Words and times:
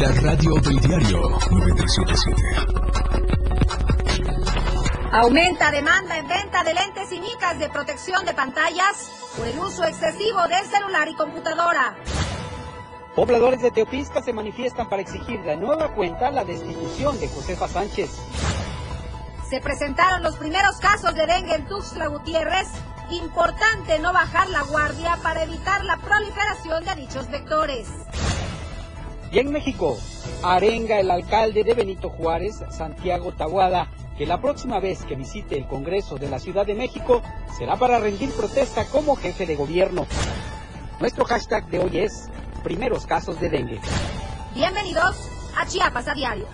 La 0.00 0.08
radio 0.12 0.54
del 0.54 0.80
diario 0.80 1.20
977. 1.50 2.42
Aumenta 5.12 5.70
demanda 5.70 6.16
en 6.16 6.26
venta 6.26 6.64
de 6.64 6.72
lentes 6.72 7.12
y 7.12 7.20
micas 7.20 7.58
de 7.58 7.68
protección 7.68 8.24
de 8.24 8.32
pantallas 8.32 9.10
por 9.36 9.46
el 9.46 9.58
uso 9.58 9.84
excesivo 9.84 10.40
del 10.48 10.64
celular 10.70 11.06
y 11.06 11.14
computadora. 11.14 11.96
Pobladores 13.14 13.60
de 13.60 13.72
Teopisca 13.72 14.22
se 14.22 14.32
manifiestan 14.32 14.88
para 14.88 15.02
exigir 15.02 15.42
de 15.42 15.58
nueva 15.58 15.92
cuenta 15.92 16.30
la 16.30 16.46
destitución 16.46 17.20
de 17.20 17.28
Josefa 17.28 17.68
Sánchez. 17.68 18.22
Se 19.50 19.60
presentaron 19.60 20.22
los 20.22 20.36
primeros 20.36 20.78
casos 20.78 21.14
de 21.14 21.26
dengue 21.26 21.56
en 21.56 21.66
Tuxtla 21.66 22.06
Gutiérrez. 22.06 22.68
Importante 23.10 23.98
no 23.98 24.14
bajar 24.14 24.48
la 24.48 24.62
guardia 24.62 25.18
para 25.22 25.42
evitar 25.42 25.84
la 25.84 25.98
proliferación 25.98 26.86
de 26.86 26.94
dichos 26.94 27.30
vectores. 27.30 27.86
Y 29.32 29.38
en 29.38 29.52
México, 29.52 29.96
arenga 30.42 30.98
el 30.98 31.08
alcalde 31.08 31.62
de 31.62 31.74
Benito 31.74 32.10
Juárez, 32.10 32.64
Santiago 32.70 33.32
Tabuada, 33.32 33.88
que 34.18 34.26
la 34.26 34.40
próxima 34.40 34.80
vez 34.80 35.04
que 35.04 35.14
visite 35.14 35.56
el 35.56 35.68
Congreso 35.68 36.16
de 36.16 36.28
la 36.28 36.40
Ciudad 36.40 36.66
de 36.66 36.74
México 36.74 37.22
será 37.56 37.76
para 37.76 38.00
rendir 38.00 38.30
protesta 38.32 38.84
como 38.86 39.14
jefe 39.14 39.46
de 39.46 39.54
gobierno. 39.54 40.06
Nuestro 40.98 41.24
hashtag 41.24 41.64
de 41.68 41.78
hoy 41.78 41.98
es 41.98 42.28
primeros 42.64 43.06
casos 43.06 43.38
de 43.40 43.50
dengue. 43.50 43.80
Bienvenidos 44.52 45.16
a 45.56 45.64
Chiapas 45.64 46.08
a 46.08 46.14
diario. 46.14 46.46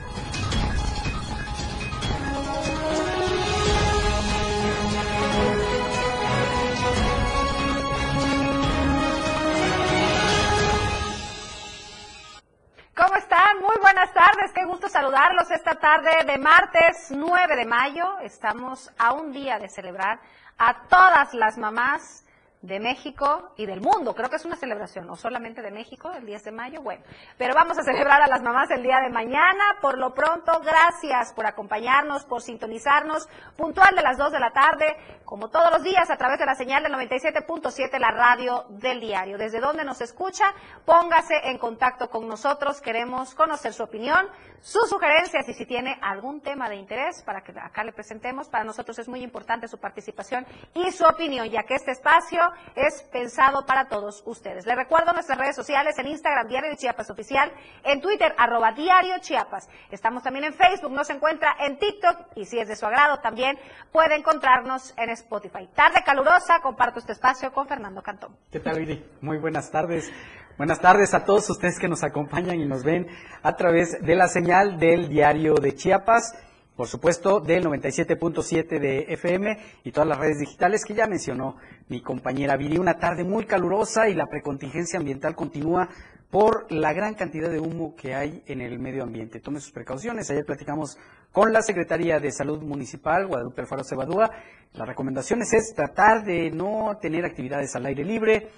¿Cómo 12.96 13.14
están? 13.16 13.58
Muy 13.60 13.76
buenas 13.82 14.10
tardes. 14.14 14.52
Qué 14.54 14.64
gusto 14.64 14.88
saludarlos 14.88 15.50
esta 15.50 15.74
tarde 15.74 16.08
de 16.26 16.38
martes 16.38 17.08
9 17.10 17.54
de 17.54 17.66
mayo. 17.66 18.18
Estamos 18.20 18.90
a 18.96 19.12
un 19.12 19.34
día 19.34 19.58
de 19.58 19.68
celebrar 19.68 20.18
a 20.56 20.84
todas 20.88 21.34
las 21.34 21.58
mamás 21.58 22.24
de 22.66 22.80
México 22.80 23.52
y 23.56 23.64
del 23.64 23.80
mundo. 23.80 24.14
Creo 24.14 24.28
que 24.28 24.36
es 24.36 24.44
una 24.44 24.56
celebración, 24.56 25.06
no 25.06 25.14
solamente 25.14 25.62
de 25.62 25.70
México, 25.70 26.12
el 26.12 26.26
10 26.26 26.44
de 26.44 26.52
mayo, 26.52 26.82
bueno. 26.82 27.02
Pero 27.38 27.54
vamos 27.54 27.78
a 27.78 27.82
celebrar 27.82 28.20
a 28.22 28.26
las 28.26 28.42
mamás 28.42 28.70
el 28.70 28.82
día 28.82 28.98
de 29.00 29.10
mañana. 29.10 29.64
Por 29.80 29.98
lo 29.98 30.12
pronto, 30.12 30.60
gracias 30.60 31.32
por 31.32 31.46
acompañarnos, 31.46 32.24
por 32.24 32.42
sintonizarnos, 32.42 33.28
puntual 33.56 33.94
de 33.94 34.02
las 34.02 34.18
2 34.18 34.32
de 34.32 34.40
la 34.40 34.50
tarde, 34.50 34.96
como 35.24 35.48
todos 35.48 35.70
los 35.70 35.82
días, 35.82 36.10
a 36.10 36.16
través 36.16 36.38
de 36.38 36.46
la 36.46 36.54
señal 36.56 36.82
del 36.82 36.92
97.7, 36.92 37.98
la 37.98 38.10
radio 38.10 38.64
del 38.68 39.00
diario. 39.00 39.38
Desde 39.38 39.60
donde 39.60 39.84
nos 39.84 40.00
escucha, 40.00 40.52
póngase 40.84 41.34
en 41.44 41.58
contacto 41.58 42.10
con 42.10 42.26
nosotros. 42.26 42.80
Queremos 42.80 43.34
conocer 43.34 43.72
su 43.72 43.84
opinión, 43.84 44.28
sus 44.60 44.88
sugerencias 44.88 45.48
y 45.48 45.54
si 45.54 45.66
tiene 45.66 45.98
algún 46.02 46.40
tema 46.40 46.68
de 46.68 46.76
interés 46.76 47.22
para 47.22 47.42
que 47.42 47.52
acá 47.58 47.84
le 47.84 47.92
presentemos. 47.92 48.48
Para 48.48 48.64
nosotros 48.64 48.98
es 48.98 49.08
muy 49.08 49.22
importante 49.22 49.68
su 49.68 49.78
participación 49.78 50.46
y 50.74 50.90
su 50.92 51.04
opinión, 51.04 51.48
ya 51.48 51.62
que 51.64 51.74
este 51.74 51.92
espacio 51.92 52.40
es 52.74 53.02
pensado 53.12 53.64
para 53.66 53.88
todos 53.88 54.22
ustedes. 54.26 54.66
Les 54.66 54.76
recuerdo 54.76 55.12
nuestras 55.12 55.38
redes 55.38 55.56
sociales 55.56 55.98
en 55.98 56.08
Instagram, 56.08 56.48
Diario 56.48 56.70
de 56.70 56.76
Chiapas 56.76 57.10
Oficial, 57.10 57.52
en 57.84 58.00
Twitter, 58.00 58.34
arroba 58.38 58.72
Diario 58.72 59.18
Chiapas. 59.20 59.68
Estamos 59.90 60.22
también 60.22 60.44
en 60.44 60.54
Facebook, 60.54 60.92
nos 60.92 61.10
encuentra 61.10 61.56
en 61.60 61.78
TikTok 61.78 62.28
y 62.36 62.44
si 62.44 62.58
es 62.58 62.68
de 62.68 62.76
su 62.76 62.86
agrado 62.86 63.18
también 63.20 63.58
puede 63.92 64.16
encontrarnos 64.16 64.94
en 64.96 65.10
Spotify. 65.10 65.68
Tarde 65.74 66.02
calurosa, 66.04 66.60
comparto 66.60 66.98
este 66.98 67.12
espacio 67.12 67.52
con 67.52 67.66
Fernando 67.66 68.02
Cantón. 68.02 68.36
¿Qué 68.50 68.60
tal, 68.60 68.78
Viri? 68.78 69.04
Muy 69.20 69.38
buenas 69.38 69.70
tardes. 69.70 70.12
Buenas 70.56 70.80
tardes 70.80 71.12
a 71.12 71.24
todos 71.24 71.50
ustedes 71.50 71.78
que 71.78 71.86
nos 71.86 72.02
acompañan 72.02 72.58
y 72.58 72.64
nos 72.64 72.82
ven 72.82 73.06
a 73.42 73.56
través 73.56 74.00
de 74.00 74.14
la 74.14 74.26
señal 74.26 74.78
del 74.78 75.08
Diario 75.08 75.54
de 75.56 75.74
Chiapas 75.74 76.34
por 76.76 76.88
supuesto, 76.88 77.40
del 77.40 77.64
97.7 77.64 78.78
de 78.78 79.06
FM 79.08 79.58
y 79.82 79.92
todas 79.92 80.06
las 80.06 80.18
redes 80.18 80.38
digitales 80.38 80.84
que 80.84 80.92
ya 80.92 81.06
mencionó 81.06 81.56
mi 81.88 82.02
compañera 82.02 82.58
Viri. 82.58 82.76
Una 82.76 82.98
tarde 82.98 83.24
muy 83.24 83.46
calurosa 83.46 84.10
y 84.10 84.14
la 84.14 84.26
precontingencia 84.26 84.98
ambiental 84.98 85.34
continúa 85.34 85.88
por 86.30 86.70
la 86.70 86.92
gran 86.92 87.14
cantidad 87.14 87.48
de 87.48 87.60
humo 87.60 87.94
que 87.96 88.14
hay 88.14 88.42
en 88.46 88.60
el 88.60 88.78
medio 88.78 89.04
ambiente. 89.04 89.40
Tome 89.40 89.60
sus 89.60 89.72
precauciones. 89.72 90.30
Ayer 90.30 90.44
platicamos 90.44 90.98
con 91.32 91.50
la 91.50 91.62
Secretaría 91.62 92.20
de 92.20 92.30
Salud 92.30 92.60
Municipal, 92.60 93.26
Guadalupe 93.26 93.62
Alfaro 93.62 93.82
Cebadúa. 93.82 94.30
Las 94.74 94.86
recomendaciones 94.86 95.54
es 95.54 95.72
tratar 95.74 96.26
de 96.26 96.50
no 96.50 96.98
tener 97.00 97.24
actividades 97.24 97.74
al 97.74 97.86
aire 97.86 98.04
libre, 98.04 98.48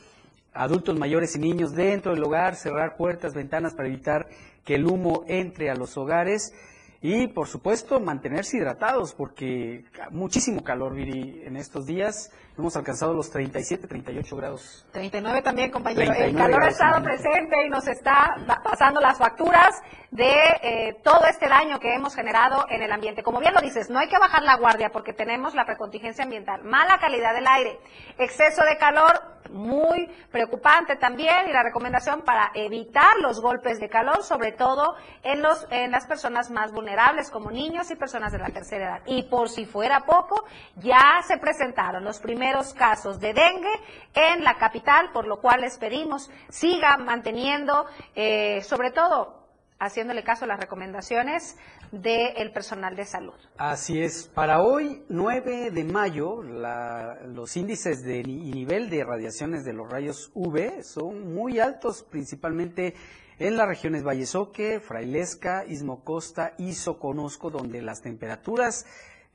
adultos 0.52 0.98
mayores 0.98 1.36
y 1.36 1.38
niños 1.38 1.72
dentro 1.72 2.14
del 2.14 2.24
hogar, 2.24 2.56
cerrar 2.56 2.96
puertas, 2.96 3.34
ventanas 3.34 3.74
para 3.74 3.88
evitar 3.88 4.28
que 4.64 4.74
el 4.74 4.86
humo 4.86 5.24
entre 5.28 5.70
a 5.70 5.74
los 5.74 5.96
hogares 5.96 6.52
y 7.00 7.28
por 7.28 7.46
supuesto 7.46 8.00
mantenerse 8.00 8.56
hidratados 8.56 9.14
porque 9.14 9.84
muchísimo 10.10 10.64
calor, 10.64 10.94
Viri, 10.94 11.42
en 11.44 11.56
estos 11.56 11.86
días. 11.86 12.30
Hemos 12.58 12.76
alcanzado 12.76 13.14
los 13.14 13.30
37, 13.30 13.86
38 13.86 14.36
grados. 14.36 14.84
39 14.90 15.42
también, 15.42 15.70
compañero. 15.70 16.12
el 16.12 16.34
calor 16.34 16.64
ha 16.64 16.68
estado 16.68 17.00
presente 17.04 17.64
y 17.64 17.70
nos 17.70 17.86
está 17.86 18.34
pasando 18.64 19.00
las 19.00 19.16
facturas 19.16 19.80
de 20.10 20.32
eh, 20.62 20.96
todo 21.04 21.24
este 21.26 21.48
daño 21.48 21.78
que 21.78 21.94
hemos 21.94 22.16
generado 22.16 22.66
en 22.68 22.82
el 22.82 22.90
ambiente. 22.90 23.22
Como 23.22 23.38
bien 23.38 23.54
lo 23.54 23.60
dices, 23.60 23.88
no 23.90 24.00
hay 24.00 24.08
que 24.08 24.18
bajar 24.18 24.42
la 24.42 24.56
guardia 24.56 24.90
porque 24.90 25.12
tenemos 25.12 25.54
la 25.54 25.66
precontingencia 25.66 26.24
ambiental, 26.24 26.64
mala 26.64 26.98
calidad 26.98 27.32
del 27.32 27.46
aire, 27.46 27.78
exceso 28.18 28.64
de 28.64 28.76
calor, 28.76 29.38
muy 29.50 30.10
preocupante 30.30 30.96
también, 30.96 31.48
y 31.48 31.52
la 31.52 31.62
recomendación 31.62 32.22
para 32.22 32.50
evitar 32.54 33.16
los 33.20 33.40
golpes 33.40 33.80
de 33.80 33.88
calor, 33.88 34.22
sobre 34.22 34.52
todo 34.52 34.94
en, 35.22 35.42
los, 35.42 35.66
en 35.70 35.90
las 35.90 36.06
personas 36.06 36.50
más 36.50 36.72
vulnerables, 36.72 37.30
como 37.30 37.50
niños 37.50 37.90
y 37.90 37.96
personas 37.96 38.32
de 38.32 38.38
la 38.38 38.50
tercera 38.50 38.84
edad. 38.84 39.02
Y 39.06 39.22
por 39.24 39.48
si 39.48 39.64
fuera 39.64 40.00
poco, 40.00 40.44
ya 40.76 41.22
se 41.26 41.38
presentaron 41.38 42.04
los 42.04 42.18
primeros 42.18 42.47
casos 42.74 43.20
de 43.20 43.34
dengue 43.34 43.72
en 44.14 44.44
la 44.44 44.56
capital, 44.58 45.10
por 45.12 45.26
lo 45.26 45.40
cual 45.40 45.60
les 45.60 45.78
pedimos 45.78 46.30
sigan 46.48 47.04
manteniendo, 47.04 47.86
eh, 48.14 48.62
sobre 48.62 48.90
todo, 48.90 49.38
haciéndole 49.78 50.24
caso 50.24 50.44
a 50.44 50.48
las 50.48 50.60
recomendaciones 50.60 51.56
del 51.92 52.52
personal 52.52 52.96
de 52.96 53.04
salud. 53.04 53.34
Así 53.56 54.02
es. 54.02 54.26
Para 54.26 54.60
hoy, 54.60 55.04
9 55.08 55.70
de 55.70 55.84
mayo, 55.84 56.42
los 56.42 57.56
índices 57.56 58.02
de 58.02 58.22
nivel 58.22 58.90
de 58.90 59.04
radiaciones 59.04 59.64
de 59.64 59.72
los 59.72 59.88
rayos 59.88 60.30
UV 60.34 60.82
son 60.82 61.32
muy 61.32 61.60
altos, 61.60 62.02
principalmente 62.02 62.94
en 63.38 63.56
las 63.56 63.68
regiones 63.68 64.04
Vallesoque, 64.04 64.80
Frailesca, 64.80 65.64
Istmo 65.64 66.02
Costa 66.02 66.54
y 66.58 66.74
Soconusco, 66.74 67.50
donde 67.50 67.80
las 67.82 68.02
temperaturas 68.02 68.84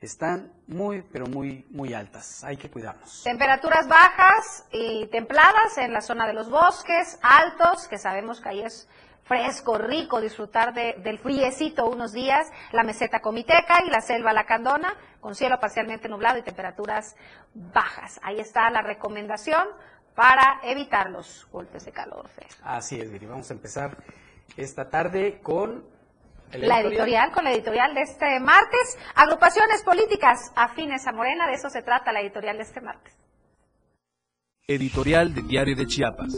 están 0.05 0.51
muy, 0.67 1.01
pero 1.01 1.27
muy, 1.27 1.65
muy 1.69 1.93
altas. 1.93 2.43
Hay 2.43 2.57
que 2.57 2.69
cuidarnos. 2.69 3.23
Temperaturas 3.23 3.87
bajas 3.87 4.65
y 4.71 5.07
templadas 5.07 5.77
en 5.77 5.93
la 5.93 6.01
zona 6.01 6.27
de 6.27 6.33
los 6.33 6.49
bosques, 6.49 7.17
altos, 7.21 7.87
que 7.87 7.97
sabemos 7.97 8.41
que 8.41 8.49
ahí 8.49 8.61
es 8.61 8.87
fresco, 9.23 9.77
rico, 9.77 10.19
disfrutar 10.19 10.73
de, 10.73 10.95
del 11.03 11.17
friecito 11.17 11.85
unos 11.85 12.11
días, 12.11 12.51
la 12.71 12.83
meseta 12.83 13.21
comiteca 13.21 13.83
y 13.85 13.89
la 13.89 14.01
selva 14.01 14.33
lacandona, 14.33 14.95
con 15.21 15.35
cielo 15.35 15.59
parcialmente 15.59 16.09
nublado 16.09 16.37
y 16.37 16.41
temperaturas 16.41 17.15
bajas. 17.53 18.19
Ahí 18.23 18.39
está 18.39 18.69
la 18.69 18.81
recomendación 18.81 19.67
para 20.15 20.59
evitar 20.63 21.09
los 21.09 21.47
golpes 21.51 21.85
de 21.85 21.91
calor. 21.91 22.29
Así 22.63 22.99
es, 22.99 23.11
Viri. 23.11 23.25
Vamos 23.25 23.49
a 23.49 23.53
empezar 23.53 23.97
esta 24.57 24.89
tarde 24.89 25.39
con 25.41 25.92
la 26.59 26.81
editorial, 26.81 27.31
con 27.31 27.43
la 27.43 27.51
editorial 27.51 27.93
de 27.93 28.01
este 28.01 28.39
martes. 28.39 28.97
Agrupaciones 29.15 29.83
políticas 29.83 30.51
afines 30.55 31.05
a 31.07 31.11
Morena, 31.11 31.47
de 31.47 31.53
eso 31.53 31.69
se 31.69 31.81
trata 31.81 32.11
la 32.11 32.21
editorial 32.21 32.57
de 32.57 32.63
este 32.63 32.81
martes. 32.81 33.13
Editorial 34.67 35.33
de 35.33 35.41
Diario 35.41 35.75
de 35.75 35.85
Chiapas. 35.85 36.33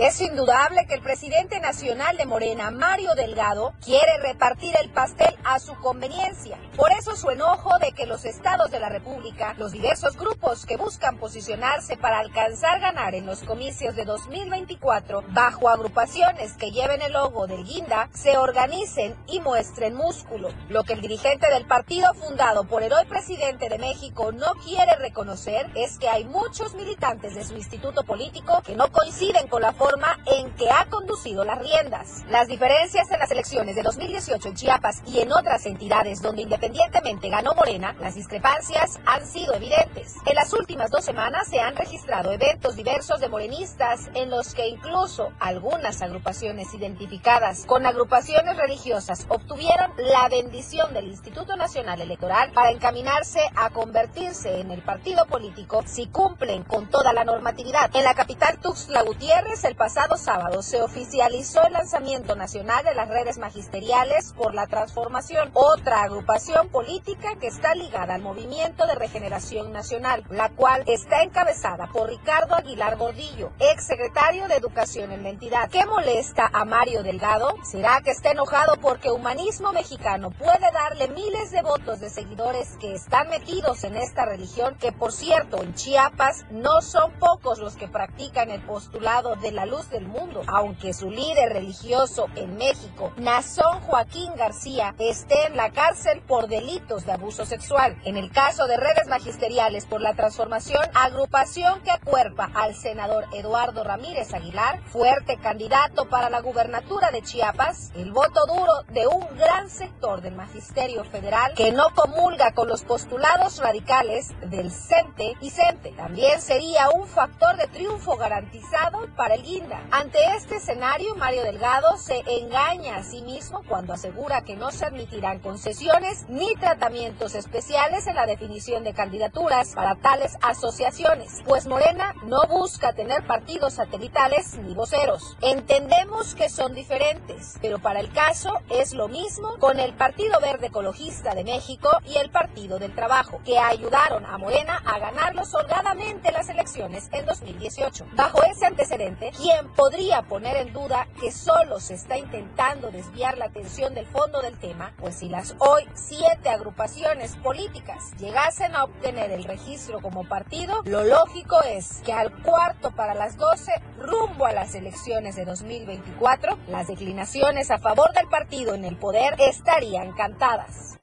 Es 0.00 0.18
indudable 0.22 0.86
que 0.86 0.94
el 0.94 1.02
presidente 1.02 1.60
nacional 1.60 2.16
de 2.16 2.24
Morena, 2.24 2.70
Mario 2.70 3.14
Delgado, 3.14 3.74
quiere 3.84 4.16
repartir 4.22 4.74
el 4.82 4.88
pastel 4.88 5.36
a 5.44 5.58
su 5.58 5.74
conveniencia. 5.74 6.56
Por 6.74 6.90
eso 6.90 7.14
su 7.16 7.28
enojo 7.28 7.78
de 7.80 7.92
que 7.92 8.06
los 8.06 8.24
estados 8.24 8.70
de 8.70 8.80
la 8.80 8.88
República, 8.88 9.54
los 9.58 9.72
diversos 9.72 10.16
grupos 10.16 10.64
que 10.64 10.78
buscan 10.78 11.18
posicionarse 11.18 11.98
para 11.98 12.18
alcanzar 12.18 12.80
ganar 12.80 13.14
en 13.14 13.26
los 13.26 13.42
comicios 13.42 13.94
de 13.94 14.06
2024 14.06 15.22
bajo 15.34 15.68
agrupaciones 15.68 16.54
que 16.54 16.70
lleven 16.70 17.02
el 17.02 17.12
logo 17.12 17.46
del 17.46 17.62
guinda, 17.64 18.08
se 18.14 18.38
organicen 18.38 19.14
y 19.26 19.40
muestren 19.40 19.94
músculo. 19.94 20.48
Lo 20.70 20.82
que 20.84 20.94
el 20.94 21.02
dirigente 21.02 21.50
del 21.50 21.66
partido 21.66 22.14
fundado 22.14 22.64
por 22.64 22.82
el 22.82 22.94
hoy 22.94 23.04
presidente 23.04 23.68
de 23.68 23.76
México 23.76 24.32
no 24.32 24.54
quiere 24.64 24.96
reconocer 24.96 25.70
es 25.74 25.98
que 25.98 26.08
hay 26.08 26.24
muchos 26.24 26.72
militantes 26.72 27.34
de 27.34 27.44
su 27.44 27.54
instituto 27.54 28.02
político 28.02 28.62
que 28.64 28.74
no 28.74 28.90
coinciden 28.90 29.46
con 29.48 29.60
la 29.60 29.74
forma 29.74 29.89
forma 29.90 30.18
en 30.26 30.50
que 30.52 30.70
ha 30.70 30.86
conducido 30.86 31.44
las 31.44 31.58
riendas. 31.58 32.24
Las 32.30 32.48
diferencias 32.48 33.10
en 33.10 33.18
las 33.18 33.30
elecciones 33.30 33.74
de 33.74 33.82
2018 33.82 34.48
en 34.48 34.54
Chiapas 34.54 35.02
y 35.06 35.20
en 35.20 35.32
otras 35.32 35.66
entidades 35.66 36.22
donde 36.22 36.42
independientemente 36.42 37.28
ganó 37.28 37.54
Morena, 37.54 37.96
las 38.00 38.14
discrepancias 38.14 39.00
han 39.04 39.26
sido 39.26 39.54
evidentes. 39.54 40.14
En 40.26 40.34
las 40.34 40.52
últimas 40.52 40.90
dos 40.90 41.04
semanas 41.04 41.48
se 41.48 41.60
han 41.60 41.74
registrado 41.74 42.30
eventos 42.30 42.76
diversos 42.76 43.20
de 43.20 43.28
morenistas 43.28 44.10
en 44.14 44.30
los 44.30 44.54
que 44.54 44.68
incluso 44.68 45.32
algunas 45.40 46.02
agrupaciones 46.02 46.72
identificadas 46.74 47.64
con 47.66 47.84
agrupaciones 47.84 48.56
religiosas 48.56 49.26
obtuvieron 49.28 49.92
la 49.96 50.28
bendición 50.28 50.94
del 50.94 51.06
Instituto 51.06 51.56
Nacional 51.56 52.00
Electoral 52.00 52.52
para 52.52 52.70
encaminarse 52.70 53.40
a 53.56 53.70
convertirse 53.70 54.60
en 54.60 54.70
el 54.70 54.82
partido 54.82 55.26
político 55.26 55.82
si 55.86 56.06
cumplen 56.06 56.62
con 56.62 56.88
toda 56.88 57.12
la 57.12 57.24
normatividad. 57.24 57.90
En 57.94 58.04
la 58.04 58.14
capital 58.14 58.58
Tuxtla 58.60 59.02
Gutiérrez, 59.02 59.64
el 59.70 59.76
pasado 59.76 60.16
sábado 60.16 60.62
se 60.62 60.82
oficializó 60.82 61.62
el 61.64 61.74
lanzamiento 61.74 62.34
nacional 62.34 62.84
de 62.84 62.92
las 62.92 63.08
redes 63.08 63.38
magisteriales 63.38 64.32
por 64.32 64.52
la 64.52 64.66
transformación, 64.66 65.50
otra 65.54 66.02
agrupación 66.02 66.68
política 66.70 67.36
que 67.40 67.46
está 67.46 67.76
ligada 67.76 68.14
al 68.14 68.22
Movimiento 68.22 68.84
de 68.88 68.96
Regeneración 68.96 69.72
Nacional, 69.72 70.24
la 70.28 70.48
cual 70.48 70.82
está 70.88 71.22
encabezada 71.22 71.86
por 71.92 72.08
Ricardo 72.08 72.56
Aguilar 72.56 72.96
Gordillo, 72.96 73.52
ex 73.60 73.86
secretario 73.86 74.48
de 74.48 74.56
Educación 74.56 75.12
en 75.12 75.22
la 75.22 75.28
entidad. 75.28 75.70
¿Qué 75.70 75.86
molesta 75.86 76.50
a 76.52 76.64
Mario 76.64 77.04
Delgado? 77.04 77.54
¿Será 77.62 78.00
que 78.00 78.10
está 78.10 78.32
enojado 78.32 78.76
porque 78.80 79.12
Humanismo 79.12 79.72
Mexicano 79.72 80.32
puede 80.32 80.68
darle 80.72 81.06
miles 81.08 81.52
de 81.52 81.62
votos 81.62 82.00
de 82.00 82.10
seguidores 82.10 82.76
que 82.80 82.92
están 82.92 83.28
metidos 83.28 83.84
en 83.84 83.96
esta 83.96 84.26
religión, 84.26 84.74
que 84.80 84.90
por 84.90 85.12
cierto 85.12 85.62
en 85.62 85.74
Chiapas 85.74 86.44
no 86.50 86.82
son 86.82 87.12
pocos 87.20 87.60
los 87.60 87.76
que 87.76 87.86
practican 87.86 88.50
el 88.50 88.62
postulado 88.62 89.36
de 89.36 89.52
la 89.52 89.59
luz 89.66 89.90
del 89.90 90.06
mundo, 90.06 90.42
aunque 90.46 90.92
su 90.92 91.10
líder 91.10 91.52
religioso 91.52 92.26
en 92.36 92.56
México, 92.56 93.12
Nazón 93.16 93.80
Joaquín 93.80 94.32
García, 94.36 94.94
esté 94.98 95.46
en 95.46 95.56
la 95.56 95.70
cárcel 95.70 96.22
por 96.26 96.48
delitos 96.48 97.06
de 97.06 97.12
abuso 97.12 97.44
sexual. 97.46 97.96
En 98.04 98.16
el 98.16 98.30
caso 98.30 98.66
de 98.66 98.76
redes 98.76 99.06
magisteriales 99.08 99.86
por 99.86 100.00
la 100.00 100.14
transformación, 100.14 100.82
agrupación 100.94 101.80
que 101.82 101.90
acuerpa 101.90 102.50
al 102.54 102.74
senador 102.74 103.26
Eduardo 103.32 103.84
Ramírez 103.84 104.32
Aguilar, 104.34 104.80
fuerte 104.84 105.38
candidato 105.38 106.08
para 106.08 106.30
la 106.30 106.40
gubernatura 106.40 107.10
de 107.10 107.22
Chiapas, 107.22 107.92
el 107.94 108.12
voto 108.12 108.46
duro 108.46 108.72
de 108.92 109.06
un 109.06 109.26
gran 109.36 109.68
sector 109.70 110.20
del 110.20 110.34
magisterio 110.34 111.04
federal 111.04 111.54
que 111.54 111.72
no 111.72 111.94
comulga 111.94 112.52
con 112.52 112.68
los 112.68 112.82
postulados 112.82 113.58
radicales 113.58 114.28
del 114.48 114.70
CENTE 114.70 115.36
y 115.40 115.50
CENTE. 115.50 115.92
También 115.92 116.40
sería 116.40 116.90
un 116.90 117.06
factor 117.06 117.56
de 117.56 117.66
triunfo 117.66 118.16
garantizado 118.16 119.06
para 119.16 119.34
el 119.34 119.44
Guinda. 119.50 119.84
Ante 119.90 120.18
este 120.36 120.56
escenario, 120.56 121.16
Mario 121.16 121.42
Delgado 121.42 121.96
se 121.96 122.22
engaña 122.38 122.98
a 122.98 123.02
sí 123.02 123.20
mismo 123.22 123.64
cuando 123.68 123.92
asegura 123.92 124.42
que 124.42 124.54
no 124.54 124.70
se 124.70 124.84
admitirán 124.84 125.40
concesiones 125.40 126.26
ni 126.28 126.54
tratamientos 126.54 127.34
especiales 127.34 128.06
en 128.06 128.14
la 128.14 128.26
definición 128.26 128.84
de 128.84 128.94
candidaturas 128.94 129.74
para 129.74 129.96
tales 129.96 130.36
asociaciones, 130.40 131.42
pues 131.44 131.66
Morena 131.66 132.14
no 132.26 132.42
busca 132.48 132.92
tener 132.92 133.26
partidos 133.26 133.74
satelitales 133.74 134.56
ni 134.58 134.72
voceros. 134.74 135.36
Entendemos 135.40 136.36
que 136.36 136.48
son 136.48 136.74
diferentes, 136.74 137.54
pero 137.60 137.80
para 137.80 137.98
el 137.98 138.12
caso 138.12 138.54
es 138.68 138.92
lo 138.92 139.08
mismo 139.08 139.56
con 139.58 139.80
el 139.80 139.94
Partido 139.94 140.38
Verde 140.40 140.68
Ecologista 140.68 141.34
de 141.34 141.42
México 141.42 141.90
y 142.06 142.18
el 142.18 142.30
Partido 142.30 142.78
del 142.78 142.94
Trabajo, 142.94 143.40
que 143.44 143.58
ayudaron 143.58 144.24
a 144.26 144.38
Morena 144.38 144.80
a 144.86 145.00
ganarlos 145.00 145.52
holgadamente 145.54 146.30
las 146.30 146.48
elecciones 146.48 147.08
en 147.10 147.26
2018. 147.26 148.06
Bajo 148.12 148.44
ese 148.44 148.66
antecedente, 148.66 149.32
¿quién 149.40 149.68
podría 149.74 150.22
poner 150.22 150.56
en 150.56 150.72
duda 150.72 151.08
que 151.18 151.32
solo 151.32 151.80
se 151.80 151.94
está 151.94 152.18
intentando 152.18 152.90
desviar 152.90 153.38
la 153.38 153.46
atención 153.46 153.94
del 153.94 154.06
fondo 154.06 154.42
del 154.42 154.58
tema? 154.58 154.92
Pues 154.98 155.16
si 155.16 155.28
las 155.28 155.54
hoy 155.58 155.84
siete 155.94 156.50
agrupaciones 156.50 157.36
políticas 157.36 158.12
llegasen 158.18 158.74
a 158.74 158.84
obtener 158.84 159.30
el 159.30 159.44
registro 159.44 160.00
como 160.00 160.28
partido, 160.28 160.82
lo 160.84 161.04
lógico 161.04 161.62
es 161.62 162.02
que 162.04 162.12
al 162.12 162.32
cuarto 162.42 162.90
para 162.90 163.14
las 163.14 163.36
12, 163.36 163.72
rumbo 163.98 164.46
a 164.46 164.52
las 164.52 164.74
elecciones 164.74 165.36
de 165.36 165.44
2024, 165.44 166.58
las 166.68 166.88
declinaciones 166.88 167.70
a 167.70 167.78
favor 167.78 168.12
del 168.12 168.28
partido 168.28 168.74
en 168.74 168.84
el 168.84 168.96
poder 168.96 169.36
estarían 169.38 170.12
cantadas. 170.12 170.99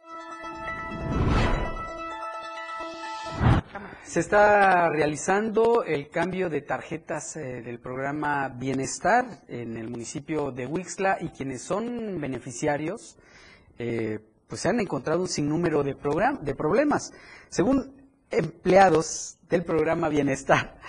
Se 4.07 4.21
está 4.21 4.87
realizando 4.87 5.83
el 5.83 6.07
cambio 6.07 6.49
de 6.49 6.61
tarjetas 6.61 7.35
eh, 7.35 7.61
del 7.61 7.77
programa 7.77 8.47
Bienestar 8.47 9.25
en 9.49 9.75
el 9.75 9.89
municipio 9.89 10.51
de 10.51 10.65
Huixla 10.65 11.17
y 11.19 11.27
quienes 11.27 11.61
son 11.61 12.21
beneficiarios 12.21 13.17
eh, 13.77 14.19
pues 14.47 14.61
se 14.61 14.69
han 14.69 14.79
encontrado 14.79 15.19
un 15.19 15.27
sinnúmero 15.27 15.83
de, 15.83 15.97
de 16.41 16.55
problemas. 16.55 17.11
Según 17.49 18.01
empleados 18.31 19.39
del 19.49 19.65
programa 19.65 20.07
Bienestar, 20.07 20.79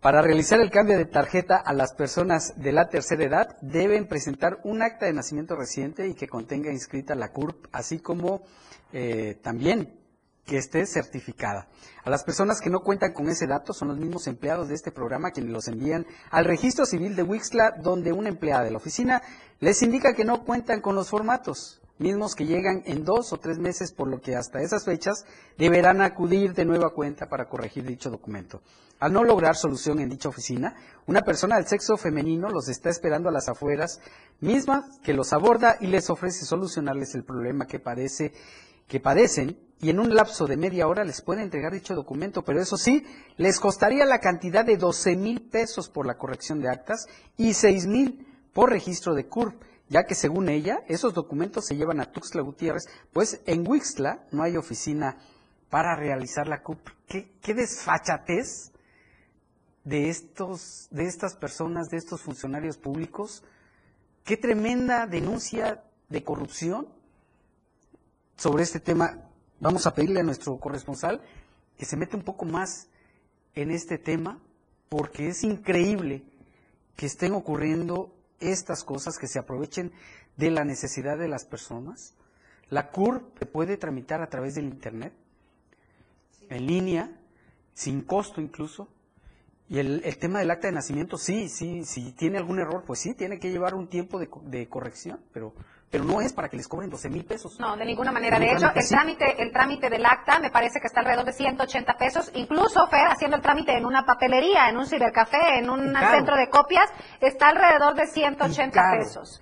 para 0.00 0.20
realizar 0.20 0.60
el 0.60 0.70
cambio 0.70 0.98
de 0.98 1.06
tarjeta 1.06 1.56
a 1.56 1.72
las 1.72 1.94
personas 1.94 2.60
de 2.60 2.72
la 2.72 2.90
tercera 2.90 3.24
edad 3.24 3.56
deben 3.62 4.06
presentar 4.06 4.60
un 4.64 4.82
acta 4.82 5.06
de 5.06 5.14
nacimiento 5.14 5.56
reciente 5.56 6.08
y 6.08 6.14
que 6.14 6.28
contenga 6.28 6.70
inscrita 6.70 7.14
la 7.14 7.32
CURP, 7.32 7.68
así 7.72 8.00
como 8.00 8.42
eh, 8.92 9.38
también 9.42 10.03
que 10.44 10.58
esté 10.58 10.86
certificada. 10.86 11.68
A 12.04 12.10
las 12.10 12.24
personas 12.24 12.60
que 12.60 12.70
no 12.70 12.80
cuentan 12.80 13.12
con 13.12 13.28
ese 13.28 13.46
dato 13.46 13.72
son 13.72 13.88
los 13.88 13.98
mismos 13.98 14.26
empleados 14.26 14.68
de 14.68 14.74
este 14.74 14.92
programa 14.92 15.30
quienes 15.30 15.52
los 15.52 15.68
envían 15.68 16.06
al 16.30 16.44
registro 16.44 16.84
civil 16.84 17.16
de 17.16 17.22
Wixla, 17.22 17.76
donde 17.82 18.12
una 18.12 18.28
empleada 18.28 18.64
de 18.64 18.70
la 18.70 18.76
oficina 18.76 19.22
les 19.60 19.82
indica 19.82 20.14
que 20.14 20.24
no 20.24 20.44
cuentan 20.44 20.80
con 20.80 20.94
los 20.94 21.08
formatos, 21.08 21.80
mismos 21.98 22.34
que 22.34 22.46
llegan 22.46 22.82
en 22.86 23.04
dos 23.04 23.32
o 23.32 23.38
tres 23.38 23.58
meses, 23.58 23.92
por 23.92 24.08
lo 24.08 24.20
que 24.20 24.36
hasta 24.36 24.60
esas 24.60 24.84
fechas 24.84 25.24
deberán 25.56 26.02
acudir 26.02 26.52
de 26.52 26.64
nueva 26.64 26.90
cuenta 26.90 27.28
para 27.28 27.48
corregir 27.48 27.84
dicho 27.84 28.10
documento. 28.10 28.60
Al 29.00 29.12
no 29.12 29.24
lograr 29.24 29.56
solución 29.56 29.98
en 30.00 30.08
dicha 30.08 30.28
oficina, 30.28 30.74
una 31.06 31.22
persona 31.22 31.56
del 31.56 31.66
sexo 31.66 31.96
femenino 31.96 32.48
los 32.50 32.68
está 32.68 32.90
esperando 32.90 33.28
a 33.28 33.32
las 33.32 33.48
afueras, 33.48 34.00
misma 34.40 34.88
que 35.02 35.14
los 35.14 35.32
aborda 35.32 35.76
y 35.80 35.86
les 35.86 36.10
ofrece 36.10 36.44
solucionarles 36.44 37.14
el 37.14 37.24
problema 37.24 37.66
que 37.66 37.78
padece 37.78 38.32
que 38.86 39.00
padecen 39.00 39.58
y 39.84 39.90
en 39.90 40.00
un 40.00 40.14
lapso 40.14 40.46
de 40.46 40.56
media 40.56 40.88
hora 40.88 41.04
les 41.04 41.20
puede 41.20 41.42
entregar 41.42 41.70
dicho 41.70 41.94
documento, 41.94 42.42
pero 42.42 42.58
eso 42.58 42.78
sí, 42.78 43.04
les 43.36 43.60
costaría 43.60 44.06
la 44.06 44.18
cantidad 44.18 44.64
de 44.64 44.78
12 44.78 45.14
mil 45.14 45.42
pesos 45.42 45.90
por 45.90 46.06
la 46.06 46.16
corrección 46.16 46.62
de 46.62 46.70
actas 46.70 47.06
y 47.36 47.52
6 47.52 47.86
mil 47.86 48.26
por 48.54 48.70
registro 48.70 49.12
de 49.12 49.26
CURP, 49.26 49.62
ya 49.90 50.04
que 50.04 50.14
según 50.14 50.48
ella, 50.48 50.78
esos 50.88 51.12
documentos 51.12 51.66
se 51.66 51.76
llevan 51.76 52.00
a 52.00 52.10
Tuxtla 52.10 52.40
Gutiérrez, 52.40 52.86
pues 53.12 53.42
en 53.44 53.68
Huixtla 53.68 54.24
no 54.32 54.42
hay 54.42 54.56
oficina 54.56 55.18
para 55.68 55.94
realizar 55.96 56.48
la 56.48 56.62
CURP. 56.62 56.88
¿Qué, 57.06 57.34
qué 57.42 57.52
desfachatez 57.52 58.72
de, 59.84 60.08
estos, 60.08 60.88
de 60.92 61.04
estas 61.04 61.36
personas, 61.36 61.90
de 61.90 61.98
estos 61.98 62.22
funcionarios 62.22 62.78
públicos? 62.78 63.44
¿Qué 64.24 64.38
tremenda 64.38 65.06
denuncia 65.06 65.84
de 66.08 66.24
corrupción? 66.24 66.88
sobre 68.36 68.64
este 68.64 68.80
tema, 68.80 69.30
vamos 69.64 69.86
a 69.86 69.94
pedirle 69.94 70.20
a 70.20 70.24
nuestro 70.24 70.58
corresponsal 70.58 71.22
que 71.78 71.86
se 71.86 71.96
mete 71.96 72.16
un 72.16 72.22
poco 72.22 72.44
más 72.44 72.88
en 73.54 73.70
este 73.70 73.96
tema, 73.96 74.38
porque 74.90 75.28
es 75.28 75.42
increíble 75.42 76.22
que 76.96 77.06
estén 77.06 77.32
ocurriendo 77.32 78.14
estas 78.40 78.84
cosas, 78.84 79.18
que 79.18 79.26
se 79.26 79.38
aprovechen 79.38 79.90
de 80.36 80.50
la 80.50 80.64
necesidad 80.64 81.16
de 81.16 81.28
las 81.28 81.46
personas. 81.46 82.14
La 82.68 82.90
CUR 82.90 83.32
se 83.38 83.46
puede 83.46 83.78
tramitar 83.78 84.20
a 84.20 84.28
través 84.28 84.54
del 84.54 84.66
Internet, 84.66 85.14
en 86.50 86.66
línea, 86.66 87.18
sin 87.72 88.02
costo 88.02 88.42
incluso. 88.42 88.88
Y 89.70 89.78
el, 89.78 90.02
tema 90.18 90.40
del 90.40 90.50
acta 90.50 90.66
de 90.66 90.74
nacimiento, 90.74 91.16
sí, 91.16 91.48
sí, 91.48 91.84
si 91.86 92.12
tiene 92.12 92.36
algún 92.36 92.58
error, 92.58 92.84
pues 92.86 93.00
sí, 93.00 93.14
tiene 93.14 93.38
que 93.38 93.50
llevar 93.50 93.74
un 93.74 93.88
tiempo 93.88 94.18
de, 94.18 94.28
de 94.42 94.68
corrección, 94.68 95.20
pero 95.32 95.54
pero 95.94 96.06
no 96.06 96.20
es 96.20 96.32
para 96.32 96.48
que 96.48 96.56
les 96.56 96.66
cobren 96.66 96.90
12 96.90 97.08
mil 97.08 97.24
pesos. 97.24 97.56
No, 97.60 97.76
de 97.76 97.84
ninguna 97.84 98.10
manera. 98.10 98.36
De, 98.36 98.50
hecho, 98.50 98.66
el 98.74 98.88
trámite, 98.88 99.40
el 99.40 99.52
trámite 99.52 99.88
del 99.88 100.04
acta 100.04 100.40
me 100.40 100.50
parece 100.50 100.80
que 100.80 100.88
está 100.88 100.98
alrededor 100.98 101.24
de 101.24 101.32
180 101.32 101.96
pesos. 101.96 102.32
Incluso, 102.34 102.84
Fer, 102.88 103.06
haciendo 103.06 103.36
el 103.36 103.42
trámite 103.42 103.76
en 103.76 103.86
una 103.86 104.04
papelería, 104.04 104.68
en 104.68 104.76
un 104.76 104.86
cibercafé, 104.86 105.60
en 105.60 105.70
un 105.70 105.94
centro 105.94 106.36
de 106.36 106.50
copias, 106.50 106.90
está 107.20 107.50
alrededor 107.50 107.94
de 107.94 108.08
180 108.08 108.90
pesos. 108.98 109.40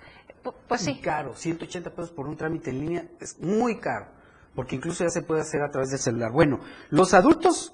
Pues 0.69 0.83
sí. 0.83 1.01
caro, 1.01 1.35
180 1.35 1.89
pesos 1.89 2.11
por 2.11 2.29
un 2.29 2.37
trámite 2.37 2.69
en 2.69 2.81
línea 2.81 3.05
es 3.19 3.39
muy 3.39 3.79
caro 3.81 4.09
porque 4.55 4.77
incluso 4.77 5.05
ya 5.05 5.11
se 5.11 5.23
puede 5.23 5.41
hacer 5.41 5.63
a 5.63 5.71
través 5.71 5.91
del 5.91 5.99
celular. 5.99 6.31
Bueno, 6.31 6.61
los 6.91 7.15
adultos 7.15 7.73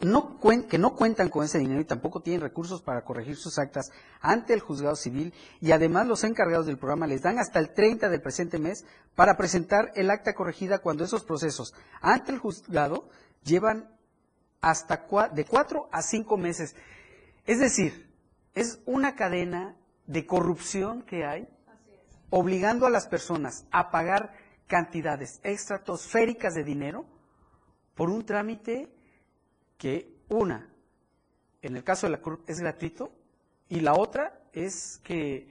que 0.69 0.79
no 0.79 0.97
cuentan 0.97 1.29
con 1.29 1.45
ese 1.45 1.59
dinero 1.59 1.81
y 1.81 1.85
tampoco 1.85 2.21
tienen 2.21 2.41
recursos 2.41 2.83
para 2.83 3.03
corregir 3.05 3.37
sus 3.37 3.59
actas 3.59 3.91
ante 4.21 4.55
el 4.55 4.61
juzgado 4.61 4.95
civil 4.95 5.35
y 5.61 5.73
además 5.73 6.07
los 6.07 6.25
encargados 6.25 6.67
del 6.67 6.79
programa 6.79 7.07
les 7.07 7.23
dan 7.23 7.39
hasta 7.39 7.59
el 7.59 7.75
30 7.75 8.09
del 8.09 8.23
presente 8.23 8.59
mes 8.59 8.85
para 9.15 9.37
presentar 9.37 9.91
el 9.97 10.11
acta 10.11 10.35
corregida 10.35 10.79
cuando 10.79 11.05
esos 11.05 11.25
procesos 11.25 11.75
ante 12.01 12.33
el 12.33 12.39
juzgado 12.39 13.09
llevan 13.43 13.91
hasta 14.61 15.07
de 15.33 15.45
cuatro 15.45 15.89
a 15.93 16.03
cinco 16.03 16.37
meses. 16.37 16.77
Es 17.47 17.59
decir, 17.59 18.13
es 18.55 18.81
una 18.87 19.15
cadena 19.15 19.77
de 20.07 20.27
corrupción 20.27 21.03
que 21.03 21.25
hay, 21.25 21.49
obligando 22.31 22.87
a 22.87 22.91
las 22.91 23.07
personas 23.07 23.67
a 23.71 23.91
pagar 23.91 24.35
cantidades 24.69 25.41
estratosféricas 25.43 26.55
de 26.55 26.63
dinero 26.63 27.05
por 27.95 28.11
un 28.11 28.25
trámite 28.25 28.89
que 29.77 30.15
una, 30.29 30.69
en 31.63 31.77
el 31.77 31.83
caso 31.83 32.07
de 32.07 32.13
la 32.13 32.21
CURP 32.21 32.49
es 32.49 32.61
gratuito 32.61 33.11
y 33.69 33.81
la 33.81 33.95
otra 33.95 34.41
es 34.53 35.01
que 35.03 35.49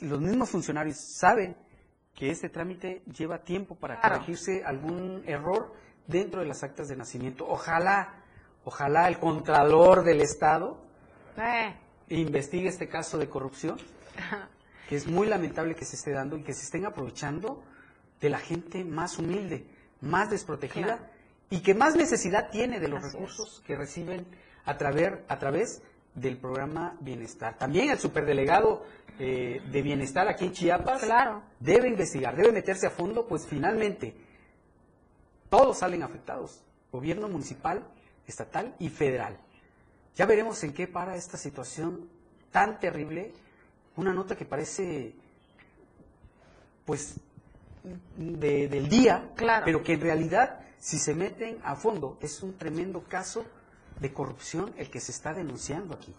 los 0.00 0.20
mismos 0.20 0.50
funcionarios 0.50 0.96
saben 0.96 1.56
que 2.14 2.30
este 2.30 2.48
trámite 2.48 3.02
lleva 3.16 3.42
tiempo 3.42 3.74
para 3.74 4.00
corregirse 4.00 4.64
algún 4.64 5.22
error 5.26 5.74
dentro 6.06 6.40
de 6.40 6.46
las 6.46 6.62
actas 6.62 6.88
de 6.88 6.96
nacimiento. 6.96 7.46
Ojalá, 7.46 8.22
ojalá 8.64 9.08
el 9.08 9.18
contralor 9.18 10.04
del 10.04 10.20
Estado 10.20 10.78
eh. 11.36 11.74
investigue 12.08 12.68
este 12.68 12.88
caso 12.88 13.18
de 13.18 13.28
corrupción, 13.28 13.78
que 14.88 14.96
es 14.96 15.06
muy 15.06 15.26
lamentable 15.26 15.74
que 15.74 15.84
se 15.84 15.96
esté 15.96 16.12
dando 16.12 16.36
y 16.38 16.42
que 16.42 16.54
se 16.54 16.62
estén 16.62 16.86
aprovechando 16.86 17.62
de 18.20 18.30
la 18.30 18.38
gente 18.38 18.84
más 18.84 19.18
humilde, 19.18 19.66
más 20.00 20.30
desprotegida 20.30 21.10
y 21.50 21.60
que 21.60 21.74
más 21.74 21.96
necesidad 21.96 22.50
tiene 22.50 22.80
de 22.80 22.88
los 22.88 23.02
recursos 23.02 23.62
que 23.66 23.76
reciben 23.76 24.26
a 24.64 24.76
través, 24.76 25.12
a 25.28 25.38
través 25.38 25.82
del 26.14 26.36
programa 26.38 26.96
Bienestar. 27.00 27.58
También 27.58 27.90
el 27.90 27.98
superdelegado 27.98 28.84
eh, 29.18 29.60
de 29.70 29.82
Bienestar 29.82 30.28
aquí 30.28 30.46
en 30.46 30.52
Chiapas 30.52 31.02
debe 31.60 31.88
investigar, 31.88 32.36
debe 32.36 32.52
meterse 32.52 32.86
a 32.86 32.90
fondo, 32.90 33.26
pues 33.26 33.46
finalmente 33.46 34.14
todos 35.50 35.78
salen 35.78 36.02
afectados, 36.02 36.62
gobierno 36.90 37.28
municipal, 37.28 37.86
estatal 38.26 38.74
y 38.78 38.88
federal. 38.88 39.38
Ya 40.16 40.26
veremos 40.26 40.62
en 40.64 40.72
qué 40.72 40.86
para 40.86 41.16
esta 41.16 41.36
situación 41.36 42.08
tan 42.50 42.78
terrible, 42.78 43.32
una 43.96 44.12
nota 44.12 44.36
que 44.36 44.44
parece, 44.44 45.14
pues, 46.84 47.16
del 48.16 48.88
día, 48.88 49.30
pero 49.64 49.82
que 49.82 49.94
en 49.94 50.00
realidad, 50.00 50.60
si 50.78 50.98
se 50.98 51.14
meten 51.14 51.58
a 51.64 51.76
fondo, 51.76 52.18
es 52.20 52.42
un 52.42 52.56
tremendo 52.56 53.04
caso 53.04 53.44
de 54.00 54.12
corrupción 54.12 54.72
el 54.76 54.90
que 54.90 55.00
se 55.00 55.12
está 55.12 55.34
denunciando 55.34 55.94
aquí. 55.94 56.14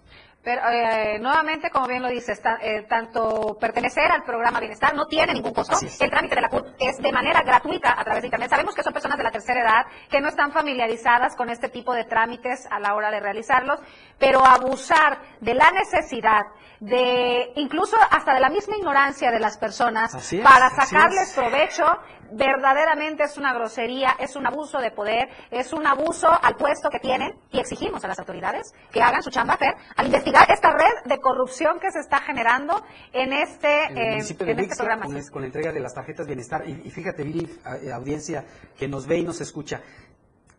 Pero 0.46 0.62
eh, 0.70 1.18
nuevamente, 1.20 1.72
como 1.72 1.88
bien 1.88 2.04
lo 2.04 2.08
dices, 2.08 2.40
eh, 2.62 2.86
tanto 2.88 3.58
pertenecer 3.60 4.12
al 4.12 4.22
programa 4.22 4.60
Bienestar 4.60 4.94
no 4.94 5.08
tiene 5.08 5.34
ningún 5.34 5.54
costo. 5.54 5.76
El 6.00 6.10
trámite 6.12 6.36
de 6.36 6.42
la 6.42 6.50
CURP 6.50 6.68
es 6.78 6.98
de 7.00 7.12
manera 7.12 7.42
gratuita 7.42 8.00
a 8.00 8.04
través 8.04 8.22
de 8.22 8.28
Internet. 8.28 8.52
Sabemos 8.52 8.76
que 8.76 8.84
son 8.84 8.94
personas 8.94 9.18
de 9.18 9.24
la 9.24 9.32
tercera 9.32 9.62
edad 9.62 9.88
que 10.08 10.22
no 10.22 10.28
están 10.28 10.52
familiarizadas 10.52 11.36
con 11.36 11.50
este 11.50 11.70
tipo 11.70 11.96
de 11.96 12.04
trámites 12.04 12.68
a 12.70 12.80
la 12.80 12.94
hora 12.94 13.10
de 13.10 13.22
realizarlos, 13.22 13.80
pero 14.20 14.46
abusar 14.46 15.18
de 15.42 15.56
la 15.56 15.72
necesidad 15.72 16.44
de 16.80 17.52
incluso 17.56 17.98
hasta 18.12 18.36
de 18.36 18.40
la 18.40 18.50
misma 18.50 18.78
ignorancia 18.78 19.32
de 19.32 19.40
las 19.40 19.58
personas 19.58 20.12
para 20.44 20.70
sacarles 20.70 21.34
provecho 21.34 21.86
verdaderamente 22.32 23.24
es 23.24 23.38
una 23.38 23.54
grosería, 23.54 24.16
es 24.20 24.36
un 24.36 24.46
abuso 24.46 24.80
de 24.80 24.92
poder, 24.92 25.30
es 25.52 25.74
un 25.74 25.86
abuso 25.86 26.28
al 26.30 26.56
puesto 26.56 26.90
que 26.90 27.00
tienen 27.00 27.34
y 27.52 27.60
exigimos 27.60 28.04
a 28.04 28.08
las 28.08 28.20
autoridades 28.20 28.74
que 28.92 29.02
hagan 29.02 29.22
su 29.22 29.30
chamba 29.30 29.58
Fer 29.58 29.76
al 29.96 30.08
investigar 30.08 30.35
esta 30.44 30.74
red 30.74 31.10
de 31.10 31.20
corrupción 31.20 31.80
que 31.80 31.92
se 31.92 32.00
está 32.00 32.20
generando 32.20 32.84
en 33.14 33.34
este, 33.34 33.86
en, 33.86 34.20
este 34.20 34.36
programa. 34.36 35.06
Con, 35.32 35.42
la 35.42 35.48
entrega 35.48 35.72
de 35.72 35.80
las 35.80 35.94
tarjetas 35.94 36.28
bienestar. 36.28 36.68
Y, 36.68 36.90
fíjate, 36.90 37.24
Viri, 37.24 37.50
eh, 37.84 37.92
audiencia 37.92 38.46
que 38.78 38.88
nos 38.88 39.08
ve 39.08 39.20
y 39.20 39.24
nos 39.24 39.42
escucha, 39.42 39.82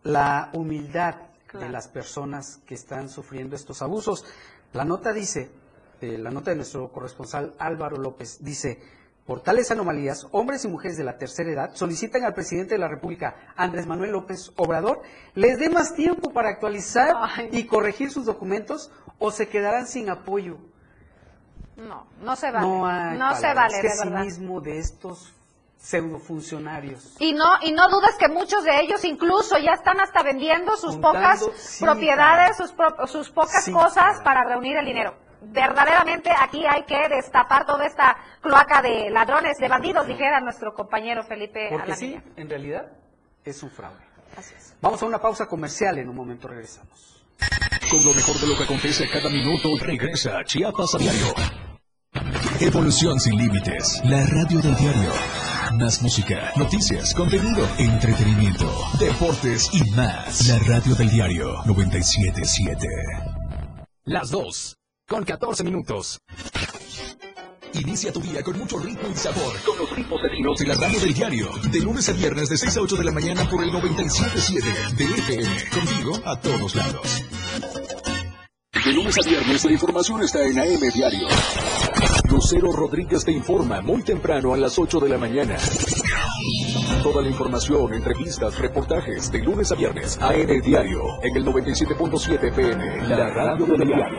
la 0.02 0.50
humildad 0.52 1.16
de 1.52 1.68
las 1.68 1.88
personas 1.88 2.60
que 2.66 2.74
están 2.74 3.08
sufriendo 3.08 3.56
estos 3.56 3.82
abusos. 3.82 4.24
La 4.72 4.84
nota 4.84 5.12
dice, 5.12 5.50
eh, 6.00 6.18
la 6.18 6.30
nota 6.30 6.50
de 6.50 6.56
nuestro 6.56 6.92
corresponsal 6.92 7.54
Álvaro 7.58 7.96
López, 7.96 8.44
dice, 8.44 8.78
por 9.26 9.40
tales 9.40 9.70
anomalías, 9.72 10.28
hombres 10.30 10.64
y 10.64 10.68
mujeres 10.68 10.96
de 10.96 11.02
la 11.02 11.18
tercera 11.18 11.50
edad 11.50 11.70
solicitan 11.74 12.24
al 12.24 12.34
presidente 12.34 12.74
de 12.74 12.78
la 12.78 12.88
República, 12.88 13.52
Andrés 13.56 13.86
Manuel 13.86 14.12
López 14.12 14.52
Obrador, 14.54 15.02
les 15.34 15.58
dé 15.58 15.68
más 15.68 15.94
tiempo 15.94 16.32
para 16.32 16.50
actualizar 16.50 17.08
y 17.50 17.64
corregir 17.64 18.12
sus 18.12 18.24
documentos 18.24 18.92
o 19.18 19.30
se 19.30 19.48
quedarán 19.48 19.86
sin 19.86 20.10
apoyo. 20.10 20.58
No, 21.76 22.06
no 22.20 22.36
se 22.36 22.50
vale. 22.50 23.18
No, 23.18 23.34
se 23.34 23.52
vale, 23.52 23.82
de 23.82 24.10
mismo 24.22 24.60
de 24.60 24.78
estos 24.78 25.32
pseudofuncionarios. 25.78 27.16
Y 27.20 27.32
no, 27.34 27.46
y 27.62 27.72
no 27.72 27.88
dudes 27.88 28.16
que 28.18 28.28
muchos 28.28 28.64
de 28.64 28.80
ellos 28.80 29.04
incluso 29.04 29.58
ya 29.58 29.72
están 29.72 30.00
hasta 30.00 30.22
vendiendo 30.22 30.76
sus 30.76 30.96
pocas 30.96 31.44
propiedades, 31.80 32.56
sus, 32.56 32.74
sus, 33.10 33.30
pocas 33.30 33.68
cosas 33.70 34.20
para 34.22 34.44
reunir 34.44 34.76
el 34.78 34.86
dinero 34.86 35.26
verdaderamente 35.52 36.30
aquí 36.30 36.64
hay 36.66 36.84
que 36.84 37.08
destapar 37.08 37.66
toda 37.66 37.86
esta 37.86 38.16
cloaca 38.40 38.82
de 38.82 39.10
ladrones, 39.10 39.58
de 39.58 39.68
bandidos, 39.68 40.06
dijera 40.06 40.40
nuestro 40.40 40.74
compañero 40.74 41.22
Felipe. 41.24 41.68
Porque 41.70 41.94
sí, 41.94 42.20
en 42.36 42.48
realidad 42.48 42.92
es 43.44 43.62
un 43.62 43.70
fraude. 43.70 44.04
Vamos 44.80 45.02
a 45.02 45.06
una 45.06 45.20
pausa 45.20 45.46
comercial, 45.46 45.98
en 45.98 46.08
un 46.08 46.16
momento 46.16 46.48
regresamos. 46.48 47.15
Con 47.90 48.04
lo 48.04 48.14
mejor 48.14 48.38
de 48.40 48.46
lo 48.48 48.56
que 48.56 48.64
acontece 48.64 49.08
cada 49.08 49.28
minuto, 49.30 49.76
regresa 49.80 50.42
Chiapas 50.44 50.94
a 50.94 50.98
diario. 50.98 51.34
Evolución 52.60 53.20
sin 53.20 53.36
límites, 53.36 54.00
la 54.04 54.24
radio 54.26 54.60
del 54.60 54.74
diario. 54.76 55.10
Más 55.74 56.02
música, 56.02 56.52
noticias, 56.56 57.14
contenido, 57.14 57.68
entretenimiento, 57.78 58.72
deportes 58.98 59.68
y 59.72 59.82
más. 59.90 60.46
La 60.48 60.58
radio 60.60 60.94
del 60.94 61.10
diario 61.10 61.62
977. 61.66 62.86
Las 64.04 64.30
dos 64.30 64.76
con 65.06 65.24
14 65.24 65.64
minutos. 65.64 66.18
Inicia 67.80 68.10
tu 68.10 68.20
día 68.20 68.42
con 68.42 68.58
mucho 68.58 68.78
ritmo 68.78 69.08
y 69.12 69.16
sabor 69.16 69.54
con 69.64 69.76
los 69.76 69.90
ritmos 69.94 70.22
latinos 70.22 70.60
en 70.62 70.68
la 70.68 70.74
radio 70.74 70.98
del 70.98 71.12
diario. 71.12 71.50
De 71.70 71.80
lunes 71.80 72.08
a 72.08 72.12
viernes 72.12 72.48
de 72.48 72.56
6 72.56 72.76
a 72.76 72.80
8 72.80 72.96
de 72.96 73.04
la 73.04 73.12
mañana 73.12 73.48
por 73.50 73.62
el 73.62 73.70
97.7 73.70 74.96
de 74.96 75.04
FM. 75.04 75.70
Contigo 75.70 76.12
a 76.24 76.40
todos 76.40 76.74
lados. 76.74 77.24
De 78.84 78.92
lunes 78.92 79.18
a 79.18 79.28
viernes 79.28 79.64
la 79.64 79.72
información 79.72 80.22
está 80.22 80.42
en 80.42 80.58
AM 80.58 80.90
Diario. 80.94 81.28
Lucero 82.30 82.72
Rodríguez 82.72 83.24
te 83.24 83.32
informa 83.32 83.82
muy 83.82 84.02
temprano 84.02 84.54
a 84.54 84.56
las 84.56 84.78
8 84.78 85.00
de 85.00 85.08
la 85.10 85.18
mañana. 85.18 85.56
Toda 87.02 87.20
la 87.22 87.28
información, 87.28 87.92
entrevistas, 87.92 88.58
reportajes 88.58 89.30
de 89.30 89.38
lunes 89.40 89.70
a 89.70 89.74
viernes. 89.74 90.18
AM 90.20 90.60
Diario 90.62 91.02
en 91.22 91.36
el 91.36 91.44
97.7 91.44 92.54
PM. 92.54 93.08
La 93.08 93.28
radio 93.30 93.66
del 93.66 93.86
diario. 93.86 94.18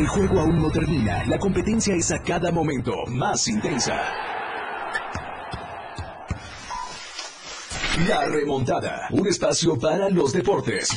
El 0.00 0.08
juego 0.08 0.40
aún 0.40 0.62
no 0.62 0.70
termina, 0.70 1.26
la 1.26 1.38
competencia 1.38 1.94
es 1.94 2.10
a 2.10 2.22
cada 2.22 2.50
momento 2.50 3.04
más 3.08 3.46
intensa. 3.48 4.00
La 8.08 8.24
remontada, 8.24 9.08
un 9.10 9.26
espacio 9.26 9.78
para 9.78 10.08
los 10.08 10.32
deportes. 10.32 10.88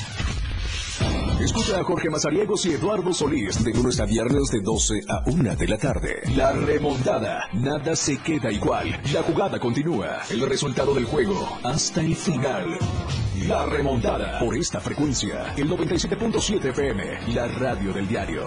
Escucha 1.43 1.79
a 1.79 1.83
Jorge 1.83 2.09
Mazariegos 2.09 2.65
y 2.65 2.71
Eduardo 2.71 3.13
Solís 3.13 3.61
de 3.65 3.73
lunes 3.73 3.99
a 3.99 4.05
viernes 4.05 4.43
de 4.49 4.61
12 4.61 5.01
a 5.09 5.23
1 5.25 5.55
de 5.57 5.67
la 5.67 5.77
tarde. 5.77 6.21
La 6.37 6.53
remontada. 6.53 7.49
Nada 7.51 7.97
se 7.97 8.17
queda 8.19 8.49
igual. 8.49 8.97
La 9.11 9.23
jugada 9.23 9.59
continúa. 9.59 10.21
El 10.29 10.47
resultado 10.47 10.93
del 10.93 11.03
juego 11.03 11.59
hasta 11.63 11.99
el 11.99 12.15
final. 12.15 12.77
La 13.45 13.65
remontada. 13.65 14.39
Por 14.39 14.55
esta 14.55 14.79
frecuencia. 14.79 15.53
El 15.57 15.69
97.7 15.69 16.69
FM. 16.69 17.33
La 17.33 17.47
radio 17.49 17.91
del 17.91 18.07
diario. 18.07 18.45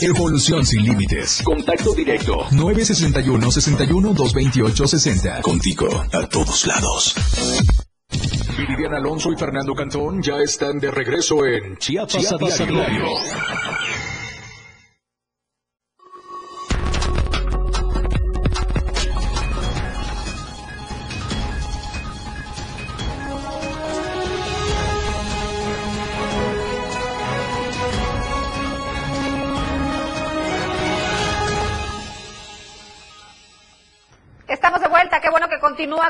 Evolución 0.00 0.66
sin 0.66 0.84
límites. 0.84 1.42
Contacto 1.44 1.94
directo. 1.94 2.44
961 2.50 3.50
61 3.52 4.14
228 4.14 4.86
60. 4.88 5.42
Contigo 5.42 5.88
a 6.12 6.26
todos 6.26 6.66
lados. 6.66 7.14
Viridian 8.56 8.94
Alonso 8.94 9.32
y 9.32 9.36
Fernando 9.36 9.74
Cantón 9.74 10.22
ya 10.22 10.38
están 10.38 10.78
de 10.78 10.90
regreso 10.90 11.44
en 11.44 11.76
Chiapas, 11.76 12.32
a 12.32 12.38
diario. 12.38 12.66
continúa 12.66 13.95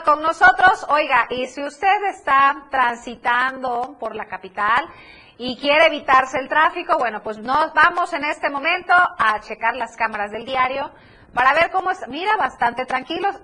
con 0.07 0.23
nosotros. 0.23 0.87
Oiga, 0.89 1.27
y 1.31 1.47
si 1.49 1.63
usted 1.63 2.05
está 2.09 2.69
transitando 2.71 3.97
por 3.99 4.15
la 4.15 4.27
capital 4.27 4.89
y 5.37 5.59
quiere 5.59 5.87
evitarse 5.87 6.39
el 6.39 6.49
tráfico, 6.49 6.97
bueno, 6.97 7.23
pues 7.23 7.39
nos 7.39 7.75
vamos 7.75 8.13
en 8.13 8.25
este 8.25 8.49
momento 8.49 8.95
a 8.95 9.41
checar 9.41 9.75
las 9.75 9.97
cámaras 9.97 10.31
del 10.31 10.47
diario 10.47 10.93
para 11.35 11.53
ver 11.55 11.73
cómo 11.73 11.91
es. 11.91 12.07
Mira, 12.07 12.37
bastante 12.37 12.87
tranquilos. 12.87 13.35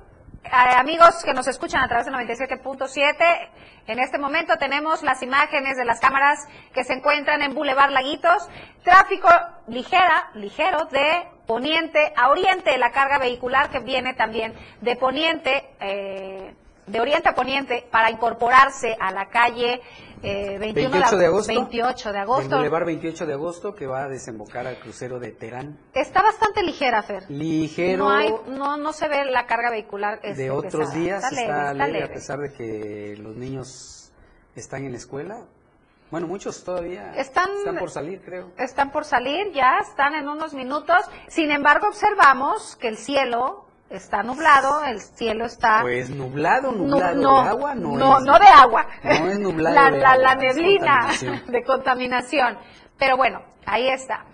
Eh, 0.45 0.51
amigos 0.51 1.25
que 1.25 1.35
nos 1.35 1.49
escuchan 1.49 1.83
a 1.83 1.89
través 1.89 2.07
de 2.07 2.13
97.7, 2.13 3.51
en 3.89 3.99
este 3.99 4.19
momento 4.19 4.57
tenemos 4.57 5.03
las 5.03 5.23
imágenes 5.23 5.77
de 5.77 5.85
las 5.85 5.99
cámaras 5.99 6.47
que 6.73 6.85
se 6.85 6.93
encuentran 6.93 7.43
en 7.43 7.55
Boulevard 7.55 7.91
Laguitos. 7.91 8.49
Tráfico 8.85 9.29
ligera, 9.67 10.31
ligero 10.35 10.85
de 10.87 11.29
poniente 11.47 12.13
a 12.17 12.31
oriente, 12.31 12.77
la 12.79 12.93
carga 12.93 13.19
vehicular 13.19 13.71
que 13.71 13.81
viene 13.81 14.15
también 14.15 14.55
de 14.81 14.97
poniente, 14.97 15.65
eh, 15.81 16.55
de 16.87 17.01
oriente 17.01 17.29
a 17.29 17.35
poniente 17.35 17.87
para 17.91 18.11
incorporarse 18.11 18.97
a 18.99 19.13
la 19.13 19.29
calle 19.29 19.81
eh, 20.23 20.57
28 20.59 21.17
de 21.17 21.27
agosto. 21.27 21.53
28 21.53 22.13
de 22.13 22.19
agosto. 22.19 22.63
El 22.63 22.71
28 22.71 23.27
de 23.27 23.33
agosto 23.33 23.75
que 23.75 23.87
va 23.87 24.05
a 24.05 24.09
desembocar 24.09 24.67
al 24.67 24.79
crucero 24.79 25.19
de 25.19 25.33
Terán. 25.33 25.79
Está 25.95 26.23
bastante 26.23 26.63
ligera, 26.63 27.03
Fer. 27.03 27.29
Ligero. 27.29 28.09
No, 28.47 28.77
no, 28.77 28.93
se 28.93 29.09
ve 29.09 29.25
la 29.25 29.47
carga 29.47 29.71
vehicular. 29.71 30.21
de 30.21 30.51
otros 30.51 30.95
días 30.95 31.25
está, 31.33 31.75
leve, 31.75 32.05
a 32.05 32.09
pesar 32.09 32.39
de 32.39 32.53
que 32.53 33.17
los 33.19 33.37
niños 33.37 34.13
están 34.55 34.85
en 34.85 34.93
la 34.93 34.99
escuela. 34.99 35.45
Bueno, 36.13 36.27
muchos 36.27 36.63
todavía 36.63 37.15
están, 37.17 37.49
están 37.57 37.79
por 37.79 37.89
salir, 37.89 38.21
creo. 38.21 38.51
Están 38.59 38.93
por 38.93 39.07
salir, 39.07 39.51
ya 39.55 39.79
están 39.79 40.15
en 40.15 40.29
unos 40.29 40.53
minutos. 40.53 40.99
Sin 41.29 41.51
embargo, 41.51 41.87
observamos 41.89 42.77
que 42.77 42.89
el 42.89 42.99
cielo 42.99 43.65
está 43.89 44.23
nublado, 44.23 44.85
el 44.85 45.01
cielo 45.01 45.47
está... 45.47 45.79
Pues 45.81 46.11
nublado, 46.11 46.71
nublado 46.71 47.19
de 47.43 47.49
agua, 47.49 47.75
no, 47.75 47.97
no 47.97 48.19
es. 48.19 48.25
No 48.27 48.39
de 48.39 48.47
agua. 48.47 48.87
No 49.03 49.31
es 49.31 49.39
nublado 49.39 49.75
la, 49.75 49.91
de 49.91 49.99
la, 50.01 50.11
agua, 50.11 50.23
la 50.23 50.35
neblina 50.35 51.09
de 51.49 51.65
contaminación. 51.65 52.59
Pero 52.99 53.17
bueno, 53.17 53.41
ahí 53.65 53.89
está. 53.89 54.27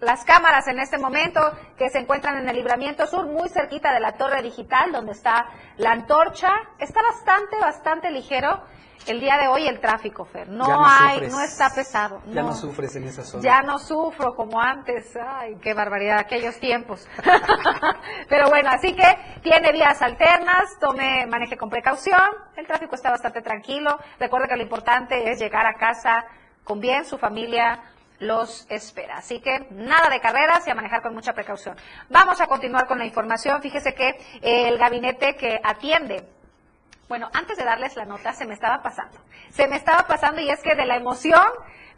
Las 0.00 0.24
cámaras 0.24 0.68
en 0.68 0.78
este 0.78 0.98
momento 0.98 1.40
que 1.76 1.88
se 1.88 1.98
encuentran 1.98 2.38
en 2.38 2.48
el 2.48 2.56
libramiento 2.56 3.06
sur, 3.06 3.26
muy 3.26 3.48
cerquita 3.48 3.92
de 3.92 4.00
la 4.00 4.12
torre 4.12 4.42
digital, 4.42 4.92
donde 4.92 5.12
está 5.12 5.46
la 5.76 5.90
antorcha, 5.90 6.52
está 6.78 7.02
bastante, 7.02 7.58
bastante 7.60 8.10
ligero 8.10 8.62
el 9.06 9.20
día 9.20 9.38
de 9.38 9.48
hoy 9.48 9.66
el 9.66 9.80
tráfico, 9.80 10.24
Fer. 10.24 10.48
No, 10.48 10.66
hay, 10.86 11.28
no 11.30 11.40
está 11.40 11.70
pesado. 11.70 12.20
Ya 12.26 12.42
no. 12.42 12.54
sufres 12.54 12.94
en 12.96 13.04
esa 13.04 13.24
zona. 13.24 13.42
Ya 13.42 13.62
no 13.62 13.78
sufro 13.78 14.34
como 14.34 14.60
antes. 14.60 15.16
Ay, 15.16 15.56
qué 15.62 15.72
barbaridad, 15.72 16.18
aquellos 16.18 16.58
tiempos. 16.58 17.08
Pero 18.28 18.48
bueno, 18.50 18.70
así 18.70 18.94
que 18.94 19.40
tiene 19.42 19.72
vías 19.72 20.02
alternas, 20.02 20.78
tome, 20.78 21.26
maneje 21.26 21.56
con 21.56 21.70
precaución. 21.70 22.20
El 22.56 22.66
tráfico 22.66 22.94
está 22.94 23.10
bastante 23.10 23.40
tranquilo. 23.40 23.98
Recuerde 24.18 24.48
que 24.48 24.56
lo 24.56 24.62
importante 24.62 25.30
es 25.30 25.38
llegar 25.38 25.66
a 25.66 25.74
casa 25.74 26.24
con 26.64 26.80
bien, 26.80 27.06
su 27.06 27.16
familia 27.16 27.80
los 28.18 28.66
espera. 28.68 29.18
Así 29.18 29.40
que 29.40 29.66
nada 29.70 30.08
de 30.10 30.20
carreras 30.20 30.66
y 30.66 30.70
a 30.70 30.74
manejar 30.74 31.02
con 31.02 31.14
mucha 31.14 31.32
precaución. 31.32 31.76
Vamos 32.08 32.40
a 32.40 32.46
continuar 32.46 32.86
con 32.86 32.98
la 32.98 33.06
información. 33.06 33.60
Fíjese 33.62 33.94
que 33.94 34.18
el 34.42 34.78
gabinete 34.78 35.36
que 35.36 35.60
atiende 35.62 36.26
bueno, 37.08 37.30
antes 37.32 37.56
de 37.56 37.64
darles 37.64 37.96
la 37.96 38.04
nota, 38.04 38.34
se 38.34 38.44
me 38.44 38.52
estaba 38.52 38.82
pasando. 38.82 39.18
Se 39.50 39.66
me 39.66 39.76
estaba 39.76 40.06
pasando 40.06 40.42
y 40.42 40.50
es 40.50 40.60
que 40.60 40.74
de 40.74 40.84
la 40.84 40.96
emoción 40.96 41.42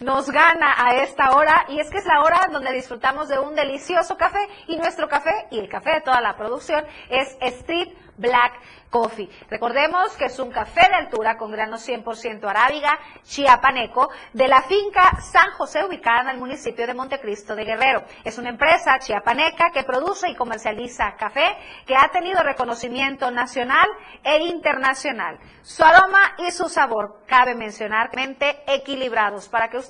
nos 0.00 0.30
gana 0.30 0.74
a 0.78 0.96
esta 1.02 1.32
hora 1.36 1.66
y 1.68 1.78
es 1.78 1.90
que 1.90 1.98
es 1.98 2.06
la 2.06 2.22
hora 2.22 2.48
donde 2.50 2.72
disfrutamos 2.72 3.28
de 3.28 3.38
un 3.38 3.54
delicioso 3.54 4.16
café 4.16 4.48
y 4.66 4.76
nuestro 4.76 5.08
café 5.08 5.46
y 5.50 5.58
el 5.58 5.68
café 5.68 5.94
de 5.94 6.00
toda 6.00 6.20
la 6.20 6.36
producción 6.36 6.84
es 7.10 7.36
Street 7.40 7.92
Black 8.16 8.52
Coffee. 8.90 9.30
Recordemos 9.48 10.16
que 10.16 10.26
es 10.26 10.38
un 10.38 10.50
café 10.50 10.88
de 10.88 10.96
altura 10.96 11.36
con 11.36 11.50
granos 11.50 11.88
100% 11.88 12.44
arábiga, 12.44 12.98
chiapaneco, 13.22 14.10
de 14.32 14.48
la 14.48 14.62
finca 14.62 15.20
San 15.20 15.52
José 15.52 15.84
ubicada 15.84 16.22
en 16.22 16.28
el 16.30 16.38
municipio 16.38 16.86
de 16.86 16.94
Montecristo 16.94 17.54
de 17.54 17.64
Guerrero. 17.64 18.04
Es 18.24 18.36
una 18.36 18.50
empresa 18.50 18.98
chiapaneca 18.98 19.70
que 19.70 19.84
produce 19.84 20.28
y 20.28 20.34
comercializa 20.34 21.14
café 21.16 21.56
que 21.86 21.96
ha 21.96 22.08
tenido 22.10 22.42
reconocimiento 22.42 23.30
nacional 23.30 23.88
e 24.24 24.38
internacional. 24.44 25.38
Su 25.62 25.84
aroma 25.84 26.34
y 26.38 26.50
su 26.50 26.68
sabor, 26.68 27.22
cabe 27.26 27.54
mencionar, 27.54 28.10
equilibrados 28.66 29.48
para 29.48 29.68
que 29.68 29.78
usted 29.78 29.89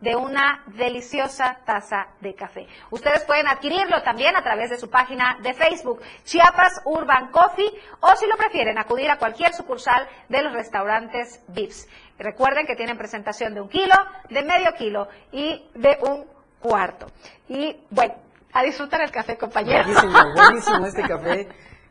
de 0.00 0.16
una 0.16 0.64
deliciosa 0.66 1.58
taza 1.64 2.08
de 2.20 2.34
café. 2.34 2.66
Ustedes 2.90 3.24
pueden 3.24 3.46
adquirirlo 3.48 4.02
también 4.02 4.36
a 4.36 4.42
través 4.42 4.70
de 4.70 4.78
su 4.78 4.88
página 4.88 5.38
de 5.42 5.54
Facebook, 5.54 6.00
Chiapas 6.24 6.80
Urban 6.84 7.30
Coffee, 7.30 7.70
o 8.00 8.16
si 8.16 8.26
lo 8.26 8.36
prefieren, 8.36 8.78
acudir 8.78 9.10
a 9.10 9.18
cualquier 9.18 9.52
sucursal 9.52 10.08
de 10.28 10.42
los 10.42 10.52
restaurantes 10.52 11.42
VIPS. 11.48 11.88
Recuerden 12.18 12.66
que 12.66 12.76
tienen 12.76 12.96
presentación 12.96 13.54
de 13.54 13.60
un 13.60 13.68
kilo, 13.68 13.94
de 14.30 14.42
medio 14.42 14.72
kilo 14.76 15.08
y 15.32 15.68
de 15.74 15.98
un 16.02 16.26
cuarto. 16.60 17.06
Y 17.48 17.76
bueno, 17.90 18.14
a 18.52 18.62
disfrutar 18.62 19.02
el 19.02 19.10
café, 19.10 19.36
compañeros. 19.36 19.86
Buenísimo, 19.86 20.32
buenísimo 20.34 20.86
este 20.86 21.02
café 21.02 21.48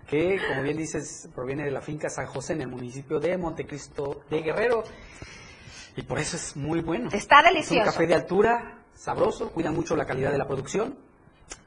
que, 0.07 0.39
como 0.47 0.61
bien 0.61 0.77
dices, 0.77 1.29
proviene 1.33 1.63
de 1.63 1.71
la 1.71 1.81
finca 1.81 2.09
San 2.09 2.25
José 2.27 2.53
en 2.53 2.61
el 2.61 2.67
municipio 2.67 3.19
de 3.19 3.37
Montecristo 3.37 4.21
de 4.29 4.41
Guerrero. 4.41 4.83
Y 5.95 6.01
por 6.03 6.19
eso 6.19 6.35
es 6.35 6.55
muy 6.55 6.81
bueno. 6.81 7.09
Está 7.11 7.41
delicioso. 7.41 7.75
Es 7.75 7.79
un 7.79 7.85
café 7.85 8.07
de 8.07 8.15
altura, 8.15 8.79
sabroso, 8.93 9.49
cuida 9.51 9.71
mucho 9.71 9.95
la 9.95 10.05
calidad 10.05 10.31
de 10.31 10.37
la 10.37 10.47
producción 10.47 10.97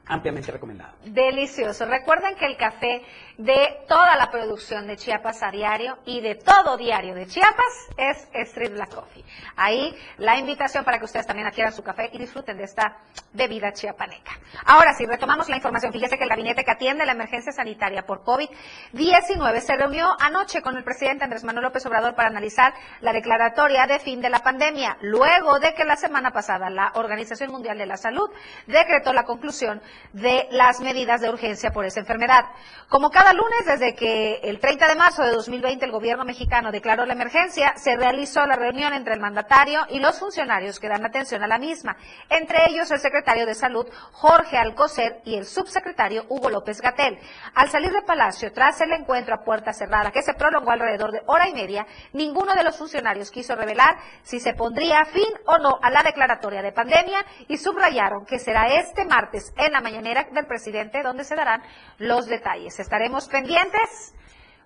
ampliamente 0.09 0.51
recomendado. 0.51 0.91
Delicioso. 1.05 1.85
Recuerden 1.85 2.35
que 2.35 2.45
el 2.45 2.57
café 2.57 3.03
de 3.37 3.85
toda 3.87 4.17
la 4.17 4.29
producción 4.29 4.87
de 4.87 4.97
Chiapas 4.97 5.43
a 5.43 5.51
diario 5.51 5.99
y 6.05 6.19
de 6.19 6.35
todo 6.35 6.75
diario 6.75 7.13
de 7.13 7.27
Chiapas 7.27 7.89
es 7.95 8.27
Street 8.33 8.73
Black 8.73 8.93
Coffee. 8.93 9.23
Ahí 9.55 9.95
la 10.17 10.37
invitación 10.37 10.83
para 10.83 10.97
que 10.97 11.05
ustedes 11.05 11.27
también 11.27 11.47
adquieran 11.47 11.71
su 11.71 11.83
café 11.83 12.09
y 12.11 12.17
disfruten 12.17 12.57
de 12.57 12.63
esta 12.63 12.97
bebida 13.33 13.71
chiapaneca. 13.71 14.31
Ahora 14.65 14.93
sí, 14.93 15.05
retomamos 15.05 15.47
la 15.47 15.55
información. 15.55 15.93
Fíjese 15.93 16.17
que 16.17 16.23
el 16.23 16.29
gabinete 16.29 16.63
que 16.65 16.71
atiende 16.71 17.05
la 17.05 17.11
emergencia 17.11 17.51
sanitaria 17.51 18.05
por 18.05 18.23
COVID-19 18.23 19.59
se 19.61 19.77
reunió 19.77 20.09
anoche 20.19 20.61
con 20.61 20.75
el 20.75 20.83
presidente 20.83 21.23
Andrés 21.23 21.43
Manuel 21.43 21.65
López 21.65 21.85
Obrador 21.85 22.15
para 22.15 22.29
analizar 22.29 22.73
la 23.01 23.13
declaratoria 23.13 23.85
de 23.85 23.99
fin 23.99 24.21
de 24.21 24.29
la 24.29 24.39
pandemia, 24.39 24.97
luego 25.01 25.59
de 25.59 25.75
que 25.75 25.85
la 25.85 25.95
semana 25.95 26.31
pasada 26.31 26.69
la 26.71 26.91
Organización 26.95 27.51
Mundial 27.51 27.77
de 27.77 27.85
la 27.85 27.97
Salud 27.97 28.29
decretó 28.65 29.13
la 29.13 29.23
conclusión 29.23 29.81
de 30.13 30.47
las 30.51 30.79
medidas 30.81 31.21
de 31.21 31.29
urgencia 31.29 31.71
por 31.71 31.85
esa 31.85 31.99
enfermedad. 31.99 32.45
Como 32.87 33.11
cada 33.11 33.33
lunes, 33.33 33.65
desde 33.65 33.93
que 33.93 34.39
el 34.43 34.59
30 34.59 34.87
de 34.87 34.95
marzo 34.95 35.23
de 35.23 35.31
2020 35.31 35.85
el 35.85 35.91
gobierno 35.91 36.25
mexicano 36.25 36.71
declaró 36.71 37.05
la 37.05 37.13
emergencia, 37.13 37.73
se 37.77 37.95
realizó 37.95 38.45
la 38.47 38.55
reunión 38.55 38.93
entre 38.93 39.13
el 39.13 39.19
mandatario 39.19 39.81
y 39.89 39.99
los 39.99 40.19
funcionarios 40.19 40.79
que 40.79 40.89
dan 40.89 41.05
atención 41.05 41.43
a 41.43 41.47
la 41.47 41.59
misma, 41.59 41.97
entre 42.29 42.69
ellos 42.69 42.89
el 42.91 42.99
secretario 42.99 43.45
de 43.45 43.53
Salud 43.53 43.85
Jorge 44.11 44.57
Alcocer 44.57 45.21
y 45.25 45.35
el 45.35 45.45
subsecretario 45.45 46.25
Hugo 46.29 46.49
López 46.49 46.81
Gatel. 46.81 47.19
Al 47.53 47.69
salir 47.69 47.91
de 47.91 48.01
Palacio, 48.01 48.51
tras 48.51 48.81
el 48.81 48.91
encuentro 48.91 49.35
a 49.35 49.43
puerta 49.43 49.73
cerrada, 49.73 50.11
que 50.11 50.23
se 50.23 50.33
prolongó 50.33 50.71
alrededor 50.71 51.11
de 51.11 51.21
hora 51.27 51.47
y 51.47 51.53
media, 51.53 51.85
ninguno 52.13 52.55
de 52.55 52.63
los 52.63 52.77
funcionarios 52.77 53.31
quiso 53.31 53.55
revelar 53.55 53.97
si 54.23 54.39
se 54.39 54.53
pondría 54.53 55.05
fin 55.05 55.29
o 55.45 55.57
no 55.59 55.79
a 55.81 55.89
la 55.89 56.03
declaratoria 56.03 56.61
de 56.61 56.71
pandemia 56.71 57.25
y 57.47 57.57
subrayaron 57.57 58.25
que 58.25 58.39
será 58.39 58.67
este 58.67 59.05
martes 59.05 59.53
en 59.57 59.73
la 59.73 59.81
mañanera 59.89 60.27
del 60.31 60.45
presidente 60.45 61.01
donde 61.01 61.23
se 61.23 61.35
darán 61.35 61.61
los 61.97 62.27
detalles. 62.27 62.79
Estaremos 62.79 63.27
pendientes 63.27 64.13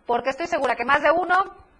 porque 0.05 0.29
estoy 0.29 0.47
segura 0.47 0.75
que 0.75 0.83
más 0.83 1.01
de 1.01 1.11
uno 1.11 1.35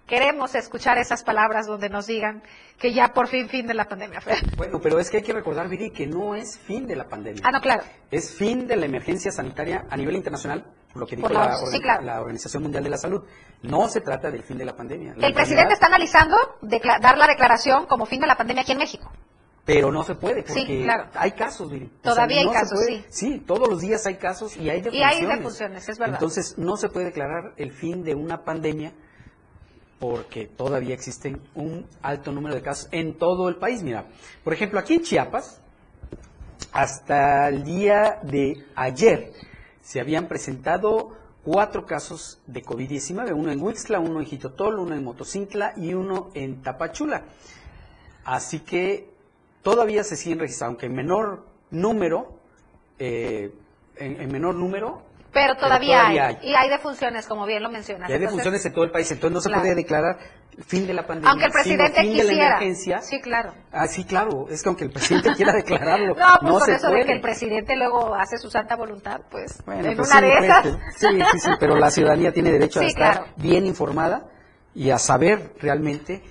queremos 0.07 0.55
escuchar 0.55 0.97
esas 0.97 1.23
palabras 1.23 1.65
donde 1.65 1.89
nos 1.89 2.07
digan 2.07 2.41
que 2.77 2.93
ya 2.93 3.09
por 3.09 3.27
fin 3.27 3.49
fin 3.49 3.67
de 3.67 3.73
la 3.73 3.85
pandemia. 3.85 4.21
Bueno, 4.57 4.79
pero 4.81 4.99
es 4.99 5.09
que 5.09 5.17
hay 5.17 5.23
que 5.23 5.33
recordar, 5.33 5.67
Viri, 5.67 5.91
que 5.91 6.07
no 6.07 6.35
es 6.35 6.57
fin 6.57 6.87
de 6.87 6.95
la 6.95 7.07
pandemia. 7.07 7.41
Ah, 7.45 7.51
no, 7.51 7.59
claro. 7.59 7.83
Es 8.11 8.33
fin 8.33 8.67
de 8.67 8.75
la 8.75 8.85
emergencia 8.85 9.31
sanitaria 9.31 9.85
a 9.89 9.97
nivel 9.97 10.15
internacional, 10.15 10.65
por 10.91 11.01
lo 11.01 11.07
que 11.07 11.15
dijo 11.15 11.29
la, 11.29 11.57
la, 12.01 12.21
Organización 12.21 12.63
Mundial 12.63 12.83
de 12.83 12.89
la 12.89 12.97
Salud. 12.97 13.23
No 13.61 13.87
se 13.89 14.01
trata 14.01 14.29
del 14.29 14.43
fin 14.43 14.57
de 14.57 14.65
la 14.65 14.75
pandemia. 14.75 15.15
el 15.17 15.33
presidente 15.33 15.73
está 15.73 15.87
analizando 15.87 16.37
dar 17.01 17.17
la 17.17 17.27
declaración 17.27 17.85
como 17.87 18.05
fin 18.05 18.19
de 18.19 18.27
la 18.27 18.35
pandemia 18.35 18.63
aquí 18.63 18.73
en 18.73 18.79
México. 18.79 19.11
Pero 19.65 19.91
no 19.91 20.03
se 20.03 20.15
puede 20.15 20.41
Sí, 20.45 20.53
porque 20.59 20.83
claro. 20.83 21.05
hay 21.15 21.31
casos, 21.31 21.71
Viri. 21.71 21.85
O 21.85 22.01
Todavía 22.01 22.41
hay 22.41 22.47
casos, 22.49 22.79
puede. 22.85 23.05
sí. 23.09 23.39
todos 23.45 23.69
los 23.69 23.79
días 23.81 24.05
hay 24.05 24.15
casos 24.15 24.57
y 24.57 24.69
hay 24.69 24.79
Y 24.79 24.81
defunciones. 24.81 25.15
hay 25.15 25.25
defunciones, 25.37 25.89
es 25.89 25.97
verdad. 25.99 26.15
Entonces, 26.15 26.57
no 26.57 26.75
se 26.77 26.89
puede 26.89 27.05
declarar 27.07 27.53
el 27.57 27.71
fin 27.71 28.03
de 28.03 28.13
una 28.15 28.43
pandemia 28.43 28.91
porque 29.99 30.47
todavía 30.47 30.93
existen 30.93 31.41
un 31.55 31.87
alto 32.01 32.33
número 32.33 32.55
de 32.55 32.61
casos 32.61 32.89
en 32.91 33.17
todo 33.17 33.47
el 33.47 33.55
país. 33.55 33.83
Mira, 33.83 34.05
por 34.43 34.51
ejemplo, 34.53 34.79
aquí 34.79 34.95
en 34.95 35.01
Chiapas, 35.03 35.61
hasta 36.73 37.47
el 37.47 37.63
día 37.63 38.19
de 38.23 38.65
ayer, 38.75 39.31
se 39.81 40.01
habían 40.01 40.27
presentado 40.27 41.11
cuatro 41.43 41.85
casos 41.85 42.41
de 42.47 42.63
COVID-19, 42.63 43.33
uno 43.33 43.51
en 43.51 43.61
Huixla, 43.61 43.99
uno 43.99 44.19
en 44.19 44.25
Jitotol, 44.25 44.79
uno 44.79 44.93
en 44.95 45.03
Motocintla 45.05 45.73
y 45.77 45.93
uno 45.93 46.31
en 46.33 46.61
Tapachula. 46.61 47.23
Así 48.25 48.59
que 48.59 49.12
todavía 49.63 50.03
se 50.03 50.15
siguen 50.15 50.39
registrando, 50.39 50.71
aunque 50.73 50.85
en 50.87 50.93
menor 50.93 51.45
número, 51.71 52.37
eh, 52.99 53.51
en, 53.97 54.21
en 54.21 54.31
menor 54.31 54.55
número, 54.55 55.01
Pero 55.31 55.55
todavía, 55.55 55.97
todavía 56.01 56.27
hay. 56.27 56.35
hay. 56.41 56.49
Y 56.51 56.55
hay 56.55 56.69
defunciones, 56.69 57.25
como 57.27 57.45
bien 57.47 57.63
lo 57.63 57.69
mencionas. 57.71 58.07
ya 58.07 58.13
hay 58.15 58.21
Entonces, 58.21 58.37
defunciones 58.37 58.65
en 58.67 58.73
todo 58.73 58.83
el 58.85 58.91
país, 58.91 59.11
entonces 59.11 59.33
no 59.33 59.41
se 59.41 59.49
Claro. 59.49 59.61
puede 59.63 59.75
declarar 59.75 60.17
fin 60.67 60.85
de 60.85 60.93
la 60.93 61.07
pandemia. 61.07 61.31
Aunque 61.31 61.45
el 61.45 61.51
presidente 61.51 62.01
fin 62.01 62.11
de 62.13 62.17
la 62.17 62.29
quisiera. 62.29 62.47
emergencia. 62.57 63.01
Sí, 63.01 63.19
claro. 63.19 63.53
Ah, 63.71 63.87
sí, 63.87 64.03
claro, 64.03 64.45
es 64.49 64.61
que 64.61 64.69
aunque 64.69 64.83
el 64.83 64.91
presidente 64.91 65.31
quiera 65.35 65.53
declararlo, 65.53 66.13
No, 66.13 66.25
pues 66.39 66.43
no 66.53 66.59
con 66.59 66.65
se 66.67 66.75
eso 66.75 66.87
puede. 66.87 66.99
de 66.99 67.05
que 67.07 67.11
el 67.13 67.21
presidente 67.21 67.75
luego 67.75 68.13
hace 68.13 68.37
su 68.37 68.51
santa 68.51 68.75
voluntad, 68.75 69.21
pues 69.31 69.63
Bueno, 69.65 69.87
en 69.89 69.95
pues 69.97 70.07
una 70.11 70.19
sí, 70.19 70.25
de 70.25 70.31
pues, 70.37 70.49
esas. 70.49 70.63
sí, 70.97 71.07
sí, 71.31 71.39
sí, 71.39 71.49
pero 71.59 71.75
la 71.77 71.89
ciudadanía 71.89 72.31
tiene 72.31 72.51
derecho 72.51 72.79
a 72.81 72.83
estar 72.85 73.13
claro. 73.15 73.31
bien 73.37 73.65
informada 73.65 74.27
y 74.75 74.91
a 74.91 74.99
saber 74.99 75.53
realmente 75.59 76.21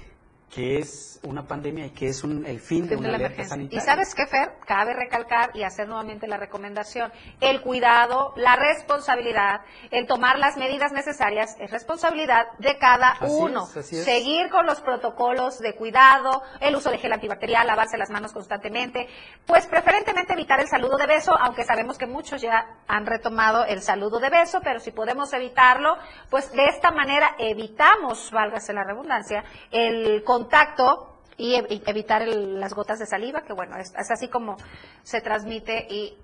que 0.54 0.78
es 0.80 1.18
una 1.22 1.46
pandemia 1.46 1.86
y 1.86 1.90
que 1.90 2.08
es 2.08 2.24
un, 2.24 2.44
el 2.44 2.60
fin 2.60 2.82
de 2.82 2.90
de 2.90 2.96
una 2.96 3.08
la 3.10 3.14
alerta 3.16 3.34
emergencia. 3.36 3.54
sanitaria. 3.56 3.78
Y 3.78 3.86
sabes 3.86 4.14
qué, 4.14 4.26
Fer, 4.26 4.52
cabe 4.66 4.92
recalcar 4.92 5.50
y 5.54 5.62
hacer 5.62 5.88
nuevamente 5.88 6.26
la 6.26 6.36
recomendación. 6.36 7.10
El 7.40 7.62
cuidado, 7.62 8.34
la 8.36 8.56
responsabilidad, 8.56 9.62
el 9.90 10.06
tomar 10.06 10.38
las 10.38 10.56
medidas 10.58 10.92
necesarias 10.92 11.56
es 11.58 11.70
responsabilidad 11.70 12.48
de 12.58 12.76
cada 12.76 13.12
Así 13.12 13.32
uno. 13.32 13.64
es, 13.64 13.76
así 13.78 13.96
es. 13.96 14.04
Seguir 14.04 14.50
con 14.50 14.66
los 14.66 14.80
protocolos 14.82 15.58
de 15.58 15.74
cuidado, 15.74 16.42
el 16.60 16.76
uso 16.76 16.90
de 16.90 16.98
gel 16.98 17.12
antibacterial, 17.12 17.66
lavarse 17.66 17.96
las 17.96 18.10
manos 18.10 18.32
constantemente, 18.32 19.08
pues 19.46 19.66
preferentemente 19.68 20.34
evitar 20.34 20.60
el 20.60 20.68
saludo 20.68 20.96
de 20.98 21.06
beso, 21.06 21.34
aunque 21.40 21.64
sabemos 21.64 21.96
que 21.96 22.06
muchos 22.06 22.42
ya 22.42 22.66
han 22.88 23.06
retomado 23.06 23.64
el 23.64 23.80
saludo 23.80 24.18
de 24.18 24.28
beso, 24.28 24.60
pero 24.62 24.80
si 24.80 24.90
podemos 24.90 25.32
evitarlo, 25.32 25.96
pues 26.28 26.52
de 26.52 26.66
esta 26.66 26.90
manera 26.90 27.36
evitamos, 27.38 28.30
válgase 28.32 28.74
la 28.74 28.84
redundancia, 28.84 29.44
el 29.70 30.22
contacto 30.42 31.08
y 31.36 31.54
ev- 31.54 31.66
y 31.70 31.82
evitar 31.86 32.22
el- 32.22 32.60
las 32.60 32.74
gotas 32.74 32.98
de 32.98 33.06
saliva, 33.06 33.42
que 33.42 33.52
bueno, 33.52 33.76
es, 33.76 33.92
es 33.98 34.10
así 34.10 34.28
como 34.28 34.56
se 35.02 35.20
transmite 35.20 35.86
y 35.90 36.16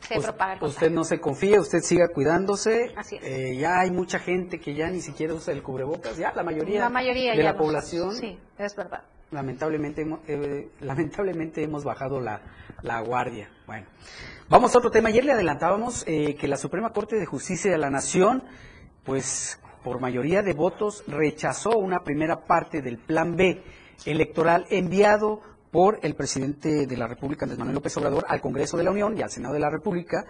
se 0.00 0.20
propaga 0.20 0.52
el 0.54 0.62
Usted 0.62 0.90
no 0.92 1.02
se 1.04 1.18
confíe, 1.20 1.58
usted 1.58 1.80
siga 1.80 2.08
cuidándose. 2.08 2.92
Así 2.96 3.16
es. 3.16 3.22
Eh, 3.24 3.56
ya 3.56 3.80
hay 3.80 3.90
mucha 3.90 4.18
gente 4.20 4.60
que 4.60 4.74
ya 4.74 4.88
ni 4.88 5.00
siquiera 5.00 5.34
usa 5.34 5.52
el 5.52 5.62
cubrebocas, 5.62 6.16
ya 6.16 6.32
la 6.34 6.44
mayoría, 6.44 6.80
La 6.80 6.88
mayoría 6.88 7.32
de 7.34 7.42
la 7.42 7.52
no. 7.52 7.58
población. 7.58 8.14
Sí, 8.14 8.38
es 8.58 8.76
verdad. 8.76 9.02
lamentablemente 9.30 10.02
hemos, 10.02 10.20
eh, 10.26 10.70
lamentablemente 10.80 11.62
hemos 11.62 11.84
bajado 11.84 12.18
la, 12.20 12.40
la 12.82 13.00
guardia. 13.00 13.50
Bueno, 13.66 13.86
vamos 14.48 14.74
a 14.74 14.78
otro 14.78 14.90
tema. 14.90 15.08
Ayer 15.10 15.22
le 15.24 15.32
adelantábamos 15.32 16.02
eh, 16.06 16.34
que 16.36 16.48
la 16.48 16.56
Suprema 16.56 16.92
Corte 16.94 17.16
de 17.16 17.26
Justicia 17.26 17.70
de 17.70 17.76
la 17.76 17.90
Nación, 17.90 18.42
pues 19.04 19.60
por 19.82 20.00
mayoría 20.00 20.42
de 20.42 20.52
votos, 20.52 21.04
rechazó 21.06 21.70
una 21.78 22.04
primera 22.04 22.44
parte 22.44 22.82
del 22.82 22.98
Plan 22.98 23.36
B 23.36 23.62
electoral 24.04 24.66
enviado 24.70 25.40
por 25.70 25.98
el 26.02 26.14
presidente 26.14 26.86
de 26.86 26.96
la 26.96 27.06
República, 27.06 27.44
Andrés 27.44 27.58
Manuel 27.58 27.74
López 27.74 27.96
Obrador, 27.96 28.24
al 28.28 28.40
Congreso 28.40 28.76
de 28.76 28.84
la 28.84 28.90
Unión 28.90 29.16
y 29.16 29.22
al 29.22 29.30
Senado 29.30 29.54
de 29.54 29.60
la 29.60 29.70
República. 29.70 30.24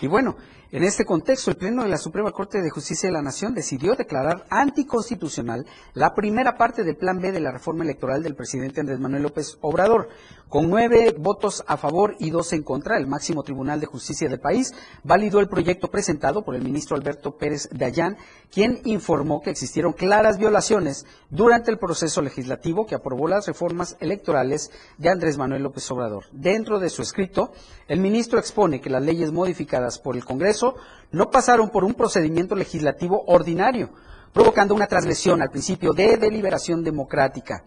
Y 0.00 0.06
bueno, 0.06 0.36
en 0.72 0.84
este 0.84 1.04
contexto, 1.04 1.50
el 1.50 1.58
Pleno 1.58 1.82
de 1.82 1.90
la 1.90 1.98
Suprema 1.98 2.30
Corte 2.32 2.62
de 2.62 2.70
Justicia 2.70 3.06
de 3.06 3.12
la 3.12 3.20
Nación 3.20 3.52
decidió 3.52 3.94
declarar 3.94 4.46
anticonstitucional 4.48 5.66
la 5.92 6.14
primera 6.14 6.56
parte 6.56 6.82
del 6.82 6.96
Plan 6.96 7.20
B 7.20 7.30
de 7.30 7.40
la 7.40 7.52
reforma 7.52 7.84
electoral 7.84 8.22
del 8.22 8.34
presidente 8.34 8.80
Andrés 8.80 8.98
Manuel 8.98 9.24
López 9.24 9.58
Obrador. 9.60 10.08
Con 10.48 10.70
nueve 10.70 11.14
votos 11.18 11.62
a 11.66 11.76
favor 11.76 12.14
y 12.18 12.30
dos 12.30 12.54
en 12.54 12.62
contra, 12.62 12.96
el 12.96 13.06
máximo 13.06 13.42
tribunal 13.42 13.80
de 13.80 13.86
justicia 13.86 14.28
del 14.28 14.40
país 14.40 14.74
validó 15.02 15.40
el 15.40 15.48
proyecto 15.48 15.90
presentado 15.90 16.42
por 16.42 16.54
el 16.54 16.62
ministro 16.62 16.96
Alberto 16.96 17.36
Pérez 17.36 17.68
Dayán, 17.70 18.16
quien 18.50 18.80
informó 18.84 19.40
que 19.40 19.50
existieron 19.50 19.92
claras 19.92 20.38
violaciones 20.38 21.06
durante 21.30 21.70
el 21.70 21.78
proceso 21.78 22.20
legislativo 22.22 22.86
que 22.86 22.94
aprobó 22.94 23.28
las 23.28 23.46
reformas 23.46 23.96
electorales 24.00 24.70
de 24.98 25.08
Andrés 25.10 25.36
Manuel 25.36 25.62
López 25.62 25.90
Obrador. 25.90 26.24
Dentro 26.32 26.78
de 26.78 26.90
su 26.90 27.00
escrito, 27.00 27.52
el 27.88 28.00
ministro 28.00 28.38
expone 28.38 28.80
que 28.80 28.90
las 28.90 29.02
leyes 29.02 29.32
modificadas 29.32 29.98
por 29.98 30.16
el 30.16 30.24
Congreso 30.24 30.61
no 31.10 31.30
pasaron 31.30 31.70
por 31.70 31.84
un 31.84 31.94
procedimiento 31.94 32.54
legislativo 32.54 33.24
ordinario, 33.26 33.90
provocando 34.32 34.74
una 34.74 34.86
transgresión 34.86 35.42
al 35.42 35.50
principio 35.50 35.92
de 35.92 36.16
deliberación 36.16 36.82
democrática. 36.82 37.64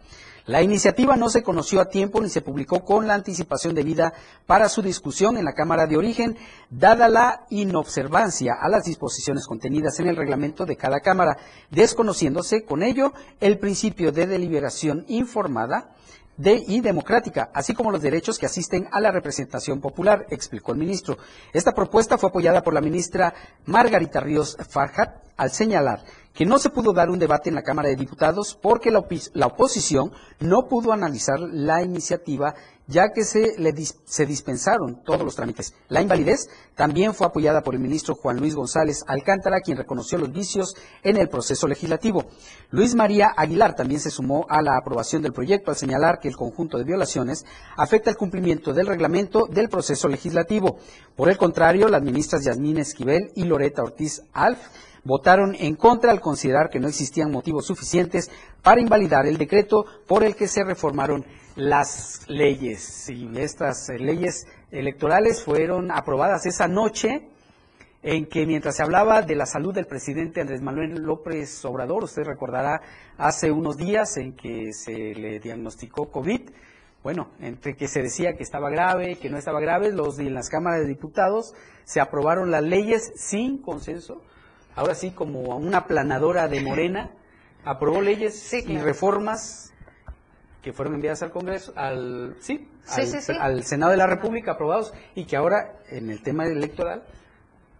La 0.48 0.62
iniciativa 0.62 1.16
no 1.16 1.28
se 1.28 1.42
conoció 1.42 1.82
a 1.82 1.90
tiempo 1.90 2.22
ni 2.22 2.30
se 2.30 2.42
publicó 2.42 2.86
con 2.86 3.08
la 3.08 3.16
anticipación 3.16 3.74
debida 3.74 4.14
para 4.46 4.70
su 4.70 4.84
discusión 4.84 5.38
en 5.38 5.46
la 5.46 5.54
Cámara 5.54 5.88
de 5.88 5.98
Origen, 5.98 6.38
dada 6.70 7.10
la 7.10 7.48
inobservancia 7.50 8.54
a 8.62 8.70
las 8.70 8.84
disposiciones 8.84 9.48
contenidas 9.48 10.00
en 10.00 10.08
el 10.08 10.16
reglamento 10.16 10.68
de 10.68 10.78
cada 10.78 11.00
Cámara, 11.00 11.38
desconociéndose 11.72 12.64
con 12.64 12.84
ello 12.84 13.12
el 13.40 13.58
principio 13.58 14.12
de 14.12 14.28
deliberación 14.28 15.04
informada 15.08 15.96
de, 16.38 16.64
y 16.68 16.82
democrática, 16.82 17.50
así 17.54 17.74
como 17.74 17.92
los 17.92 18.02
derechos 18.02 18.38
que 18.38 18.46
asisten 18.46 18.88
a 18.92 19.00
la 19.00 19.12
representación 19.12 19.80
popular, 19.80 20.26
explicó 20.30 20.72
el 20.72 20.80
ministro. 20.80 21.18
Esta 21.54 21.74
propuesta 21.74 22.18
fue 22.18 22.30
apoyada 22.30 22.62
por 22.62 22.74
la 22.74 22.82
ministra 22.82 23.34
Margarita 23.66 24.20
Ríos 24.20 24.58
Farhat 24.70 25.26
al 25.38 25.52
señalar 25.52 26.04
que 26.36 26.46
no 26.46 26.60
se 26.60 26.70
pudo 26.70 26.92
dar 26.92 27.10
un 27.10 27.18
debate 27.18 27.48
en 27.48 27.56
la 27.56 27.64
Cámara 27.64 27.88
de 27.88 27.96
Diputados 27.96 28.60
porque 28.62 28.92
la, 28.92 29.00
oposición 29.48 30.12
no 30.42 30.68
pudo 30.68 30.92
analizar 30.92 31.40
la 31.40 31.82
iniciativa 31.82 32.54
ya 32.88 33.14
que 33.14 33.24
se, 33.24 33.58
le 33.58 33.74
dis- 33.74 33.96
se 34.06 34.26
dispensaron 34.28 35.02
todos 35.04 35.24
los 35.24 35.36
trámites. 35.36 35.74
La 35.88 36.02
invalidez 36.02 36.50
también 36.76 37.16
fue 37.16 37.26
apoyada 37.26 37.62
por 37.64 37.74
el 37.74 37.80
ministro 37.80 38.14
Juan 38.16 38.38
Luis 38.38 38.54
González 38.54 39.04
Alcántara, 39.08 39.62
quien 39.62 39.78
reconoció 39.78 40.20
los 40.20 40.32
vicios 40.32 40.76
en 41.02 41.18
el 41.18 41.30
proceso 41.30 41.68
legislativo. 41.68 42.26
Luis 42.70 42.94
María 42.94 43.34
Aguilar 43.36 43.76
también 43.76 44.02
se 44.02 44.12
sumó 44.12 44.46
a 44.50 44.62
la 44.62 44.78
aprobación 44.78 45.24
del 45.24 45.34
proyecto 45.34 45.72
al 45.72 45.78
señalar 45.78 46.20
que 46.20 46.28
el 46.28 46.36
conjunto 46.36 46.78
de 46.78 46.84
violaciones 46.84 47.46
afecta 47.78 48.12
el 48.12 48.18
cumplimiento 48.18 48.72
del 48.74 48.86
reglamento 48.88 49.48
del 49.50 49.70
proceso 49.70 50.08
legislativo. 50.08 50.78
Por 51.16 51.30
el 51.30 51.38
contrario, 51.38 51.88
las 51.88 52.04
ministras 52.04 52.44
Yasmín 52.44 52.78
Esquivel 52.78 53.32
y 53.36 53.46
Loreta 53.46 53.82
Ortiz 53.82 54.22
Alf 54.34 54.60
votaron 55.06 55.56
en 55.58 55.76
contra 55.76 56.12
al 56.12 56.20
considerar 56.20 56.70
que 56.70 56.80
no 56.80 56.90
existían 56.90 57.32
motivos 57.32 57.66
suficientes 57.68 58.30
para 58.62 58.82
invalidar 58.82 59.26
el 59.28 59.38
decreto 59.38 59.86
por 60.08 60.24
el 60.24 60.36
que 60.36 60.48
se 60.48 60.64
reformaron 60.64 61.24
las 61.56 62.26
leyes. 62.28 63.10
Y 63.10 63.30
estas 63.38 63.90
eh, 63.90 64.00
leyes 64.00 64.46
electorales 64.72 65.44
fueron 65.44 65.92
aprobadas 65.92 66.46
esa 66.46 66.68
noche 66.68 67.30
en 68.02 68.28
que 68.28 68.46
mientras 68.46 68.76
se 68.76 68.84
hablaba 68.84 69.22
de 69.22 69.36
la 69.36 69.46
salud 69.46 69.74
del 69.74 69.88
presidente 69.88 70.42
Andrés 70.42 70.62
Manuel 70.62 71.02
López 71.02 71.64
Obrador, 71.66 72.04
usted 72.04 72.24
recordará 72.24 72.82
hace 73.18 73.52
unos 73.52 73.78
días 73.78 74.18
en 74.18 74.36
que 74.36 74.74
se 74.74 75.16
le 75.16 75.40
diagnosticó 75.40 76.12
COVID, 76.12 76.42
bueno, 77.02 77.30
entre 77.40 77.76
que 77.76 77.88
se 77.88 78.04
decía 78.04 78.36
que 78.36 78.44
estaba 78.44 78.70
grave, 78.70 79.16
que 79.16 79.30
no 79.30 79.38
estaba 79.38 79.60
grave, 79.60 79.92
los 79.92 80.18
de 80.18 80.30
las 80.30 80.50
cámaras 80.50 80.82
de 80.82 80.88
diputados 80.88 81.54
se 81.84 82.00
aprobaron 82.00 82.52
las 82.52 82.64
leyes 82.64 83.12
sin 83.16 83.60
consenso, 83.60 84.22
ahora 84.76 84.96
sí 84.96 85.12
como 85.12 85.40
una 85.58 85.86
planadora 85.88 86.48
de 86.48 86.62
Morena, 86.62 87.12
aprobó 87.64 88.02
leyes 88.02 88.40
Sí, 88.40 88.58
y 88.60 88.64
claro. 88.64 88.86
reformas 88.86 89.74
que 90.62 90.74
fueron 90.74 90.96
enviadas 90.96 91.22
al 91.24 91.32
Congreso, 91.32 91.74
al 91.76 92.36
sí, 92.40 92.68
Sí, 92.86 93.02
al, 93.02 93.08
sí, 93.08 93.22
sí. 93.22 93.34
al 93.40 93.64
Senado 93.64 93.92
de 93.92 93.98
la 93.98 94.08
República 94.08 94.52
aprobados 94.54 94.94
y 95.16 95.26
que 95.26 95.36
ahora 95.36 95.74
en 95.90 96.10
el 96.10 96.22
tema 96.22 96.46
electoral 96.46 97.04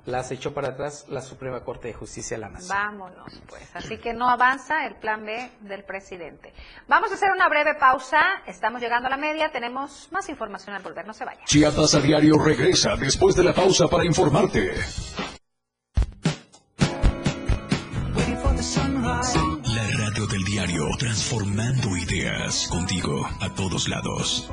las 0.06 0.30
echó 0.32 0.54
para 0.54 0.68
atrás 0.70 1.06
la 1.10 1.20
Suprema 1.22 1.64
Corte 1.64 1.88
de 1.88 1.96
Justicia 1.96 2.38
de 2.38 2.42
la 2.42 2.50
Nación. 2.50 2.70
Vámonos, 2.78 3.42
pues. 3.50 3.68
Así 3.76 3.98
que 3.98 4.14
no 4.14 4.30
avanza 4.30 4.86
el 4.86 4.96
plan 4.98 5.26
B 5.26 5.50
del 5.62 5.84
presidente. 5.84 6.54
Vamos 6.88 7.10
a 7.12 7.16
hacer 7.16 7.32
una 7.32 7.50
breve 7.50 7.74
pausa. 7.74 8.22
Estamos 8.46 8.82
llegando 8.82 9.08
a 9.08 9.10
la 9.10 9.18
media. 9.18 9.52
Tenemos 9.52 10.08
más 10.12 10.30
información 10.30 10.76
al 10.76 10.84
volver. 10.84 11.08
No 11.08 11.14
se 11.14 11.26
vaya. 11.26 11.42
Chiapas 11.46 11.96
a 11.96 12.02
diario 12.02 12.38
regresa 12.38 12.96
después 12.96 13.36
de 13.36 13.46
la 13.46 13.54
pausa 13.56 13.88
para 13.88 14.06
informarte. 14.06 14.74
La 18.74 19.88
radio 19.96 20.26
del 20.26 20.44
diario, 20.44 20.88
transformando 20.98 21.96
ideas 21.96 22.68
contigo 22.68 23.24
a 23.40 23.54
todos 23.54 23.88
lados. 23.88 24.50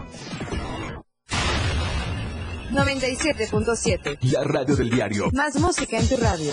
97.7. 2.70 4.18
La 4.20 4.44
radio 4.44 4.77
del 4.77 4.90
diario, 4.90 5.31
Más 5.33 5.59
música 5.59 5.98
en 5.98 6.09
tu 6.11 6.18
radio. 6.18 6.53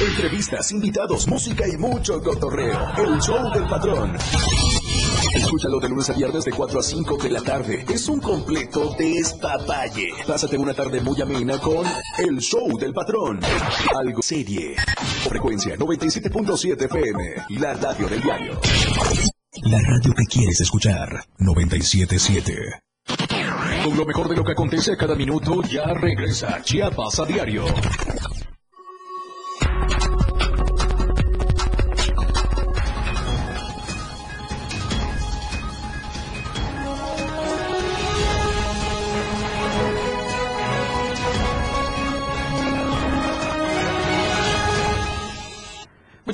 Entrevistas, 0.00 0.72
invitados, 0.72 1.28
música 1.28 1.68
y 1.68 1.76
mucho 1.76 2.22
cotorreo. 2.22 2.88
El 2.96 3.20
show 3.20 3.50
del 3.52 3.68
patrón. 3.68 4.16
Escúchalo 5.34 5.78
de 5.78 5.88
lunes 5.90 6.08
a 6.08 6.14
viernes 6.14 6.44
de 6.44 6.52
4 6.52 6.80
a 6.80 6.82
5 6.82 7.18
de 7.18 7.30
la 7.30 7.42
tarde. 7.42 7.84
Es 7.86 8.08
un 8.08 8.18
completo 8.18 8.94
despapalle. 8.98 10.08
Pásate 10.26 10.56
una 10.56 10.72
tarde 10.72 11.02
muy 11.02 11.20
amena 11.20 11.58
con 11.58 11.86
El 12.16 12.38
show 12.38 12.78
del 12.78 12.94
patrón. 12.94 13.40
Algo 13.94 14.22
serie. 14.22 14.74
Frecuencia 15.28 15.76
97.7 15.76 16.84
FM. 16.86 17.34
La 17.60 17.74
radio 17.74 18.08
del 18.08 18.22
diario. 18.22 18.58
La 19.64 19.80
radio 19.80 20.14
que 20.14 20.24
quieres 20.24 20.60
escuchar. 20.62 21.24
97.7. 21.38 22.80
Con 23.84 23.96
lo 23.96 24.06
mejor 24.06 24.28
de 24.28 24.36
lo 24.36 24.44
que 24.44 24.52
acontece 24.52 24.92
a 24.92 24.96
cada 24.96 25.14
minuto, 25.14 25.62
ya 25.62 25.92
regresa 25.92 26.62
Chiapas 26.62 27.20
a 27.20 27.26
diario. 27.26 27.64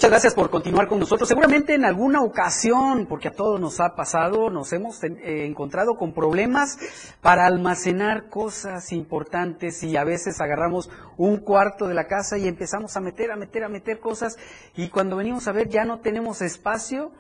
Muchas 0.06 0.22
gracias 0.22 0.34
por 0.36 0.50
continuar 0.50 0.86
con 0.86 1.00
nosotros. 1.00 1.28
Seguramente 1.28 1.74
en 1.74 1.84
alguna 1.84 2.22
ocasión, 2.22 3.06
porque 3.06 3.26
a 3.26 3.32
todos 3.32 3.60
nos 3.60 3.80
ha 3.80 3.96
pasado, 3.96 4.50
nos 4.50 4.72
hemos 4.72 5.02
eh, 5.02 5.46
encontrado 5.46 5.96
con 5.96 6.14
problemas 6.14 6.78
para 7.20 7.44
almacenar 7.44 8.28
cosas 8.28 8.92
importantes 8.92 9.82
y 9.82 9.96
a 9.96 10.04
veces 10.04 10.40
agarramos 10.40 10.90
un 11.16 11.38
cuarto 11.38 11.88
de 11.88 11.94
la 11.94 12.06
casa 12.06 12.38
y 12.38 12.46
empezamos 12.46 12.96
a 12.96 13.00
meter, 13.00 13.32
a 13.32 13.36
meter, 13.36 13.64
a 13.64 13.68
meter 13.68 13.98
cosas 13.98 14.36
y 14.76 14.90
cuando 14.90 15.16
venimos 15.16 15.48
a 15.48 15.52
ver 15.52 15.68
ya 15.68 15.84
no 15.84 15.98
tenemos 15.98 16.40
espacio 16.40 17.10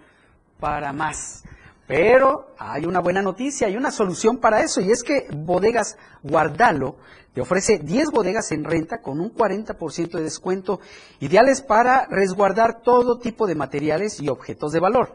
para 0.60 0.92
más. 0.92 1.42
Pero 1.86 2.54
hay 2.58 2.84
una 2.84 3.00
buena 3.00 3.22
noticia, 3.22 3.68
hay 3.68 3.76
una 3.76 3.92
solución 3.92 4.38
para 4.38 4.62
eso 4.62 4.80
y 4.80 4.90
es 4.90 5.02
que 5.02 5.26
Bodegas 5.30 5.98
Guardalo 6.22 6.96
te 7.32 7.40
ofrece 7.42 7.78
10 7.78 8.12
bodegas 8.12 8.50
en 8.52 8.64
renta 8.64 9.02
con 9.02 9.20
un 9.20 9.30
40% 9.32 10.12
de 10.12 10.22
descuento, 10.22 10.80
ideales 11.20 11.60
para 11.60 12.06
resguardar 12.06 12.80
todo 12.80 13.18
tipo 13.18 13.46
de 13.46 13.54
materiales 13.54 14.20
y 14.20 14.30
objetos 14.30 14.72
de 14.72 14.80
valor. 14.80 15.12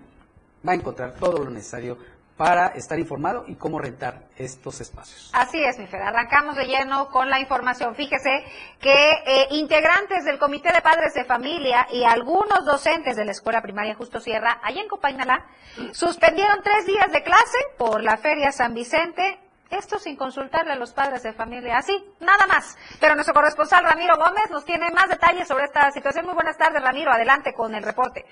va 0.67 0.74
a 0.74 0.76
encontrar 0.76 1.15
todo 1.15 1.43
lo 1.43 1.50
necesario 1.50 1.98
para 2.38 2.67
estar 2.67 3.00
informado 3.00 3.45
y 3.47 3.56
cómo 3.56 3.80
rentar 3.80 4.28
estos 4.38 4.80
espacios. 4.80 5.32
Así 5.34 5.62
es, 5.63 5.80
mi 5.80 5.88
Fer. 5.88 6.04
Arrancamos 6.04 6.56
de 6.56 6.65
lleno 6.65 7.10
con 7.10 7.30
la 7.30 7.39
información. 7.39 7.95
Fíjese 7.95 8.45
que 8.80 9.12
eh, 9.26 9.47
integrantes 9.52 10.23
del 10.23 10.38
Comité 10.38 10.71
de 10.71 10.82
Padres 10.82 11.15
de 11.15 11.26
Familia 11.26 11.88
y 11.91 12.04
algunos 12.04 12.63
docentes 12.63 13.15
de 13.15 13.26
la 13.26 13.32
Escuela 13.32 13.62
Primaria 13.62 13.95
Justo 13.95 14.19
Sierra, 14.19 14.60
allá 14.63 14.82
en 14.82 14.88
Copainalá, 14.88 15.47
suspendieron 15.91 16.62
tres 16.63 16.86
días 16.86 17.12
de 17.12 17.23
clase 17.23 17.58
por 17.78 18.04
la 18.04 18.17
Feria 18.17 18.52
San 18.52 18.73
Vicente 18.76 19.39
Esto 19.69 20.00
sin 20.00 20.15
consultarle 20.15 20.73
a 20.73 20.76
los 20.76 20.93
padres 20.93 21.23
de 21.23 21.34
familia, 21.34 21.78
así, 21.78 21.93
nada 22.19 22.47
más. 22.47 22.78
Pero 23.02 23.15
nuestro 23.15 23.34
corresponsal 23.34 23.84
Ramiro 23.84 24.15
Gómez 24.15 24.50
nos 24.50 24.63
tiene 24.63 24.91
más 24.91 25.10
detalles 25.10 25.47
sobre 25.47 25.65
esta 25.65 25.91
situación. 25.91 26.26
Muy 26.26 26.36
buenas 26.36 26.58
tardes, 26.58 26.82
Ramiro, 26.82 27.12
adelante 27.12 27.54
con 27.54 27.76
el 27.76 27.84
reporte. 27.84 28.26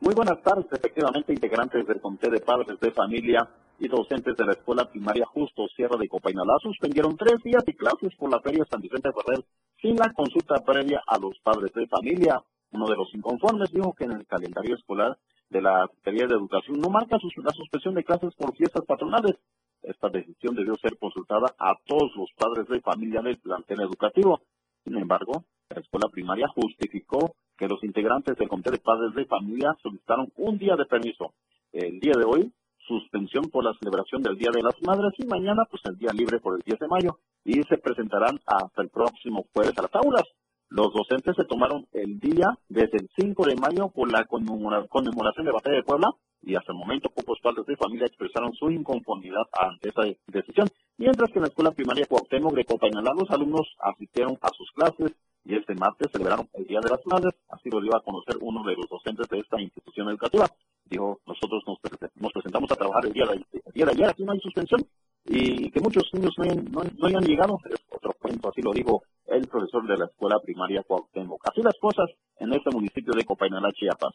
Muy 0.00 0.14
buenas 0.14 0.42
tardes, 0.42 0.66
efectivamente, 0.70 1.32
integrantes 1.32 1.86
del 1.86 2.00
Comité 2.00 2.30
de 2.30 2.40
Padres 2.40 2.78
de 2.80 2.90
Familia 2.90 3.48
y 3.78 3.88
docentes 3.88 4.36
de 4.36 4.44
la 4.44 4.52
Escuela 4.52 4.90
Primaria 4.90 5.24
Justo 5.26 5.66
Sierra 5.74 5.96
de 5.96 6.08
Copainalá 6.08 6.56
suspendieron 6.62 7.16
tres 7.16 7.42
días 7.42 7.64
de 7.64 7.74
clases 7.74 8.14
por 8.16 8.30
la 8.30 8.40
Feria 8.40 8.64
San 8.70 8.80
Vicente 8.80 9.10
Ferrer 9.12 9.44
sin 9.80 9.96
la 9.96 10.12
consulta 10.12 10.56
previa 10.64 11.02
a 11.06 11.18
los 11.18 11.38
padres 11.40 11.72
de 11.74 11.86
familia. 11.86 12.42
Uno 12.72 12.86
de 12.86 12.96
los 12.96 13.14
inconformes 13.14 13.72
dijo 13.72 13.94
que 13.94 14.04
en 14.04 14.12
el 14.12 14.26
calendario 14.26 14.74
escolar 14.74 15.16
de 15.48 15.62
la 15.62 15.86
Secretaría 15.86 16.26
de 16.26 16.34
Educación 16.34 16.80
no 16.80 16.90
marca 16.90 17.16
la 17.16 17.52
suspensión 17.52 17.94
de 17.94 18.04
clases 18.04 18.34
por 18.34 18.54
fiestas 18.56 18.84
patronales. 18.84 19.36
Esta 19.82 20.08
decisión 20.08 20.54
debió 20.54 20.74
ser 20.76 20.98
consultada 20.98 21.54
a 21.58 21.74
todos 21.86 22.10
los 22.16 22.30
padres 22.36 22.66
de 22.68 22.80
familia 22.80 23.22
del 23.22 23.38
plantel 23.38 23.82
educativo. 23.82 24.40
Sin 24.84 24.96
embargo, 24.96 25.44
la 25.70 25.80
escuela 25.80 26.08
primaria 26.08 26.48
justificó 26.48 27.34
que 27.56 27.68
los 27.68 27.82
integrantes 27.84 28.36
del 28.36 28.48
comité 28.48 28.70
de 28.70 28.78
padres 28.78 29.14
de 29.14 29.26
familia 29.26 29.76
solicitaron 29.82 30.32
un 30.36 30.58
día 30.58 30.76
de 30.76 30.86
permiso. 30.86 31.34
El 31.72 32.00
día 32.00 32.14
de 32.16 32.24
hoy, 32.24 32.52
suspensión 32.86 33.44
por 33.50 33.64
la 33.64 33.74
celebración 33.80 34.22
del 34.22 34.36
Día 34.36 34.50
de 34.52 34.62
las 34.62 34.80
Madres 34.82 35.12
y 35.18 35.26
mañana, 35.26 35.64
pues 35.70 35.82
el 35.86 35.96
día 35.98 36.12
libre 36.12 36.38
por 36.40 36.54
el 36.54 36.62
10 36.62 36.78
de 36.78 36.88
mayo. 36.88 37.18
Y 37.44 37.62
se 37.62 37.78
presentarán 37.78 38.38
hasta 38.46 38.82
el 38.82 38.90
próximo 38.90 39.46
jueves 39.52 39.76
a 39.78 39.82
las 39.82 39.94
aulas. 39.94 40.24
Los 40.68 40.92
docentes 40.92 41.36
se 41.36 41.44
tomaron 41.44 41.86
el 41.92 42.18
día 42.18 42.46
desde 42.68 42.98
el 42.98 43.08
5 43.16 43.46
de 43.46 43.56
mayo 43.56 43.88
por 43.88 44.10
la 44.10 44.24
conmemoración 44.26 45.46
de 45.46 45.52
Batalla 45.52 45.76
de 45.76 45.82
Puebla 45.82 46.10
y 46.42 46.56
hasta 46.56 46.72
el 46.72 46.78
momento 46.78 47.10
pocos 47.10 47.38
padres 47.42 47.64
de 47.66 47.76
familia 47.76 48.06
expresaron 48.06 48.52
su 48.54 48.70
inconformidad 48.70 49.44
ante 49.52 49.88
esa 49.88 50.02
decisión, 50.26 50.68
mientras 50.98 51.30
que 51.30 51.38
en 51.38 51.42
la 51.42 51.48
escuela 51.48 51.70
primaria 51.70 52.06
Cuauhtémoc 52.06 52.54
de 52.54 52.64
Copainalá 52.64 53.12
los 53.16 53.30
alumnos 53.30 53.66
asistieron 53.78 54.36
a 54.42 54.48
sus 54.50 54.70
clases 54.72 55.14
y 55.44 55.56
este 55.56 55.74
martes 55.74 56.10
celebraron 56.10 56.48
el 56.54 56.66
Día 56.66 56.80
de 56.80 56.90
las 56.90 57.04
Madres, 57.06 57.34
así 57.50 57.68
lo 57.70 57.80
dio 57.80 57.94
a 57.94 58.02
conocer 58.02 58.36
uno 58.40 58.64
de 58.64 58.74
los 58.74 58.88
docentes 58.88 59.28
de 59.28 59.38
esta 59.40 59.60
institución 59.60 60.08
educativa. 60.08 60.46
Dijo, 60.86 61.20
nosotros 61.26 61.62
nos, 61.66 62.32
presentamos 62.32 62.70
a 62.72 62.76
trabajar 62.76 63.06
el 63.06 63.12
día, 63.12 63.26
de, 63.26 63.44
día 63.72 63.84
de 63.84 63.92
ayer, 63.92 64.08
aquí 64.08 64.24
no 64.24 64.32
hay 64.32 64.40
suspensión, 64.40 64.80
y 65.26 65.70
que 65.70 65.80
muchos 65.80 66.04
niños 66.12 66.34
no 66.38 66.44
hayan, 66.44 66.64
no, 66.70 67.06
hayan 67.06 67.24
llegado, 67.24 67.58
es 67.70 67.80
otro 67.90 68.12
cuento, 68.20 68.48
así 68.48 68.62
lo 68.62 68.72
dijo 68.72 69.02
el 69.26 69.46
profesor 69.48 69.86
de 69.86 69.96
la 69.96 70.06
escuela 70.06 70.38
primaria 70.40 70.82
Cuauhtémoc. 70.82 71.40
Así 71.48 71.62
las 71.62 71.78
cosas 71.80 72.06
en 72.38 72.52
este 72.52 72.70
municipio 72.70 73.12
de 73.14 73.24
Copainalá, 73.24 73.70
Chiapas. 73.72 74.14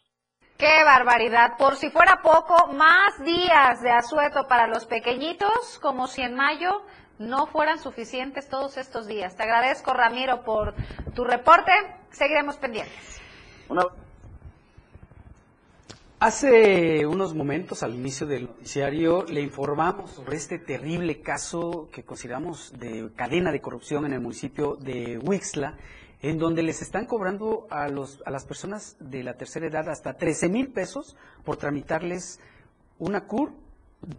¡Qué 0.57 0.83
barbaridad! 0.83 1.57
Por 1.57 1.75
si 1.75 1.89
fuera 1.89 2.21
poco, 2.21 2.73
más 2.73 3.23
días 3.23 3.81
de 3.81 3.91
asueto 3.91 4.45
para 4.47 4.67
los 4.67 4.85
pequeñitos, 4.85 5.79
como 5.81 6.07
si 6.07 6.21
en 6.21 6.35
mayo 6.35 6.81
no 7.19 7.45
fueran 7.47 7.79
suficientes 7.79 8.47
todos 8.47 8.77
estos 8.77 9.05
días. 9.05 9.35
Te 9.35 9.43
agradezco, 9.43 9.93
Ramiro, 9.93 10.43
por 10.43 10.73
tu 11.13 11.23
reporte. 11.23 11.71
Seguiremos 12.11 12.57
pendientes. 12.57 13.21
Hace 16.21 17.05
unos 17.05 17.33
momentos, 17.33 17.83
al 17.83 17.93
inicio 17.93 18.25
del 18.25 18.43
noticiario, 18.43 19.23
le 19.23 19.41
informamos 19.41 20.11
sobre 20.11 20.37
este 20.37 20.59
terrible 20.59 21.21
caso 21.21 21.89
que 21.91 22.03
consideramos 22.03 22.73
de 22.77 23.11
cadena 23.15 23.51
de 23.51 23.61
corrupción 23.61 24.05
en 24.05 24.13
el 24.13 24.19
municipio 24.19 24.75
de 24.75 25.17
Huixla 25.17 25.77
en 26.21 26.37
donde 26.37 26.63
les 26.63 26.81
están 26.81 27.05
cobrando 27.05 27.67
a, 27.69 27.87
los, 27.87 28.21
a 28.25 28.31
las 28.31 28.45
personas 28.45 28.97
de 28.99 29.23
la 29.23 29.35
tercera 29.35 29.67
edad 29.67 29.87
hasta 29.87 30.17
13 30.17 30.49
mil 30.49 30.67
pesos 30.69 31.15
por 31.45 31.55
tramitarles 31.55 32.41
una 32.97 33.25
CUR, 33.25 33.53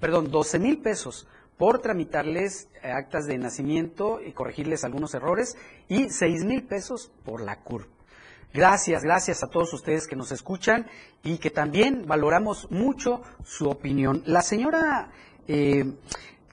perdón, 0.00 0.30
12 0.30 0.58
mil 0.58 0.78
pesos 0.78 1.26
por 1.61 1.81
tramitarles 1.81 2.70
eh, 2.83 2.90
actas 2.90 3.27
de 3.27 3.37
nacimiento 3.37 4.18
y 4.27 4.33
corregirles 4.33 4.83
algunos 4.83 5.12
errores 5.12 5.59
y 5.88 6.09
6 6.09 6.46
mil 6.46 6.62
pesos 6.62 7.12
por 7.23 7.42
la 7.42 7.61
CUR. 7.61 7.87
Gracias, 8.55 9.03
gracias 9.03 9.42
a 9.42 9.49
todos 9.49 9.75
ustedes 9.75 10.07
que 10.07 10.16
nos 10.16 10.33
escuchan 10.33 10.87
y 11.23 11.37
que 11.37 11.51
también 11.51 12.07
valoramos 12.07 12.70
mucho 12.70 13.20
su 13.44 13.68
opinión. 13.68 14.23
La 14.25 14.40
señora 14.40 15.11
eh, 15.49 15.85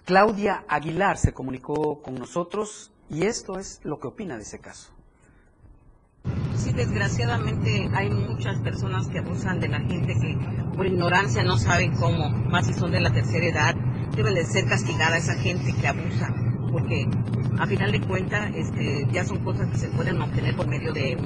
Claudia 0.04 0.66
Aguilar 0.68 1.18
se 1.18 1.32
comunicó 1.32 2.02
con 2.02 2.16
nosotros 2.16 2.92
y 3.10 3.24
esto 3.24 3.60
es 3.60 3.80
lo 3.86 4.02
que 4.02 4.08
opina 4.08 4.36
de 4.36 4.44
ese 4.44 4.60
caso. 4.60 4.92
Sí, 6.58 6.74
desgraciadamente 6.74 7.90
hay 7.94 8.10
muchas 8.10 8.60
personas 8.60 9.08
que 9.08 9.20
abusan 9.20 9.62
de 9.62 9.70
la 9.70 9.80
gente 9.80 10.14
que 10.20 10.38
por 10.76 10.86
ignorancia 10.86 11.44
no 11.44 11.56
saben 11.56 11.96
cómo, 11.96 12.30
más 12.30 12.68
si 12.68 12.74
son 12.74 12.92
de 12.92 13.00
la 13.00 13.14
tercera 13.14 13.46
edad, 13.46 13.76
deben 14.16 14.36
de 14.36 14.46
ser 14.46 14.66
castigada 14.66 15.18
esa 15.18 15.36
gente 15.36 15.74
que 15.74 15.88
abusa, 15.88 16.34
porque 16.72 17.08
a 17.60 17.66
final 17.66 17.92
de 17.92 18.02
cuentas 18.02 18.52
este, 18.56 19.08
ya 19.12 19.24
son 19.24 19.44
cosas 19.44 19.70
que 19.70 19.78
se 19.78 19.88
pueden 19.90 20.22
obtener 20.22 20.56
por 20.56 20.68
medio 20.68 20.94
de, 20.94 21.18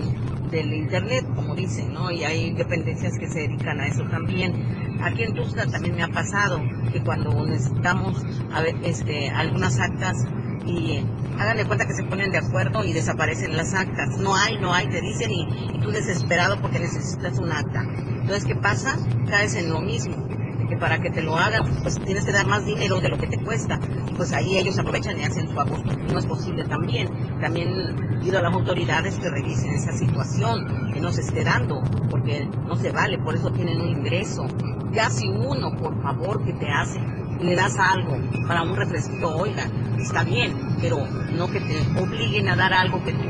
del 0.49 0.73
internet, 0.73 1.25
como 1.35 1.55
dicen, 1.55 1.93
¿no? 1.93 2.11
Y 2.11 2.23
hay 2.23 2.53
dependencias 2.53 3.17
que 3.17 3.27
se 3.27 3.41
dedican 3.41 3.79
a 3.81 3.87
eso 3.87 4.03
también. 4.05 4.53
Aquí 5.01 5.23
en 5.23 5.33
Tuxtla 5.33 5.65
también 5.67 5.95
me 5.95 6.03
ha 6.03 6.07
pasado 6.07 6.61
que 6.91 7.01
cuando 7.01 7.45
necesitamos 7.45 8.23
a 8.53 8.61
ver, 8.61 8.75
este, 8.83 9.29
algunas 9.29 9.79
actas 9.79 10.25
y 10.65 11.03
háganle 11.39 11.65
cuenta 11.65 11.85
que 11.85 11.93
se 11.93 12.03
ponen 12.03 12.31
de 12.31 12.37
acuerdo 12.37 12.83
y 12.83 12.93
desaparecen 12.93 13.57
las 13.57 13.73
actas. 13.73 14.17
No 14.17 14.35
hay, 14.35 14.57
no 14.59 14.73
hay, 14.73 14.87
te 14.87 15.01
dicen 15.01 15.31
y, 15.31 15.79
tú 15.81 15.91
desesperado 15.91 16.61
porque 16.61 16.79
necesitas 16.79 17.39
un 17.39 17.51
acta. 17.51 17.83
Entonces, 18.21 18.45
¿qué 18.45 18.55
pasa? 18.55 18.97
Caes 19.27 19.55
en 19.55 19.69
lo 19.69 19.81
mismo 19.81 20.27
que 20.71 20.77
para 20.77 20.99
que 20.99 21.09
te 21.09 21.21
lo 21.21 21.35
hagan, 21.35 21.63
pues 21.83 21.99
tienes 21.99 22.23
que 22.23 22.31
dar 22.31 22.47
más 22.47 22.65
dinero 22.65 23.01
de 23.01 23.09
lo 23.09 23.17
que 23.17 23.27
te 23.27 23.37
cuesta. 23.43 23.77
Pues 24.15 24.31
ahí 24.31 24.57
ellos 24.57 24.79
aprovechan 24.79 25.19
y 25.19 25.23
hacen 25.25 25.49
su 25.49 25.59
abuso. 25.59 25.83
No 25.83 26.17
es 26.17 26.25
posible 26.25 26.63
también. 26.63 27.09
También 27.41 28.19
pido 28.21 28.39
a 28.39 28.41
las 28.41 28.53
autoridades 28.53 29.19
que 29.19 29.29
revisen 29.29 29.73
esa 29.73 29.91
situación, 29.91 30.91
que 30.93 31.01
no 31.01 31.11
se 31.11 31.21
esté 31.21 31.43
dando, 31.43 31.81
porque 32.09 32.47
no 32.65 32.77
se 32.77 32.91
vale, 32.91 33.17
por 33.17 33.35
eso 33.35 33.51
tienen 33.51 33.81
un 33.81 33.89
ingreso. 33.89 34.45
Ya 34.93 35.09
si 35.09 35.27
uno, 35.27 35.75
por 35.75 36.01
favor, 36.01 36.41
que 36.45 36.53
te 36.53 36.69
hace, 36.71 37.01
le 37.41 37.53
das 37.55 37.77
algo 37.77 38.17
para 38.47 38.63
un 38.63 38.75
refresco, 38.75 39.27
oiga, 39.27 39.65
está 39.99 40.23
bien, 40.23 40.53
pero 40.79 41.05
no 41.35 41.51
que 41.51 41.59
te 41.59 41.81
obliguen 42.01 42.47
a 42.47 42.55
dar 42.55 42.73
algo 42.73 43.03
que 43.03 43.11
tú 43.11 43.27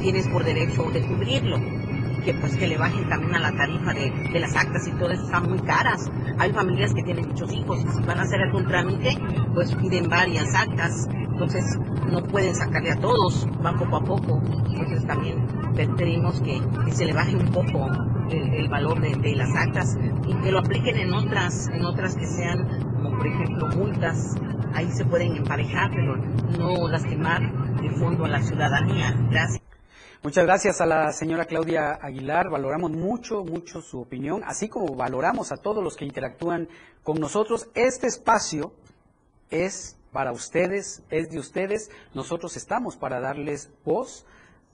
tienes 0.00 0.28
por 0.28 0.44
derecho 0.44 0.84
de 0.92 1.02
cubrirlo. 1.02 1.58
Que 2.26 2.34
pues 2.34 2.56
que 2.56 2.66
le 2.66 2.76
bajen 2.76 3.08
también 3.08 3.36
a 3.36 3.38
la 3.38 3.52
tarifa 3.52 3.94
de, 3.94 4.10
de 4.32 4.40
las 4.40 4.54
actas 4.56 4.86
y 4.88 4.90
todo 4.90 5.10
eso 5.10 5.24
están 5.24 5.48
muy 5.48 5.60
caras. 5.60 6.10
Hay 6.38 6.52
familias 6.52 6.92
que 6.92 7.02
tienen 7.02 7.28
muchos 7.28 7.52
hijos 7.52 7.78
si 7.80 8.02
van 8.02 8.18
a 8.18 8.22
hacer 8.22 8.42
algún 8.42 8.66
trámite, 8.66 9.16
pues 9.54 9.74
piden 9.76 10.08
varias 10.08 10.52
actas. 10.54 11.08
Entonces 11.12 11.78
no 12.10 12.22
pueden 12.24 12.54
sacarle 12.54 12.90
a 12.90 12.96
todos, 12.96 13.46
van 13.62 13.78
poco 13.78 13.96
a 13.96 14.00
poco. 14.00 14.42
Entonces 14.68 15.06
también 15.06 15.46
pedimos 15.96 16.40
que, 16.40 16.60
se 16.92 17.04
le 17.04 17.12
baje 17.12 17.36
un 17.36 17.46
poco 17.52 17.88
el, 18.30 18.68
valor 18.68 19.00
de, 19.00 19.14
de, 19.14 19.36
las 19.36 19.54
actas 19.54 19.96
y 20.26 20.34
que 20.34 20.50
lo 20.50 20.58
apliquen 20.58 20.96
en 20.96 21.14
otras, 21.14 21.68
en 21.68 21.84
otras 21.84 22.16
que 22.16 22.26
sean, 22.26 22.66
como 22.96 23.16
por 23.18 23.26
ejemplo 23.28 23.68
multas 23.76 24.36
ahí 24.76 24.90
se 24.90 25.04
pueden 25.04 25.36
emparejar, 25.36 25.90
pero 25.90 26.16
no 26.58 26.88
lastimar 26.88 27.40
de 27.80 27.90
fondo 27.90 28.26
a 28.26 28.28
la 28.28 28.42
ciudadanía. 28.42 29.16
Gracias. 29.30 29.55
Muchas 30.26 30.44
gracias 30.44 30.80
a 30.80 30.86
la 30.86 31.12
señora 31.12 31.44
Claudia 31.44 32.00
Aguilar. 32.02 32.50
Valoramos 32.50 32.90
mucho, 32.90 33.44
mucho 33.44 33.80
su 33.80 34.00
opinión, 34.00 34.42
así 34.44 34.68
como 34.68 34.96
valoramos 34.96 35.52
a 35.52 35.56
todos 35.56 35.84
los 35.84 35.94
que 35.94 36.04
interactúan 36.04 36.68
con 37.04 37.20
nosotros. 37.20 37.68
Este 37.76 38.08
espacio 38.08 38.72
es 39.50 39.96
para 40.10 40.32
ustedes, 40.32 41.04
es 41.10 41.30
de 41.30 41.38
ustedes. 41.38 41.92
Nosotros 42.12 42.56
estamos 42.56 42.96
para 42.96 43.20
darles 43.20 43.70
voz 43.84 44.26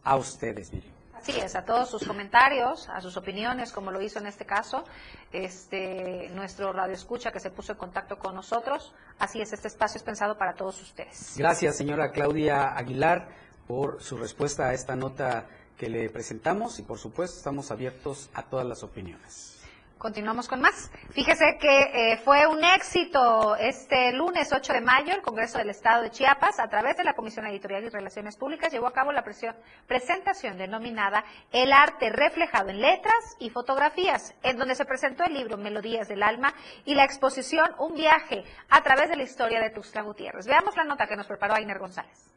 a 0.02 0.16
ustedes. 0.16 0.72
Así 1.12 1.38
es, 1.38 1.54
a 1.54 1.66
todos 1.66 1.90
sus 1.90 2.02
comentarios, 2.08 2.88
a 2.88 3.02
sus 3.02 3.18
opiniones, 3.18 3.72
como 3.72 3.90
lo 3.90 4.00
hizo 4.00 4.20
en 4.20 4.28
este 4.28 4.46
caso 4.46 4.84
este, 5.32 6.30
nuestro 6.30 6.72
radio 6.72 6.94
escucha 6.94 7.30
que 7.30 7.40
se 7.40 7.50
puso 7.50 7.72
en 7.72 7.78
contacto 7.78 8.18
con 8.18 8.34
nosotros. 8.34 8.94
Así 9.18 9.42
es, 9.42 9.52
este 9.52 9.68
espacio 9.68 9.98
es 9.98 10.02
pensado 10.02 10.38
para 10.38 10.54
todos 10.54 10.80
ustedes. 10.80 11.34
Gracias, 11.36 11.76
señora 11.76 12.10
Claudia 12.10 12.74
Aguilar, 12.74 13.28
por 13.72 14.02
su 14.02 14.18
respuesta 14.18 14.68
a 14.68 14.74
esta 14.74 14.96
nota 14.96 15.46
que 15.78 15.88
le 15.88 16.10
presentamos 16.10 16.78
y, 16.78 16.82
por 16.82 16.98
supuesto, 16.98 17.38
estamos 17.38 17.70
abiertos 17.70 18.28
a 18.34 18.42
todas 18.42 18.66
las 18.66 18.82
opiniones. 18.82 19.62
Continuamos 19.96 20.46
con 20.46 20.60
más. 20.60 20.90
Fíjese 21.12 21.56
que 21.58 22.12
eh, 22.12 22.20
fue 22.22 22.46
un 22.46 22.62
éxito 22.62 23.56
este 23.56 24.12
lunes 24.12 24.52
8 24.52 24.74
de 24.74 24.82
mayo 24.82 25.14
el 25.14 25.22
Congreso 25.22 25.56
del 25.56 25.70
Estado 25.70 26.02
de 26.02 26.10
Chiapas, 26.10 26.60
a 26.60 26.68
través 26.68 26.98
de 26.98 27.04
la 27.04 27.14
Comisión 27.14 27.46
Editorial 27.46 27.84
y 27.84 27.88
Relaciones 27.88 28.36
Públicas, 28.36 28.70
llevó 28.70 28.88
a 28.88 28.92
cabo 28.92 29.10
la 29.10 29.24
presentación 29.86 30.58
denominada 30.58 31.24
El 31.50 31.72
arte 31.72 32.10
reflejado 32.10 32.68
en 32.68 32.82
letras 32.82 33.36
y 33.38 33.48
fotografías, 33.48 34.34
en 34.42 34.58
donde 34.58 34.74
se 34.74 34.84
presentó 34.84 35.24
el 35.24 35.32
libro 35.32 35.56
Melodías 35.56 36.08
del 36.08 36.22
Alma 36.22 36.52
y 36.84 36.94
la 36.94 37.04
exposición 37.04 37.70
Un 37.78 37.94
viaje 37.94 38.44
a 38.68 38.82
través 38.82 39.08
de 39.08 39.16
la 39.16 39.22
historia 39.22 39.62
de 39.62 39.70
Tuxtla 39.70 40.02
Gutiérrez. 40.02 40.46
Veamos 40.46 40.76
la 40.76 40.84
nota 40.84 41.06
que 41.06 41.16
nos 41.16 41.26
preparó 41.26 41.54
Ainer 41.54 41.78
González. 41.78 42.31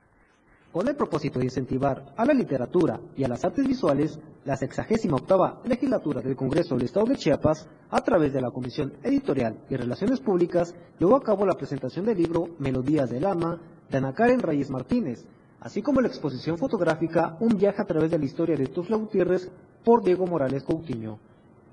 Con 0.75 0.89
el 0.89 0.97
propósito 0.97 1.39
de 1.39 1.45
incentivar 1.45 2.13
a 2.17 2.25
la 2.25 2.33
literatura 2.33 2.99
y 3.15 3.23
a 3.23 3.29
las 3.29 3.45
artes 3.45 3.65
visuales, 3.65 4.19
la 4.43 4.57
68 4.57 5.61
legislatura 5.63 6.19
del 6.19 6.35
Congreso 6.35 6.75
del 6.75 6.83
Estado 6.83 7.05
de 7.05 7.15
Chiapas, 7.15 7.65
a 7.89 8.01
través 8.01 8.33
de 8.33 8.41
la 8.41 8.51
Comisión 8.51 8.91
Editorial 9.01 9.57
y 9.69 9.77
Relaciones 9.77 10.19
Públicas, 10.19 10.75
llevó 10.99 11.15
a 11.15 11.23
cabo 11.23 11.45
la 11.45 11.53
presentación 11.53 12.03
del 12.03 12.17
libro 12.17 12.49
Melodías 12.59 13.09
del 13.09 13.25
Ama 13.25 13.57
de 13.89 13.97
Ana 13.99 14.13
Karen 14.13 14.41
Reyes 14.41 14.69
Martínez, 14.69 15.25
así 15.61 15.81
como 15.81 16.01
la 16.01 16.09
exposición 16.09 16.57
fotográfica 16.57 17.37
Un 17.39 17.57
viaje 17.57 17.81
a 17.81 17.85
través 17.85 18.11
de 18.11 18.19
la 18.19 18.25
historia 18.25 18.57
de 18.57 18.67
Tuzla 18.67 18.97
Gutiérrez 18.97 19.49
por 19.85 20.03
Diego 20.03 20.27
Morales 20.27 20.65
Coutinho. 20.65 21.19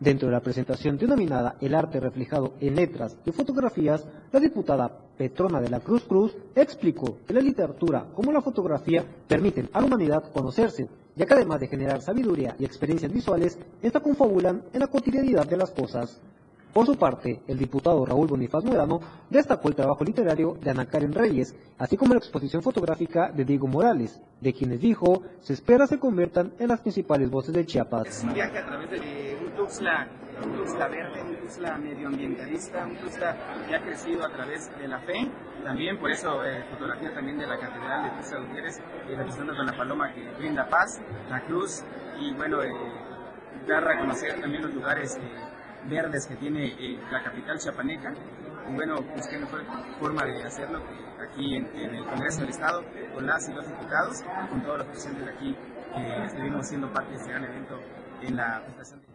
Dentro 0.03 0.27
de 0.27 0.33
la 0.33 0.41
presentación 0.41 0.99
denominada 0.99 1.55
El 1.61 1.77
arte 1.77 2.01
reflejado 2.01 2.55
en 2.59 2.75
letras 2.75 3.17
y 3.25 3.31
fotografías, 3.31 4.05
la 4.33 4.41
diputada 4.41 4.91
Petrona 5.17 5.61
de 5.61 5.71
la 5.71 5.79
Cruz 5.79 6.03
Cruz 6.03 6.37
explicó 6.57 7.19
que 7.25 7.33
la 7.33 7.41
literatura 7.41 8.07
como 8.13 8.33
la 8.33 8.43
fotografía 8.43 9.05
permiten 9.29 9.71
a 9.73 9.81
la 9.81 9.87
humanidad 9.87 10.33
conocerse, 10.33 10.89
ya 11.15 11.25
que 11.25 11.35
además 11.35 11.61
de 11.61 11.69
generar 11.69 12.03
sabiduría 12.03 12.57
y 12.59 12.65
experiencias 12.65 13.13
visuales, 13.13 13.57
esta 13.81 14.01
confabulan 14.01 14.65
en 14.73 14.81
la 14.81 14.89
cotidianidad 14.89 15.47
de 15.47 15.57
las 15.57 15.71
cosas. 15.71 16.21
Por 16.73 16.87
su 16.87 16.97
parte, 16.97 17.43
el 17.49 17.59
diputado 17.59 18.07
Raúl 18.07 18.29
Bonifaz 18.29 18.65
Morano 18.65 19.01
destacó 19.29 19.69
el 19.69 19.75
trabajo 19.75 20.05
literario 20.05 20.55
de 20.55 20.71
Ana 20.71 20.87
Karen 20.87 21.13
Reyes, 21.13 21.55
así 21.77 21.99
como 21.99 22.15
la 22.15 22.19
exposición 22.19 22.63
fotográfica 22.63 23.31
de 23.31 23.45
Diego 23.45 23.67
Morales, 23.67 24.23
de 24.41 24.55
quienes 24.55 24.81
dijo 24.81 25.23
se 25.41 25.53
espera 25.53 25.87
se 25.87 25.99
conviertan 25.99 26.55
en 26.59 26.69
las 26.69 26.81
principales 26.81 27.31
voces 27.31 27.53
de 27.53 27.67
Chiapas. 27.67 28.25
Un 28.25 28.33
viaje 28.33 28.57
a 28.57 28.65
través 28.65 28.91
de 28.91 29.37
un 29.45 29.53
Tuxtla 29.55 30.89
verde, 30.89 31.23
un 31.23 31.85
medioambientalista, 31.85 32.87
un 32.87 32.97
que 32.97 33.77
ha 33.77 33.83
crecido 33.83 34.25
a 34.25 34.31
través 34.31 34.71
de 34.79 34.89
la 34.89 34.99
fe, 35.01 35.31
también 35.63 35.99
por 35.99 36.11
eso 36.11 36.43
eh, 36.43 36.65
fotografía 36.71 37.13
también 37.13 37.37
de 37.37 37.47
la 37.47 37.59
Catedral 37.59 38.05
de 38.05 38.17
Tuxtla 38.17 38.41
Gutiérrez, 38.41 38.79
eh, 38.79 39.15
representando 39.15 39.61
a 39.61 39.65
la 39.67 39.77
paloma 39.77 40.11
que 40.15 40.27
brinda 40.39 40.67
paz, 40.67 41.03
la 41.29 41.45
cruz, 41.45 41.85
y 42.19 42.33
bueno, 42.33 42.63
eh, 42.63 42.73
dar 43.69 43.87
a 43.87 43.99
conocer 44.01 44.41
también 44.41 44.63
los 44.63 44.75
lugares 44.75 45.19
verdes 45.89 46.27
que 46.27 46.37
tiene 46.37 46.67
eh, 46.67 46.99
la 47.11 47.23
capital 47.23 47.59
chiapaneca. 47.59 48.13
Bueno, 48.75 48.97
pues 49.13 49.27
qué 49.29 49.39
mejor 49.39 49.65
forma 49.99 50.25
de 50.25 50.43
hacerlo 50.45 50.83
aquí 51.29 51.57
en, 51.57 51.67
el 51.67 52.05
Congreso 52.05 52.41
del 52.41 52.51
Estado, 52.51 52.83
con 53.15 53.27
las 53.27 53.49
y 53.49 53.53
los 53.53 53.67
diputados, 53.67 54.23
con 54.51 54.63
todos 54.63 54.79
los 54.79 54.87
presentes 54.89 55.25
de 55.25 55.33
aquí 55.33 55.57
que 55.95 56.25
estuvimos 56.25 56.69
siendo 56.69 56.93
parte 56.93 57.11
de 57.11 57.17
este 57.17 57.31
gran 57.31 57.45
evento 57.45 57.79
en 58.23 58.37
la 58.37 58.63
presentación. 58.65 59.13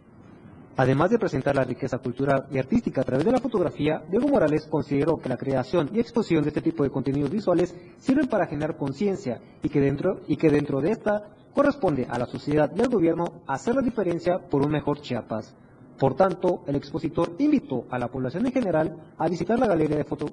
Además 0.76 1.10
de 1.10 1.18
presentar 1.18 1.56
la 1.56 1.64
riqueza 1.64 1.98
cultural 1.98 2.46
y 2.52 2.58
artística 2.58 3.00
a 3.00 3.04
través 3.04 3.24
de 3.24 3.32
la 3.32 3.40
fotografía, 3.40 4.00
Diego 4.08 4.28
Morales 4.28 4.68
consideró 4.70 5.16
que 5.16 5.28
la 5.28 5.36
creación 5.36 5.90
y 5.92 5.98
exposición 5.98 6.44
de 6.44 6.50
este 6.50 6.62
tipo 6.62 6.84
de 6.84 6.90
contenidos 6.90 7.30
visuales 7.30 7.74
sirven 7.98 8.28
para 8.28 8.46
generar 8.46 8.76
conciencia 8.76 9.40
y 9.60 9.70
que 9.70 9.80
dentro 9.80 10.20
y 10.28 10.36
que 10.36 10.50
dentro 10.50 10.80
de 10.80 10.92
esta 10.92 11.30
corresponde 11.52 12.06
a 12.08 12.16
la 12.16 12.26
sociedad 12.26 12.70
y 12.76 12.80
al 12.80 12.88
gobierno 12.88 13.42
hacer 13.48 13.74
la 13.74 13.82
diferencia 13.82 14.38
por 14.38 14.64
un 14.64 14.70
mejor 14.70 15.00
Chiapas. 15.00 15.56
Por 15.98 16.14
tanto, 16.14 16.62
el 16.66 16.76
expositor 16.76 17.32
invitó 17.38 17.84
a 17.90 17.98
la 17.98 18.08
población 18.08 18.46
en 18.46 18.52
general 18.52 18.96
a 19.18 19.28
visitar 19.28 19.58
la 19.58 19.66
galería 19.66 19.96
de 19.96 20.04
fotos. 20.04 20.30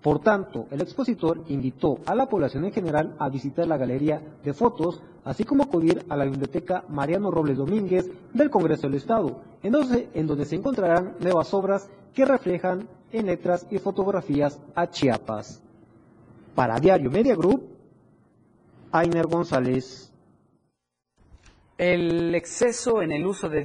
Por 0.00 0.20
tanto, 0.20 0.66
el 0.70 0.80
expositor 0.80 1.42
invitó 1.48 1.98
a 2.06 2.14
la 2.14 2.26
población 2.26 2.64
en 2.64 2.72
general 2.72 3.14
a 3.18 3.28
visitar 3.28 3.66
la 3.66 3.76
galería 3.76 4.20
de 4.42 4.52
fotos, 4.52 5.00
así 5.24 5.44
como 5.44 5.64
acudir 5.64 6.04
a 6.08 6.16
la 6.16 6.24
biblioteca 6.24 6.84
Mariano 6.88 7.30
Robles 7.30 7.56
Domínguez 7.56 8.10
del 8.32 8.50
Congreso 8.50 8.88
del 8.88 8.96
Estado, 8.96 9.40
en 9.62 9.72
donde, 9.72 10.08
en 10.14 10.26
donde 10.26 10.44
se 10.44 10.56
encontrarán 10.56 11.14
nuevas 11.20 11.54
obras 11.54 11.88
que 12.14 12.24
reflejan 12.24 12.88
en 13.12 13.26
letras 13.26 13.66
y 13.70 13.78
fotografías 13.78 14.60
a 14.74 14.88
Chiapas. 14.88 15.62
Para 16.54 16.78
Diario 16.78 17.10
Media 17.10 17.36
Group, 17.36 17.62
Ainer 18.90 19.26
González. 19.26 20.11
El 21.78 22.34
exceso 22.34 23.02
en 23.02 23.12
el 23.12 23.26
uso 23.26 23.48
de, 23.48 23.62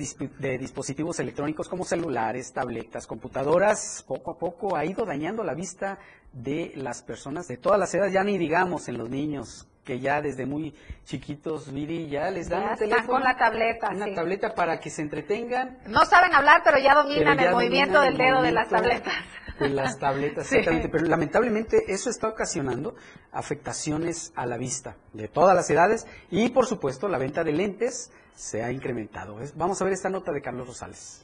dispositivos 0.58 1.20
electrónicos 1.20 1.68
como 1.68 1.84
celulares, 1.84 2.53
tabletas, 2.53 3.05
computadoras, 3.05 4.03
poco 4.08 4.32
a 4.32 4.38
poco 4.38 4.76
ha 4.76 4.86
ido 4.86 5.05
dañando 5.05 5.43
la 5.43 5.53
vista 5.53 5.99
de 6.32 6.72
las 6.76 7.03
personas 7.03 7.47
de 7.47 7.58
todas 7.58 7.80
las 7.80 7.93
edades, 7.93 8.14
ya 8.14 8.24
ni 8.24 8.38
digamos 8.38 8.88
en 8.88 8.97
los 8.97 9.10
niños, 9.10 9.68
que 9.84 9.99
ya 9.99 10.22
desde 10.22 10.45
muy 10.45 10.74
chiquitos, 11.03 11.72
Viri, 11.72 12.08
ya 12.10 12.32
les 12.32 12.49
dan 12.49 12.70
un 12.70 12.76
teléfono. 12.78 13.08
con 13.08 13.24
la 13.24 13.36
tableta. 13.38 13.89
Una 13.89 14.14
tableta 14.14 14.55
para 14.55 14.80
que 14.80 14.89
se 14.89 15.01
entretengan. 15.01 15.80
No 15.88 16.05
saben 16.05 16.34
hablar, 16.34 16.62
pero 16.64 16.80
ya 16.80 16.95
dominan 16.95 17.39
el 17.39 17.51
movimiento 17.51 18.01
del 18.01 18.18
dedo 18.18 18.41
de 18.41 18.51
las 18.51 18.70
tabletas 18.70 19.14
de 19.60 19.70
las 19.70 19.97
tabletas, 19.99 20.51
exactamente. 20.51 20.89
Pero 20.89 21.05
lamentablemente 21.05 21.86
eso 21.88 22.10
está 22.10 22.28
ocasionando 22.28 22.95
afectaciones 23.32 24.32
a 24.36 24.45
la 24.45 24.58
vista 24.58 24.97
de 25.14 25.28
todas 25.28 25.55
las 25.55 25.70
edades 25.70 26.05
y 26.30 26.49
por 26.49 26.66
supuesto 26.66 27.08
la 27.08 27.18
venta 27.18 27.43
de 27.43 27.53
lentes 27.53 28.12
se 28.36 28.64
ha 28.64 28.72
incrementado. 28.72 29.38
Vamos 29.55 29.82
a 29.82 29.86
ver 29.86 29.93
esta 29.93 30.10
nota 30.10 30.32
de 30.32 30.41
Carlos 30.41 30.68
Rosales. 30.68 31.24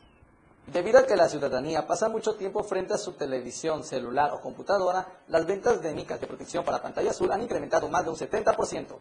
Debido 0.68 1.00
a 1.00 1.06
que 1.06 1.16
la 1.16 1.28
ciudadanía 1.28 1.86
pasa 1.86 2.08
mucho 2.08 2.36
tiempo 2.36 2.64
frente 2.64 2.94
a 2.94 2.98
su 2.98 3.14
televisión, 3.14 3.84
celular 3.84 4.32
o 4.32 4.40
computadora, 4.40 5.06
las 5.28 5.46
ventas 5.46 5.82
de 5.82 5.94
micas 5.94 6.22
de 6.22 6.28
protección 6.28 6.64
para 6.64 6.82
pantalla 6.82 7.12
azul 7.12 7.32
han 7.32 7.42
incrementado 7.42 7.90
más 7.90 8.06
de 8.06 8.12
un 8.12 8.16
70%. 8.16 8.98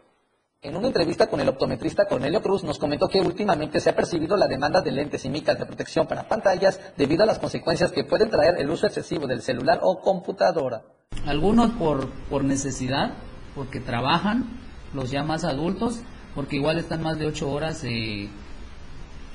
En 0.65 0.77
una 0.77 0.87
entrevista 0.87 1.27
con 1.27 1.41
el 1.41 1.49
optometrista 1.49 2.07
Cornelio 2.07 2.41
Cruz 2.41 2.63
nos 2.63 2.79
comentó 2.79 3.09
que 3.09 3.21
últimamente 3.21 3.81
se 3.81 3.91
ha 3.91 3.97
percibido 3.97 4.37
la 4.37 4.47
demanda 4.47 4.81
de 4.81 4.93
lentes 4.93 5.25
y 5.25 5.29
micas 5.29 5.59
de 5.59 5.67
protección 5.67 6.07
para 6.07 6.29
pantallas 6.29 6.79
debido 6.97 7.25
a 7.25 7.27
las 7.27 7.41
consecuencias 7.41 7.91
que 7.91 8.05
pueden 8.05 8.31
traer 8.31 8.55
el 8.61 8.71
uso 8.71 8.87
excesivo 8.87 9.27
del 9.27 9.43
celular 9.43 9.81
o 9.83 10.01
computadora. 10.01 10.83
Algunos 11.27 11.73
por, 11.73 12.45
necesidad, 12.45 13.11
porque 13.57 13.81
trabajan, 13.81 14.61
los 14.95 15.11
ya 15.11 15.25
más 15.25 15.43
adultos, 15.43 15.99
porque 16.33 16.55
igual 16.55 16.79
están 16.79 17.03
más 17.03 17.19
de 17.19 17.27
ocho 17.27 17.51
horas 17.51 17.83
eh, 17.83 18.29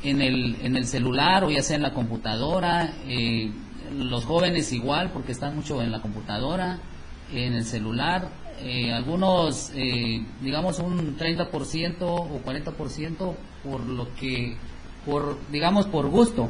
en, 0.04 0.22
el, 0.22 0.56
en 0.62 0.78
el 0.78 0.88
celular 0.88 1.44
o 1.44 1.50
ya 1.50 1.62
sea 1.62 1.76
en 1.76 1.84
la 1.84 1.94
computadora. 1.94 2.94
Eh, 3.06 3.52
los 3.98 4.24
jóvenes 4.24 4.72
igual, 4.72 5.12
porque 5.12 5.34
están 5.34 5.58
mucho 5.58 5.82
en 5.82 5.92
la 5.92 6.02
computadora, 6.02 6.80
en 7.34 7.52
el 7.52 7.66
celular 7.66 8.30
eh, 8.60 8.92
algunos, 8.92 9.72
eh, 9.76 10.26
digamos, 10.42 10.80
un 10.80 11.18
30% 11.18 12.02
o 12.02 12.42
40% 12.44 13.36
por 13.64 13.82
lo 13.86 14.14
que, 14.16 14.56
por, 15.06 15.38
digamos, 15.52 15.86
por 15.86 16.08
gusto, 16.08 16.50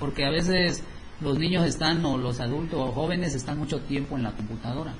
porque 0.00 0.24
a 0.24 0.30
veces 0.30 0.82
los 1.20 1.38
niños 1.38 1.66
están, 1.66 2.04
o 2.04 2.16
los 2.16 2.40
adultos 2.40 2.80
o 2.80 2.92
jóvenes 2.92 3.34
están 3.34 3.58
mucho 3.58 3.80
tiempo 3.80 4.16
en 4.16 4.22
la 4.22 4.32
computadora. 4.32 4.94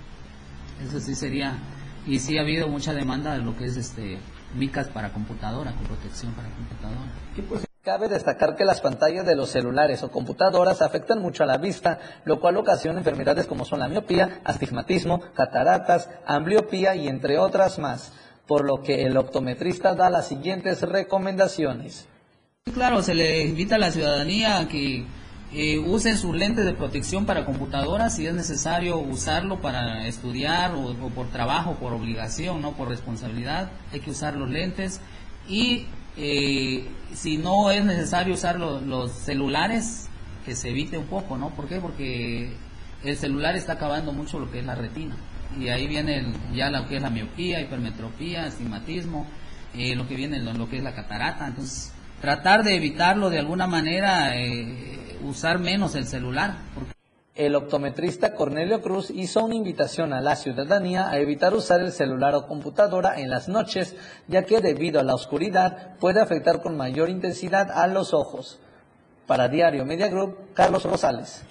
Eso 0.87 1.01
sí 1.01 1.15
sería, 1.15 1.59
y 2.07 2.19
sí 2.19 2.37
ha 2.39 2.43
habido 2.43 2.69
mucha 2.69 2.93
demanda 2.93 3.35
de 3.35 3.43
lo 3.43 3.57
que 3.57 3.65
es 3.65 3.77
este 3.77 4.19
micas 4.55 4.89
para 4.89 5.13
computadora, 5.13 5.73
con 5.73 5.85
protección 5.85 6.33
para 6.33 6.49
computadora. 6.51 7.74
Cabe 7.85 8.09
destacar 8.09 8.57
que 8.57 8.65
las 8.65 8.81
pantallas 8.81 9.27
de 9.27 9.37
los 9.37 9.51
celulares 9.51 10.03
o 10.03 10.11
computadoras 10.11 10.81
afectan 10.81 11.21
mucho 11.21 11.43
a 11.43 11.47
la 11.47 11.59
vista, 11.59 11.99
lo 12.25 12.41
cual 12.41 12.57
ocasiona 12.57 12.99
enfermedades 12.99 13.47
como 13.47 13.67
son 13.67 13.81
la 13.81 13.89
miopía, 13.89 14.41
astigmatismo, 14.43 15.21
cataratas, 15.35 16.09
ambliopía 16.25 16.97
y 16.97 17.09
entre 17.09 17.37
otras 17.37 17.79
más, 17.79 18.13
por 18.47 18.65
lo 18.65 18.83
que 18.83 19.03
el 19.03 19.19
optometrista 19.19 19.95
da 19.95 20.09
las 20.09 20.29
siguientes 20.29 20.81
recomendaciones. 20.81 22.09
Claro, 22.73 23.03
se 23.03 23.15
le 23.15 23.43
invita 23.43 23.75
a 23.75 23.81
la 23.81 23.91
ciudadanía 23.91 24.61
a 24.61 24.67
que 24.67 25.05
eh, 25.53 25.79
usen 25.79 26.17
sus 26.17 26.35
lentes 26.35 26.65
de 26.65 26.73
protección 26.73 27.27
para 27.27 27.45
computadoras 27.45 28.17
si 28.17 28.27
es 28.27 28.33
necesario 28.33 28.97
usarlo 28.97 29.61
para 29.61 30.07
estudiar 30.07 30.73
o, 30.73 30.93
o 30.93 31.11
por 31.11 31.29
trabajo, 31.29 31.75
por 31.75 31.93
obligación, 31.93 32.63
no 32.63 32.73
por 32.73 32.89
responsabilidad, 32.89 33.71
hay 33.93 34.01
que 34.01 34.11
usar 34.11 34.37
los 34.37 34.49
lentes 34.49 35.03
y 35.47 35.87
eh, 36.17 36.87
si 37.13 37.37
no 37.39 37.71
es 37.71 37.85
necesario 37.85 38.35
usar 38.35 38.59
los 38.59 39.13
celulares, 39.13 40.09
que 40.45 40.55
se 40.55 40.71
evite 40.71 40.99
un 40.99 41.07
poco, 41.07 41.37
¿no? 41.37 41.51
¿Por 41.51 41.69
qué? 41.69 41.81
Porque 41.81 42.53
el 43.03 43.17
celular 43.17 43.57
está 43.57 43.75
acabando 43.75 44.13
mucho 44.13 44.39
lo 44.39 44.51
que 44.51 44.61
es 44.61 44.67
la 44.67 44.75
retina. 44.75 45.17
Y 45.59 45.69
ahí 45.69 45.87
viene 45.87 46.33
ya 46.53 46.71
lo 46.71 46.87
que 46.87 46.97
es 46.97 47.03
la 47.03 47.11
miopía, 47.11 47.61
hipermetropía, 47.61 48.45
astigmatismo, 48.45 49.27
eh, 49.75 49.95
lo 49.95 50.07
que 50.07 50.17
viene 50.17 50.41
lo, 50.41 50.69
que 50.69 50.79
es 50.79 50.83
la 50.83 50.95
catarata. 50.95 51.47
Entonces, 51.47 51.93
tratar 52.21 52.65
de 52.65 52.77
evitarlo 52.77 53.31
de 53.31 53.39
alguna 53.39 53.67
manera, 53.67 54.37
eh, 54.37 55.19
usar 55.23 55.59
menos 55.59 55.95
el 55.95 56.07
celular. 56.07 56.57
Porque 56.75 56.94
el 57.35 57.57
optometrista 57.57 58.35
Cornelio 58.35 58.81
Cruz 58.81 59.11
hizo 59.11 59.45
una 59.45 59.57
invitación 59.57 60.13
a 60.13 60.21
la 60.21 60.37
ciudadanía 60.37 61.09
a 61.09 61.19
evitar 61.19 61.53
usar 61.53 61.81
el 61.81 61.93
celular 61.93 62.35
o 62.35 62.47
computadora 62.47 63.19
en 63.19 63.29
las 63.29 63.49
noches, 63.49 63.97
ya 64.29 64.45
que 64.45 64.61
debido 64.61 65.01
a 65.01 65.03
la 65.05 65.15
oscuridad 65.15 65.97
puede 65.99 66.21
afectar 66.21 66.63
con 66.63 66.77
mayor 66.77 67.09
intensidad 67.09 67.73
a 67.73 67.87
los 67.89 68.15
ojos. 68.15 68.61
Para 69.27 69.49
Diario 69.49 69.85
Media 69.85 70.09
Group, 70.09 70.53
Carlos 70.55 70.85
Rosales. 70.85 71.45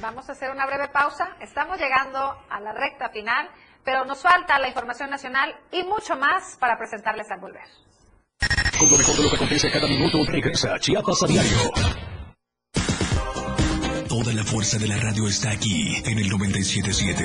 Vamos 0.00 0.28
a 0.28 0.32
hacer 0.32 0.50
una 0.50 0.66
breve 0.66 0.88
pausa. 0.88 1.36
Estamos 1.40 1.78
llegando 1.78 2.18
a 2.50 2.60
la 2.60 2.72
recta 2.72 3.10
final, 3.10 3.48
pero 3.84 4.04
nos 4.04 4.20
falta 4.20 4.58
la 4.58 4.66
información 4.66 5.10
nacional 5.10 5.54
y 5.70 5.84
mucho 5.84 6.16
más 6.16 6.56
para 6.58 6.76
presentarles 6.76 7.30
al 7.30 7.40
volver. 7.40 7.68
Con 8.78 8.90
lo 8.90 8.96
mejor 8.96 9.16
de 9.16 9.22
lo 9.22 9.30
que 9.30 9.36
acontece 9.36 9.70
cada 9.70 9.86
minuto, 9.86 10.24
regresa 10.26 10.76
Chiapas 10.80 11.22
a 11.22 11.26
diario. 11.26 12.11
Toda 14.12 14.34
la 14.34 14.44
fuerza 14.44 14.76
de 14.76 14.88
la 14.88 14.98
radio 14.98 15.26
está 15.26 15.52
aquí 15.52 15.96
en 16.04 16.18
el 16.18 16.28
977. 16.28 17.24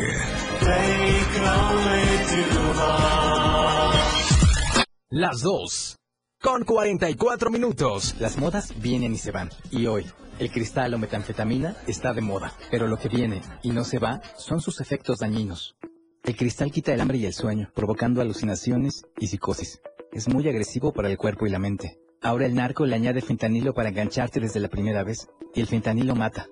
Las 5.09 5.41
dos. 5.41 5.97
Con 6.41 6.63
44 6.63 7.51
minutos. 7.51 8.15
Las 8.21 8.37
modas 8.37 8.73
vienen 8.81 9.11
y 9.13 9.17
se 9.17 9.31
van. 9.31 9.49
Y 9.69 9.87
hoy, 9.87 10.05
el 10.39 10.49
cristal 10.49 10.93
o 10.93 10.97
metanfetamina 10.97 11.75
está 11.87 12.13
de 12.13 12.21
moda. 12.21 12.53
Pero 12.71 12.87
lo 12.87 12.97
que 12.97 13.09
viene 13.09 13.41
y 13.63 13.71
no 13.71 13.83
se 13.83 13.99
va 13.99 14.21
son 14.37 14.61
sus 14.61 14.79
efectos 14.79 15.19
dañinos. 15.19 15.75
El 16.23 16.37
cristal 16.37 16.71
quita 16.71 16.93
el 16.93 17.01
hambre 17.01 17.17
y 17.17 17.25
el 17.25 17.33
sueño, 17.33 17.69
provocando 17.75 18.21
alucinaciones 18.21 19.03
y 19.19 19.27
psicosis. 19.27 19.81
Es 20.13 20.29
muy 20.29 20.47
agresivo 20.47 20.93
para 20.93 21.09
el 21.09 21.17
cuerpo 21.17 21.45
y 21.47 21.49
la 21.49 21.59
mente. 21.59 21.99
Ahora 22.21 22.45
el 22.45 22.55
narco 22.55 22.85
le 22.85 22.95
añade 22.95 23.19
fentanilo 23.19 23.73
para 23.73 23.89
engancharte 23.89 24.39
desde 24.39 24.61
la 24.61 24.69
primera 24.69 25.03
vez. 25.03 25.27
Y 25.53 25.59
el 25.59 25.67
fentanilo 25.67 26.15
mata. 26.15 26.47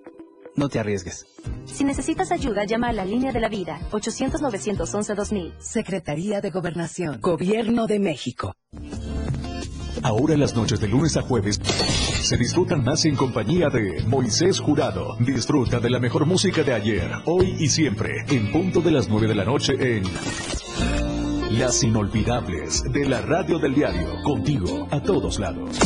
No 0.55 0.69
te 0.69 0.79
arriesgues. 0.79 1.25
Si 1.65 1.83
necesitas 1.83 2.31
ayuda, 2.31 2.63
llama 2.65 2.89
a 2.89 2.93
la 2.93 3.05
línea 3.05 3.31
de 3.31 3.39
la 3.39 3.49
vida, 3.49 3.79
800-911-2000. 3.91 5.53
Secretaría 5.59 6.41
de 6.41 6.49
Gobernación, 6.49 7.19
Gobierno 7.19 7.87
de 7.87 7.99
México. 7.99 8.55
Ahora 10.01 10.37
las 10.37 10.55
noches 10.55 10.79
de 10.79 10.87
lunes 10.87 11.17
a 11.17 11.23
jueves 11.23 11.59
se 12.21 12.37
disfrutan 12.37 12.83
más 12.83 13.05
en 13.05 13.15
compañía 13.15 13.69
de 13.69 14.03
Moisés 14.05 14.59
Jurado. 14.59 15.17
Disfruta 15.19 15.79
de 15.79 15.89
la 15.89 15.99
mejor 15.99 16.25
música 16.25 16.63
de 16.63 16.73
ayer, 16.73 17.09
hoy 17.25 17.55
y 17.59 17.69
siempre, 17.69 18.23
en 18.29 18.51
punto 18.51 18.81
de 18.81 18.91
las 18.91 19.09
9 19.09 19.27
de 19.27 19.35
la 19.35 19.45
noche 19.45 19.73
en 19.79 20.03
Las 21.57 21.83
Inolvidables 21.83 22.83
de 22.91 23.05
la 23.07 23.21
Radio 23.21 23.57
del 23.57 23.73
Diario. 23.73 24.21
Contigo 24.23 24.87
a 24.91 25.01
todos 25.01 25.39
lados. 25.39 25.77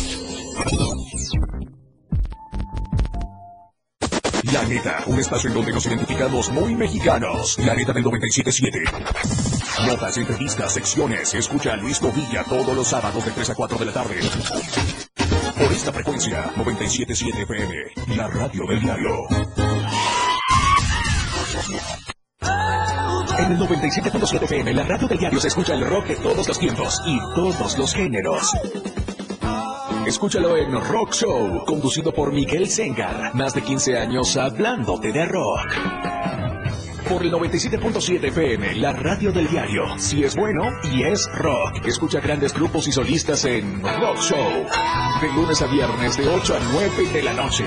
La 4.54 4.64
Neta, 4.64 5.04
un 5.06 5.20
espacio 5.20 5.50
en 5.50 5.54
donde 5.54 5.72
nos 5.72 5.86
identificamos 5.86 6.50
muy 6.52 6.74
mexicanos. 6.74 7.60
La 7.60 7.76
Neta 7.76 7.94
del 7.94 8.04
977. 8.04 8.84
Notas, 9.86 10.18
entrevistas, 10.18 10.74
secciones. 10.74 11.34
Escucha 11.36 11.74
a 11.74 11.76
Luis 11.76 12.00
Tovilla 12.00 12.44
todos 12.46 12.76
los 12.76 12.88
sábados 12.88 13.24
de 13.26 13.32
3 13.32 13.52
a 13.52 13.56
4 13.56 13.78
de 13.78 13.86
la 13.86 13.94
tarde. 13.94 14.20
Por 15.56 15.72
esta 15.72 15.94
frecuencia, 15.94 16.52
977 16.56 17.44
FM, 17.44 18.16
la 18.18 18.28
radio 18.28 18.66
del 18.66 18.82
diario. 18.82 19.28
En 23.38 23.52
el 23.52 23.60
97.7 23.60 24.44
FM, 24.44 24.74
la 24.74 24.84
radio 24.84 25.08
del 25.08 25.18
diario 25.20 25.40
se 25.40 25.50
escucha 25.50 25.74
el 25.74 25.86
rock 25.86 26.08
de 26.08 26.16
todos 26.16 26.48
los 26.48 26.58
tiempos 26.58 27.00
y 27.06 27.20
todos 27.36 27.78
los 27.78 27.94
géneros. 27.94 28.52
Escúchalo 30.06 30.58
en 30.58 30.72
Rock 30.72 31.14
Show, 31.14 31.64
conducido 31.66 32.12
por 32.12 32.32
Miguel 32.32 32.68
Sengar. 32.68 33.34
Más 33.36 33.54
de 33.54 33.62
15 33.62 33.98
años 33.98 34.36
hablándote 34.38 35.12
de 35.12 35.26
rock. 35.26 35.68
Por 37.08 37.24
el 37.24 37.32
97.7 37.32 38.24
FM, 38.26 38.76
la 38.76 38.94
radio 38.94 39.32
del 39.32 39.48
diario. 39.48 39.84
Si 39.98 40.24
es 40.24 40.36
bueno 40.36 40.64
y 40.84 41.04
es 41.04 41.28
rock. 41.34 41.86
Escucha 41.86 42.20
grandes 42.20 42.54
grupos 42.54 42.88
y 42.88 42.92
solistas 42.92 43.46
en 43.46 43.82
Rock 43.82 44.18
Show. 44.20 44.66
De 45.22 45.34
lunes 45.34 45.62
a 45.62 45.68
viernes 45.68 46.18
de 46.18 46.28
8 46.28 46.56
a 46.56 46.60
9 46.72 47.14
de 47.14 47.24
la 47.24 47.34
noche. 47.34 47.66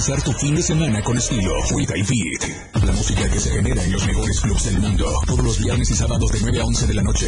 Comenzar 0.00 0.22
tu 0.22 0.32
fin 0.32 0.54
de 0.54 0.62
semana 0.62 1.02
con 1.02 1.18
estilo, 1.18 1.62
Frita 1.64 1.94
y 1.94 2.00
Beat. 2.00 2.82
La 2.86 2.92
música 2.92 3.28
que 3.28 3.38
se 3.38 3.50
genera 3.50 3.84
en 3.84 3.92
los 3.92 4.06
mejores 4.06 4.40
clubs 4.40 4.64
del 4.64 4.80
mundo. 4.80 5.04
Todos 5.26 5.44
los 5.44 5.58
viernes 5.58 5.90
y 5.90 5.94
sábados 5.94 6.32
de 6.32 6.38
9 6.40 6.58
a 6.58 6.64
11 6.64 6.86
de 6.86 6.94
la 6.94 7.02
noche. 7.02 7.26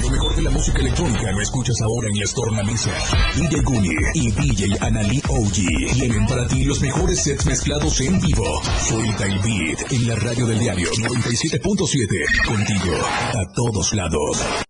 Lo 0.00 0.10
mejor 0.10 0.36
de 0.36 0.42
la 0.42 0.50
música 0.50 0.78
electrónica 0.78 1.32
lo 1.32 1.40
escuchas 1.40 1.80
ahora 1.82 2.06
en 2.06 2.20
las 2.20 2.32
tornamesas. 2.32 2.94
DJ 3.34 3.62
Guni 3.62 3.90
y 4.14 4.30
DJ 4.30 4.76
Anali 4.80 5.20
OG 5.28 5.94
tienen 5.94 6.26
para 6.26 6.46
ti 6.46 6.64
los 6.64 6.80
mejores 6.80 7.24
sets 7.24 7.46
mezclados 7.46 8.00
en 8.00 8.20
vivo. 8.20 8.62
Frita 8.62 9.26
y 9.26 9.38
Beat 9.38 9.92
en 9.92 10.06
la 10.06 10.14
radio 10.14 10.46
del 10.46 10.60
diario 10.60 10.90
97.7. 10.92 12.46
Contigo 12.46 12.94
a 13.34 13.52
todos 13.52 13.92
lados. 13.94 14.69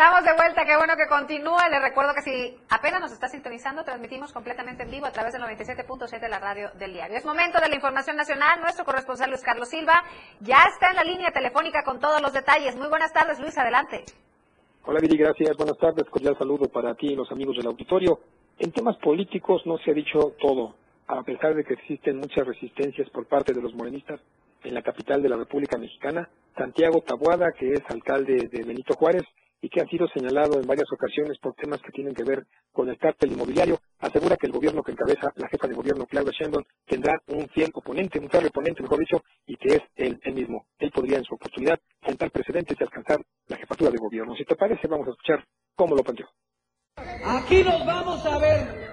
Estamos 0.00 0.24
de 0.24 0.32
vuelta, 0.32 0.64
qué 0.64 0.78
bueno 0.78 0.96
que 0.96 1.06
continúa. 1.06 1.68
Les 1.68 1.82
recuerdo 1.82 2.14
que 2.14 2.22
si 2.22 2.56
apenas 2.70 3.02
nos 3.02 3.12
está 3.12 3.28
sintonizando, 3.28 3.84
transmitimos 3.84 4.32
completamente 4.32 4.84
en 4.84 4.90
vivo 4.90 5.04
a 5.04 5.12
través 5.12 5.34
del 5.34 5.42
97.7 5.42 6.18
de 6.18 6.28
la 6.30 6.38
radio 6.38 6.70
del 6.78 6.94
diario. 6.94 7.18
Es 7.18 7.26
momento 7.26 7.60
de 7.60 7.68
la 7.68 7.74
información 7.74 8.16
nacional. 8.16 8.62
Nuestro 8.62 8.86
corresponsal 8.86 9.28
Luis 9.28 9.42
Carlos 9.42 9.68
Silva 9.68 10.02
ya 10.40 10.56
está 10.72 10.88
en 10.88 10.96
la 10.96 11.04
línea 11.04 11.30
telefónica 11.32 11.84
con 11.84 12.00
todos 12.00 12.22
los 12.22 12.32
detalles. 12.32 12.76
Muy 12.76 12.88
buenas 12.88 13.12
tardes, 13.12 13.38
Luis, 13.40 13.58
adelante. 13.58 14.06
Hola 14.86 15.00
Viri, 15.02 15.18
gracias. 15.18 15.54
Buenas 15.58 15.76
tardes. 15.76 16.08
Cordial 16.08 16.34
saludo 16.38 16.70
para 16.72 16.94
ti 16.94 17.08
y 17.08 17.14
los 17.14 17.30
amigos 17.30 17.58
del 17.58 17.66
auditorio. 17.66 18.20
En 18.58 18.72
temas 18.72 18.96
políticos 19.04 19.60
no 19.66 19.76
se 19.84 19.90
ha 19.90 19.94
dicho 19.94 20.32
todo, 20.40 20.76
a 21.08 21.22
pesar 21.24 21.54
de 21.54 21.62
que 21.62 21.74
existen 21.74 22.16
muchas 22.16 22.46
resistencias 22.46 23.10
por 23.10 23.26
parte 23.26 23.52
de 23.52 23.60
los 23.60 23.74
morenistas 23.74 24.18
en 24.64 24.72
la 24.72 24.80
capital 24.80 25.20
de 25.20 25.28
la 25.28 25.36
República 25.36 25.76
Mexicana. 25.76 26.26
Santiago 26.56 27.02
Tabuada, 27.02 27.52
que 27.52 27.74
es 27.74 27.82
alcalde 27.90 28.48
de 28.50 28.64
Benito 28.64 28.94
Juárez 28.94 29.24
y 29.60 29.68
que 29.68 29.80
ha 29.80 29.86
sido 29.86 30.08
señalado 30.08 30.60
en 30.60 30.66
varias 30.66 30.90
ocasiones 30.92 31.38
por 31.38 31.54
temas 31.54 31.80
que 31.82 31.92
tienen 31.92 32.14
que 32.14 32.24
ver 32.24 32.46
con 32.72 32.88
el 32.88 32.98
cártel 32.98 33.32
inmobiliario, 33.32 33.80
asegura 33.98 34.36
que 34.36 34.46
el 34.46 34.52
gobierno 34.52 34.82
que 34.82 34.92
encabeza 34.92 35.32
la 35.36 35.48
jefa 35.48 35.66
de 35.66 35.74
gobierno, 35.74 36.06
Claudia 36.06 36.32
Sheinbaum, 36.32 36.64
tendrá 36.86 37.20
un 37.28 37.48
fiel 37.48 37.70
oponente, 37.74 38.18
un 38.18 38.30
fiel 38.30 38.46
oponente, 38.46 38.82
mejor 38.82 38.98
dicho, 38.98 39.22
y 39.46 39.56
que 39.56 39.76
es 39.76 39.82
él, 39.96 40.18
él 40.22 40.34
mismo. 40.34 40.66
Él 40.78 40.90
podría 40.90 41.18
en 41.18 41.24
su 41.24 41.34
oportunidad 41.34 41.78
sentar 42.04 42.30
precedentes 42.30 42.76
y 42.78 42.82
alcanzar 42.82 43.20
la 43.48 43.56
jefatura 43.56 43.90
de 43.90 43.98
gobierno. 43.98 44.34
Si 44.34 44.44
te 44.44 44.56
parece, 44.56 44.88
vamos 44.88 45.08
a 45.08 45.10
escuchar 45.10 45.44
cómo 45.74 45.94
lo 45.94 46.02
planteó. 46.02 46.26
Aquí 47.24 47.62
nos 47.62 47.84
vamos 47.84 48.24
a 48.24 48.38
ver 48.38 48.90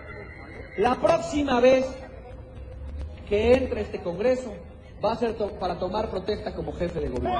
la 0.77 0.95
próxima 0.95 1.59
vez 1.59 1.85
que 3.27 3.53
entre 3.53 3.81
este 3.81 4.01
Congreso. 4.01 4.53
Va 5.03 5.11
a 5.11 5.15
ser 5.15 5.35
para 5.59 5.77
tomar 5.77 6.09
protesta 6.09 6.55
como 6.55 6.73
jefe 6.73 6.99
de 6.99 7.09
gobierno. 7.09 7.39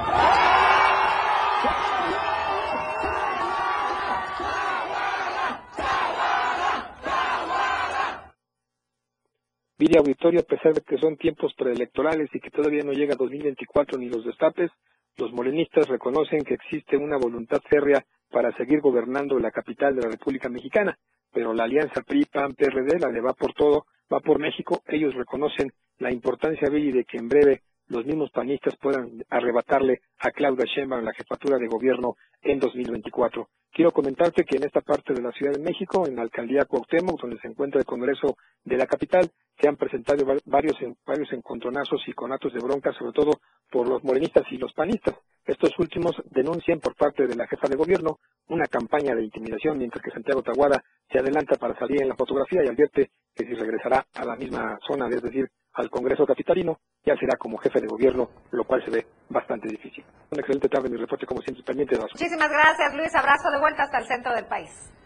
Viri 9.78 9.96
Auditorio, 9.96 10.40
a 10.40 10.42
pesar 10.42 10.74
de 10.74 10.80
que 10.80 10.98
son 10.98 11.16
tiempos 11.16 11.54
preelectorales 11.54 12.28
y 12.34 12.40
que 12.40 12.50
todavía 12.50 12.82
no 12.82 12.92
llega 12.92 13.14
2024 13.14 13.96
ni 13.96 14.08
los 14.08 14.24
destapes, 14.24 14.72
los 15.16 15.32
morenistas 15.32 15.86
reconocen 15.86 16.42
que 16.42 16.54
existe 16.54 16.96
una 16.96 17.16
voluntad 17.16 17.60
férrea 17.70 18.04
para 18.28 18.50
seguir 18.56 18.80
gobernando 18.80 19.38
la 19.38 19.52
capital 19.52 19.94
de 19.94 20.02
la 20.02 20.08
República 20.08 20.48
Mexicana, 20.48 20.98
pero 21.32 21.54
la 21.54 21.64
alianza 21.64 22.02
PRI-PAN-PRD, 22.02 22.98
la 22.98 23.12
de 23.12 23.20
va 23.20 23.34
por 23.34 23.52
todo, 23.54 23.86
va 24.12 24.18
por 24.18 24.40
México, 24.40 24.82
ellos 24.88 25.14
reconocen 25.14 25.70
la 25.98 26.12
importancia, 26.12 26.68
Viri, 26.68 26.90
de 26.90 27.04
que 27.04 27.18
en 27.18 27.28
breve 27.28 27.62
los 27.88 28.04
mismos 28.06 28.30
panistas 28.30 28.76
puedan 28.80 29.22
arrebatarle 29.30 30.00
a 30.18 30.30
Claudia 30.30 30.64
Sheinbaum 30.66 31.04
la 31.04 31.12
jefatura 31.14 31.58
de 31.58 31.66
gobierno 31.68 32.14
en 32.42 32.58
2024. 32.60 33.48
Quiero 33.72 33.92
comentarte 33.92 34.44
que 34.44 34.56
en 34.56 34.64
esta 34.64 34.80
parte 34.80 35.12
de 35.12 35.22
la 35.22 35.30
Ciudad 35.32 35.52
de 35.52 35.62
México, 35.62 36.06
en 36.06 36.16
la 36.16 36.22
alcaldía 36.22 36.64
Cuauhtémoc, 36.64 37.20
donde 37.20 37.38
se 37.38 37.48
encuentra 37.48 37.80
el 37.80 37.86
Congreso 37.86 38.36
de 38.64 38.76
la 38.76 38.86
capital, 38.86 39.30
se 39.60 39.68
han 39.68 39.76
presentado 39.76 40.24
va- 40.26 40.36
varios, 40.46 40.76
varios 41.06 41.32
encontronazos 41.32 42.02
y 42.06 42.12
conatos 42.12 42.52
de 42.54 42.60
bronca, 42.60 42.92
sobre 42.92 43.12
todo 43.12 43.32
por 43.70 43.88
los 43.88 44.02
morenistas 44.04 44.44
y 44.50 44.58
los 44.58 44.72
panistas. 44.72 45.14
Estos 45.44 45.78
últimos 45.78 46.14
denuncian 46.30 46.78
por 46.78 46.94
parte 46.94 47.26
de 47.26 47.34
la 47.34 47.46
jefa 47.46 47.68
de 47.68 47.76
gobierno 47.76 48.18
una 48.48 48.66
campaña 48.66 49.14
de 49.14 49.24
intimidación, 49.24 49.78
mientras 49.78 50.02
que 50.02 50.10
Santiago 50.10 50.42
Taguada 50.42 50.82
se 51.10 51.18
adelanta 51.18 51.56
para 51.56 51.78
salir 51.78 52.02
en 52.02 52.08
la 52.08 52.16
fotografía 52.16 52.62
y 52.64 52.68
advierte 52.68 53.10
que 53.34 53.44
si 53.44 53.54
regresará 53.54 54.04
a 54.14 54.24
la 54.24 54.36
misma 54.36 54.78
zona, 54.86 55.08
es 55.08 55.22
decir, 55.22 55.48
al 55.74 55.90
Congreso 55.90 56.26
capitalino, 56.26 56.78
ya 57.04 57.14
será 57.16 57.36
como 57.38 57.56
jefe 57.58 57.80
de 57.80 57.86
gobierno, 57.86 58.28
lo 58.50 58.64
cual 58.64 58.84
se 58.84 58.90
ve 58.90 59.06
bastante 59.28 59.68
difícil. 59.68 60.04
Una 60.30 60.40
excelente 60.40 60.68
tarde, 60.68 60.90
mi 60.90 60.96
reporte 60.96 61.24
como 61.24 61.40
siempre 61.40 61.62
pendiente 61.64 61.96
de 61.96 62.02
Muchísimas 62.02 62.50
gracias, 62.50 62.94
Luis. 62.94 63.14
Abrazo 63.14 63.50
de 63.50 63.60
vuelta 63.60 63.84
hasta 63.84 63.98
el 63.98 64.06
centro 64.06 64.34
del 64.34 64.46
país. 64.46 64.97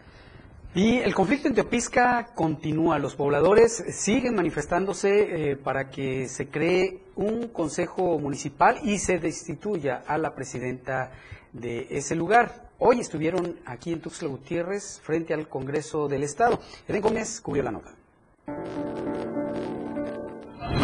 Y 0.75 0.97
el 0.97 1.13
conflicto 1.13 1.47
en 1.47 1.53
Teopisca 1.53 2.29
continúa. 2.33 2.97
Los 2.97 3.15
pobladores 3.15 3.83
siguen 3.91 4.33
manifestándose 4.33 5.51
eh, 5.51 5.55
para 5.55 5.91
que 5.91 6.27
se 6.27 6.47
cree 6.47 6.99
un 7.15 7.49
consejo 7.49 8.17
municipal 8.17 8.79
y 8.81 8.97
se 8.97 9.19
destituya 9.19 10.01
a 10.07 10.17
la 10.17 10.33
presidenta 10.33 11.11
de 11.51 11.85
ese 11.91 12.15
lugar. 12.15 12.71
Hoy 12.79 13.01
estuvieron 13.01 13.59
aquí 13.67 13.93
en 13.93 14.01
Tuxtla 14.01 14.29
Gutiérrez 14.29 14.99
frente 15.03 15.35
al 15.35 15.47
Congreso 15.47 16.07
del 16.07 16.23
Estado. 16.23 16.59
Eden 16.87 17.03
Gómez 17.03 17.39
cubrió 17.39 17.61
la 17.61 17.71
nota. 17.71 17.91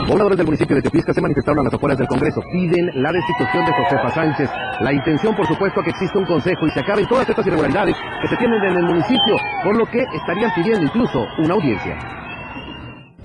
Pobladores 0.08 0.38
del 0.38 0.46
municipio 0.46 0.76
de 0.76 0.82
Teopisca 0.82 1.14
se 1.14 1.22
manifestaron 1.22 1.60
a 1.60 1.64
las 1.64 1.74
afueras 1.74 1.98
del 1.98 2.08
Congreso. 2.08 2.42
Piden 2.52 2.90
la 2.96 3.12
destitución 3.12 3.66
de 3.66 3.74
Josefa 3.74 4.10
Sánchez. 4.12 4.50
La 4.82 4.94
intención, 4.94 5.36
por 5.36 5.48
supuesto, 5.48 5.82
que 5.84 5.90
exista 5.92 6.20
un 6.20 6.26
consejo 6.26 6.68
y 6.68 6.72
se 6.72 6.80
acaben 6.80 7.08
todas 7.08 7.30
estas 7.30 7.46
irregularidades 7.46 7.96
que 8.22 8.28
se 8.28 8.38
tienen 8.38 8.64
en 8.64 8.78
el 8.78 8.84
municipio, 8.84 9.38
por 9.64 9.78
lo 9.78 9.86
que 9.86 10.04
estarían 10.14 10.52
pidiendo 10.56 10.86
incluso 10.86 11.26
una 11.40 11.54
audiencia. 11.54 11.98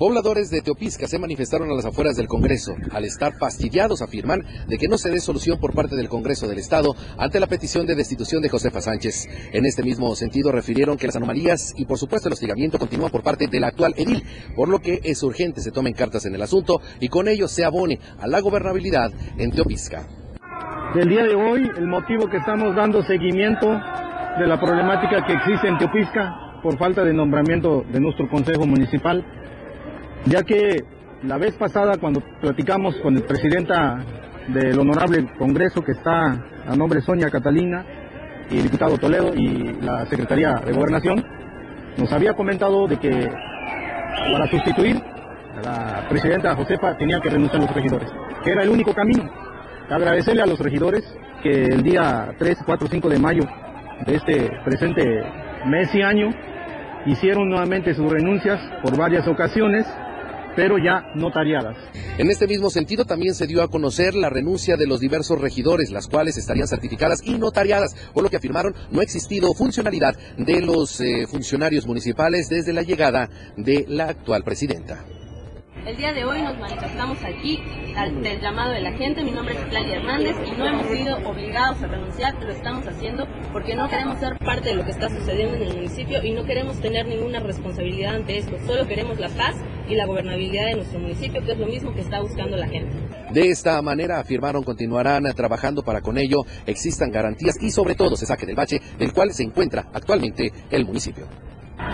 Pobladores 0.05 0.51
de 0.51 0.61
Teopisca 0.61 1.07
se 1.07 1.19
manifestaron 1.19 1.71
a 1.71 1.75
las 1.75 1.87
afueras 1.87 2.15
del 2.15 2.29
Congreso. 2.29 2.75
Al 2.93 3.07
estar 3.07 3.33
fastidiados 3.39 4.03
afirman 4.03 4.45
de 4.69 4.77
que 4.77 4.87
no 4.87 4.99
se 4.99 5.09
dé 5.09 5.19
solución 5.19 5.59
por 5.59 5.73
parte 5.73 5.97
del 5.97 6.11
Congreso 6.11 6.47
del 6.47 6.59
Estado 6.59 6.95
ante 7.17 7.41
la 7.41 7.47
petición 7.47 7.87
de 7.87 7.95
destitución 7.95 8.43
de 8.43 8.51
Josefa 8.51 8.83
Sánchez. 8.83 9.27
En 9.55 9.65
este 9.65 9.83
mismo 9.83 10.15
sentido 10.15 10.53
refirieron 10.53 10.99
que 10.99 11.07
las 11.07 11.17
anomalías 11.17 11.73
y 11.79 11.87
por 11.87 11.97
supuesto 11.97 12.29
el 12.29 12.35
hostigamiento 12.35 12.79
continúan 12.79 13.11
por 13.11 13.23
parte 13.23 13.47
del 13.47 13.65
actual 13.65 13.95
edil, 13.97 14.23
por 14.55 14.69
lo 14.69 14.79
que 14.81 15.01
es 15.05 15.23
urgente 15.23 15.63
se 15.63 15.71
tomen 15.71 15.95
cartas 15.95 16.27
en 16.27 16.35
el 16.35 16.43
asunto 16.43 16.83
y 17.01 17.09
con 17.09 17.27
ello 17.27 17.49
se 17.49 17.65
abone 17.65 17.99
a 18.21 18.27
la 18.27 18.41
gobernabilidad 18.41 19.11
en 19.39 19.53
Teopisca. 19.53 20.07
Del 20.95 21.09
día 21.09 21.23
de 21.23 21.35
hoy, 21.35 21.63
el 21.79 21.87
motivo 21.87 22.29
que 22.29 22.37
estamos 22.37 22.77
dando 22.77 23.03
seguimiento 23.05 23.71
de 24.39 24.47
la 24.47 24.61
problemática 24.61 25.25
que 25.27 25.33
existe 25.33 25.67
en 25.67 25.79
Teopisca 25.79 26.61
por 26.63 26.77
falta 26.77 27.03
de 27.05 27.15
nombramiento 27.15 27.87
de 27.91 28.01
nuestro 28.01 28.29
Consejo 28.29 28.67
Municipal 28.67 29.25
ya 30.27 30.43
que 30.43 30.85
la 31.23 31.39
vez 31.39 31.55
pasada 31.55 31.97
cuando 31.99 32.23
platicamos 32.41 32.97
con 32.97 33.17
el 33.17 33.23
presidenta 33.23 34.05
del 34.49 34.79
honorable 34.79 35.27
Congreso 35.39 35.83
que 35.83 35.93
está 35.93 36.37
a 36.67 36.77
nombre 36.77 37.01
de 37.01 37.07
Sonia 37.07 37.31
Catalina 37.31 37.85
y 38.51 38.59
el 38.59 38.65
diputado 38.65 38.99
Toledo 38.99 39.33
y 39.35 39.73
la 39.81 40.07
Secretaría 40.07 40.55
de 40.65 40.73
Gobernación, 40.73 41.25
nos 41.97 42.13
había 42.13 42.35
comentado 42.35 42.87
de 42.87 42.99
que 42.99 43.31
para 44.33 44.47
sustituir 44.51 45.03
a 45.57 45.63
la 45.63 46.09
presidenta 46.09 46.55
Josefa 46.55 46.97
tenía 46.97 47.21
que 47.21 47.31
renunciar 47.31 47.63
los 47.63 47.75
regidores, 47.75 48.11
que 48.43 48.51
era 48.51 48.63
el 48.63 48.69
único 48.69 48.93
camino. 48.93 49.31
Agradecerle 49.89 50.43
a 50.43 50.47
los 50.47 50.59
regidores 50.59 51.03
que 51.43 51.65
el 51.65 51.83
día 51.83 52.35
3, 52.39 52.59
4, 52.65 52.89
5 52.91 53.09
de 53.09 53.19
mayo 53.19 53.45
de 54.07 54.15
este 54.15 54.51
presente 54.65 55.23
mes 55.67 55.95
y 55.95 56.03
año 56.03 56.31
hicieron 57.07 57.49
nuevamente 57.49 57.95
sus 57.95 58.11
renuncias 58.11 58.61
por 58.83 58.97
varias 58.97 59.27
ocasiones 59.29 59.87
pero 60.57 60.79
ya 60.79 61.13
notariadas. 61.15 61.77
En 62.19 62.31
este 62.31 62.47
mismo 62.47 62.71
sentido 62.71 63.05
también 63.05 63.35
se 63.35 63.47
dio 63.47 63.63
a 63.63 63.69
conocer 63.69 64.15
la 64.15 64.31
renuncia 64.31 64.77
de 64.77 64.87
los 64.87 65.01
diversos 65.01 65.41
regidores, 65.41 65.91
las 65.91 66.09
cuales 66.09 66.37
estarían 66.37 66.69
certificadas 66.69 67.21
y 67.25 67.39
notariadas, 67.39 67.95
por 68.13 68.23
lo 68.23 68.31
que 68.31 68.37
afirmaron 68.37 68.75
no 68.91 69.01
ha 69.01 69.03
existido 69.03 69.53
funcionalidad 69.55 70.17
de 70.37 70.61
los 70.61 71.01
eh, 71.01 71.27
funcionarios 71.27 71.87
municipales 71.87 72.49
desde 72.49 72.73
la 72.73 72.83
llegada 72.83 73.29
de 73.57 73.85
la 73.89 74.09
actual 74.09 74.43
presidenta. 74.45 75.05
El 75.87 75.99
día 75.99 76.15
de 76.15 76.25
hoy 76.25 76.41
nos 76.41 76.59
manifestamos 76.59 77.23
aquí 77.23 77.63
al, 77.95 78.23
del 78.23 78.41
llamado 78.41 78.73
de 78.73 78.81
la 78.81 78.93
gente. 78.93 79.23
Mi 79.23 79.33
nombre 79.33 79.55
es 79.55 79.61
Claudia 79.67 79.97
Hernández 79.97 80.35
y 80.47 80.59
no 80.59 80.67
hemos 80.67 80.87
sido 80.87 81.17
obligados 81.29 81.83
a 81.83 81.87
renunciar, 81.87 82.43
lo 82.43 82.51
estamos 82.51 82.87
haciendo 82.87 83.29
porque 83.53 83.77
no 83.77 83.87
queremos 83.91 84.19
ser 84.19 84.39
parte 84.39 84.71
de 84.71 84.77
lo 84.77 84.85
que 84.87 84.93
está 84.93 85.11
sucediendo 85.11 85.57
en 85.57 85.63
el 85.65 85.75
municipio 85.75 86.25
y 86.25 86.33
no 86.33 86.45
queremos 86.47 86.81
tener 86.81 87.07
ninguna 87.07 87.41
responsabilidad 87.41 88.15
ante 88.15 88.39
esto. 88.39 88.57
Solo 88.67 88.89
queremos 88.89 89.21
la 89.21 89.29
paz 89.29 89.57
y 89.87 89.95
la 89.95 90.07
gobernabilidad 90.07 90.69
de 90.69 90.77
nuestro 90.77 91.01
municipio, 91.01 91.45
que 91.45 91.53
es 91.53 91.59
lo 91.59 91.67
mismo 91.67 91.93
que 91.93 92.01
está 92.01 92.19
buscando 92.23 92.57
la 92.57 92.67
gente. 92.67 92.97
De 93.33 93.51
esta 93.51 93.83
manera, 93.83 94.21
afirmaron, 94.21 94.65
continuarán 94.65 95.25
trabajando 95.35 95.83
para 95.83 96.01
con 96.01 96.17
ello 96.17 96.47
existan 96.65 97.11
garantías 97.11 97.57
y 97.61 97.71
sobre 97.71 97.95
todo 97.95 98.17
se 98.17 98.25
saque 98.25 98.47
del 98.47 98.57
bache 98.57 98.81
del 98.99 99.13
cual 99.13 99.35
se 99.35 99.43
encuentra 99.43 99.91
actualmente 99.93 100.51
el 100.71 100.87
municipio. 100.87 101.27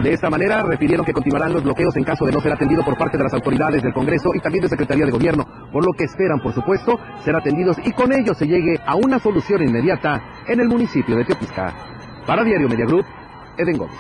De 0.02 0.14
esta 0.14 0.30
manera, 0.30 0.62
refirieron 0.62 1.04
que 1.04 1.12
continuarán 1.12 1.52
los 1.52 1.62
bloqueos 1.62 1.94
en 1.96 2.04
caso 2.04 2.24
de 2.24 2.32
no 2.32 2.40
ser 2.40 2.52
atendido 2.52 2.82
por 2.82 2.96
parte 2.96 3.18
de 3.18 3.24
las 3.24 3.34
autoridades 3.34 3.82
del 3.82 3.92
Congreso 3.92 4.30
y 4.34 4.40
también 4.40 4.62
de 4.62 4.70
Secretaría 4.70 5.04
de 5.04 5.10
Gobierno, 5.10 5.44
por 5.70 5.84
lo 5.84 5.92
que 5.92 6.04
esperan, 6.04 6.40
por 6.40 6.54
supuesto, 6.54 6.98
ser 7.22 7.36
atendidos 7.36 7.76
y 7.84 7.92
con 7.92 8.10
ello 8.10 8.32
se 8.32 8.46
llegue 8.46 8.80
a 8.86 8.96
una 8.96 9.18
solución 9.18 9.62
inmediata 9.62 10.22
en 10.48 10.60
el 10.60 10.68
municipio 10.68 11.16
de 11.16 11.26
Teopisca. 11.26 11.74
Para 12.26 12.42
Diario 12.44 12.68
Media 12.68 12.86
Group, 12.86 13.04
Eden 13.58 13.76
Gómez. 13.76 13.98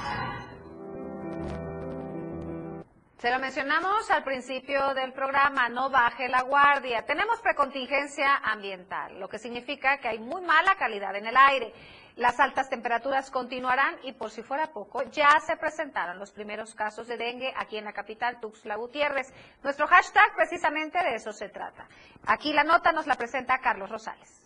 Se 3.18 3.30
lo 3.30 3.38
mencionamos 3.38 4.10
al 4.10 4.24
principio 4.24 4.94
del 4.94 5.12
programa, 5.12 5.68
no 5.68 5.90
baje 5.90 6.26
la 6.30 6.40
guardia. 6.40 7.04
Tenemos 7.04 7.38
precontingencia 7.42 8.36
ambiental, 8.36 9.20
lo 9.20 9.28
que 9.28 9.38
significa 9.38 9.98
que 9.98 10.08
hay 10.08 10.18
muy 10.18 10.40
mala 10.40 10.76
calidad 10.76 11.14
en 11.14 11.26
el 11.26 11.36
aire. 11.36 11.74
Las 12.16 12.40
altas 12.40 12.68
temperaturas 12.68 13.30
continuarán 13.30 13.96
y 14.02 14.12
por 14.12 14.30
si 14.30 14.42
fuera 14.42 14.72
poco, 14.72 15.02
ya 15.04 15.38
se 15.40 15.56
presentaron 15.56 16.18
los 16.18 16.32
primeros 16.32 16.74
casos 16.74 17.06
de 17.06 17.16
dengue 17.16 17.52
aquí 17.56 17.76
en 17.76 17.84
la 17.84 17.92
capital, 17.92 18.40
Tuxtla 18.40 18.76
Gutiérrez. 18.76 19.32
Nuestro 19.62 19.86
hashtag 19.86 20.34
precisamente 20.36 20.98
de 21.02 21.14
eso 21.14 21.32
se 21.32 21.48
trata. 21.48 21.86
Aquí 22.26 22.52
la 22.52 22.64
nota 22.64 22.92
nos 22.92 23.06
la 23.06 23.14
presenta 23.14 23.58
Carlos 23.58 23.90
Rosales. 23.90 24.40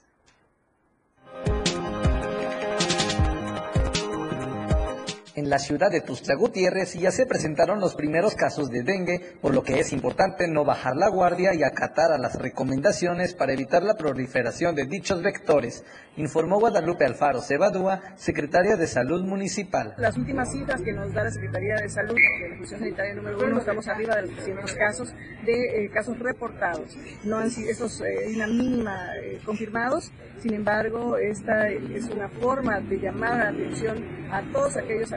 En 5.37 5.51
la 5.51 5.59
ciudad 5.59 5.91
de 5.91 6.01
Tuxtla 6.01 6.37
Gutiérrez 6.37 6.95
ya 6.95 7.11
se 7.11 7.27
presentaron 7.27 7.81
los 7.81 7.95
primeros 7.95 8.35
casos 8.35 8.71
de 8.71 8.83
dengue, 8.83 9.21
por 9.41 9.55
lo 9.55 9.63
que 9.63 9.81
es 9.81 9.93
importante 9.93 10.47
no 10.49 10.65
bajar 10.65 10.97
la 10.97 11.09
guardia 11.09 11.55
y 11.55 11.63
acatar 11.63 12.13
a 12.13 12.19
las 12.19 12.37
recomendaciones 12.37 13.35
para 13.35 13.53
evitar 13.53 13.83
la 13.83 13.95
proliferación 13.95 14.75
de 14.75 14.87
dichos 14.87 15.23
vectores, 15.23 15.85
informó 16.17 16.61
Guadalupe 16.61 17.05
Alfaro 17.05 17.41
Cebadúa, 17.41 18.01
secretaria 18.17 18.77
de 18.77 18.87
Salud 18.87 19.25
Municipal. 19.25 19.95
Las 19.99 20.17
últimas 20.17 20.53
cifras 20.53 20.81
que 20.83 20.93
nos 20.93 21.13
da 21.13 21.25
la 21.25 21.31
Secretaría 21.31 21.75
de 21.83 21.89
Salud 21.89 22.15
de 22.15 22.49
la 22.49 22.57
Función 22.57 22.81
Sanitaria 22.81 23.15
número 23.15 23.39
uno, 23.45 23.59
estamos 23.59 23.89
arriba 23.89 24.17
de 24.17 24.23
los 24.23 24.33
300 24.37 24.75
casos 24.75 25.15
de 25.45 25.85
eh, 25.85 25.91
casos 25.91 26.19
reportados. 26.19 26.97
No 27.25 27.39
han 27.39 27.51
sido 27.51 27.71
esos 27.71 28.01
eh, 28.03 28.33
una 28.35 28.47
mínima 28.47 29.17
eh, 29.23 29.41
confirmados, 29.45 30.13
sin 30.39 30.55
embargo, 30.55 31.17
esta 31.17 31.69
es 31.69 32.05
una 32.11 32.29
forma 32.29 32.81
de 32.81 32.99
llamar 32.99 33.39
la 33.39 33.49
atención 33.49 34.05
a 34.31 34.43
todos 34.53 34.77
aquellos 34.77 35.13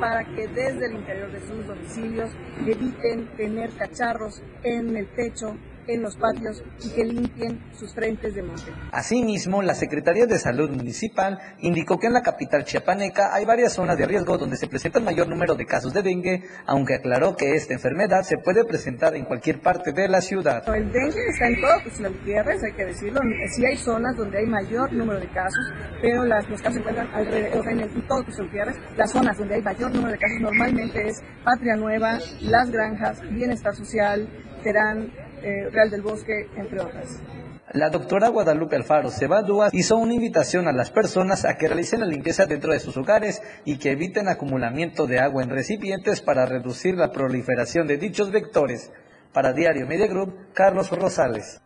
para 0.00 0.24
que 0.24 0.48
desde 0.48 0.86
el 0.86 0.92
interior 0.94 1.30
de 1.30 1.40
sus 1.40 1.66
domicilios 1.66 2.30
eviten 2.66 3.26
tener 3.36 3.70
cacharros 3.70 4.42
en 4.62 4.96
el 4.96 5.06
techo 5.14 5.56
en 5.88 6.02
los 6.02 6.16
patios 6.16 6.62
y 6.84 6.90
que 6.90 7.04
limpien 7.04 7.60
sus 7.72 7.94
frentes 7.94 8.34
de 8.34 8.42
monte. 8.42 8.72
Asimismo, 8.92 9.62
la 9.62 9.74
Secretaría 9.74 10.26
de 10.26 10.38
Salud 10.38 10.70
Municipal 10.70 11.38
indicó 11.60 11.98
que 11.98 12.06
en 12.06 12.12
la 12.12 12.22
capital 12.22 12.64
chiapaneca 12.64 13.34
hay 13.34 13.44
varias 13.44 13.74
zonas 13.74 13.96
de 13.96 14.06
riesgo 14.06 14.38
donde 14.38 14.56
se 14.56 14.66
presenta 14.66 14.98
el 14.98 15.04
mayor 15.04 15.28
número 15.28 15.54
de 15.54 15.66
casos 15.66 15.92
de 15.92 16.02
dengue, 16.02 16.42
aunque 16.66 16.94
aclaró 16.94 17.36
que 17.36 17.54
esta 17.54 17.74
enfermedad 17.74 18.22
se 18.22 18.38
puede 18.38 18.64
presentar 18.64 19.14
en 19.14 19.24
cualquier 19.24 19.60
parte 19.60 19.92
de 19.92 20.08
la 20.08 20.20
ciudad. 20.20 20.62
El 20.74 20.92
dengue 20.92 21.26
está 21.28 21.48
en 21.48 21.60
todo 21.60 21.72
pues, 21.82 22.00
las 22.00 22.12
tierras, 22.24 22.62
hay 22.62 22.72
que 22.72 22.84
decirlo. 22.84 23.20
Sí 23.54 23.64
hay 23.64 23.76
zonas 23.76 24.16
donde 24.16 24.38
hay 24.38 24.46
mayor 24.46 24.92
número 24.92 25.20
de 25.20 25.28
casos, 25.28 25.64
pero 26.00 26.24
las, 26.24 26.48
los 26.48 26.60
casos 26.60 26.74
se 26.74 26.80
encuentran 26.80 27.08
alrededor, 27.14 27.68
en, 27.68 27.80
el, 27.80 27.90
en 27.90 28.06
todo 28.06 28.24
Gutiérrez. 28.24 28.76
Las 28.96 29.10
zonas 29.10 29.36
donde 29.38 29.54
hay 29.54 29.62
mayor 29.62 29.90
número 29.94 30.12
de 30.12 30.18
casos 30.18 30.40
normalmente 30.40 31.08
es 31.08 31.22
Patria 31.44 31.76
Nueva, 31.76 32.18
Las 32.40 32.70
Granjas, 32.70 33.20
Bienestar 33.30 33.74
Social, 33.74 34.28
Terán, 34.62 35.12
eh, 35.46 35.70
Real 35.70 35.90
del 35.90 36.02
Bosque, 36.02 36.48
entre 36.56 36.80
otras. 36.80 37.20
La 37.72 37.88
doctora 37.88 38.28
Guadalupe 38.28 38.74
Alfaro 38.74 39.10
Cebadúa 39.10 39.68
hizo 39.72 39.96
una 39.96 40.14
invitación 40.14 40.66
a 40.66 40.72
las 40.72 40.90
personas 40.90 41.44
a 41.44 41.56
que 41.56 41.68
realicen 41.68 42.00
la 42.00 42.06
limpieza 42.06 42.46
dentro 42.46 42.72
de 42.72 42.80
sus 42.80 42.96
hogares 42.96 43.42
y 43.64 43.78
que 43.78 43.92
eviten 43.92 44.28
acumulamiento 44.28 45.06
de 45.06 45.20
agua 45.20 45.44
en 45.44 45.50
recipientes 45.50 46.20
para 46.20 46.46
reducir 46.46 46.96
la 46.96 47.12
proliferación 47.12 47.86
de 47.86 47.96
dichos 47.96 48.32
vectores. 48.32 48.90
Para 49.32 49.52
Diario 49.52 49.86
Media 49.86 50.08
Group, 50.08 50.52
Carlos 50.52 50.90
Rosales. 50.90 51.60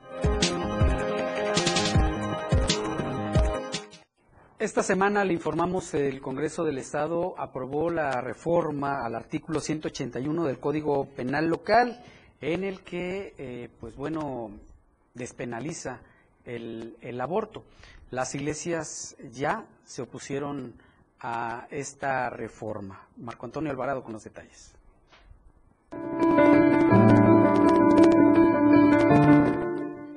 Esta 4.59 4.83
semana 4.83 5.25
le 5.25 5.33
informamos 5.33 5.95
el 5.95 6.21
Congreso 6.21 6.65
del 6.65 6.77
Estado 6.77 7.35
aprobó 7.39 7.89
la 7.89 8.21
reforma 8.21 9.07
al 9.07 9.15
artículo 9.15 9.59
181 9.59 10.45
del 10.45 10.59
Código 10.59 11.07
Penal 11.17 11.47
Local 11.47 11.99
en 12.41 12.65
el 12.65 12.81
que, 12.83 13.35
eh, 13.39 13.69
pues 13.81 13.97
bueno, 13.97 14.51
despenaliza 15.15 16.01
el, 16.45 16.97
el 17.01 17.21
aborto. 17.21 17.65
Las 18.11 18.35
iglesias 18.35 19.17
ya 19.31 19.67
se 19.85 20.03
opusieron 20.03 20.75
a 21.21 21.67
esta 21.71 22.31
reforma. 22.31 23.07
Marco 23.17 23.47
Antonio 23.47 23.71
Alvarado 23.71 24.03
con 24.03 24.13
los 24.13 24.25
detalles. 24.25 24.75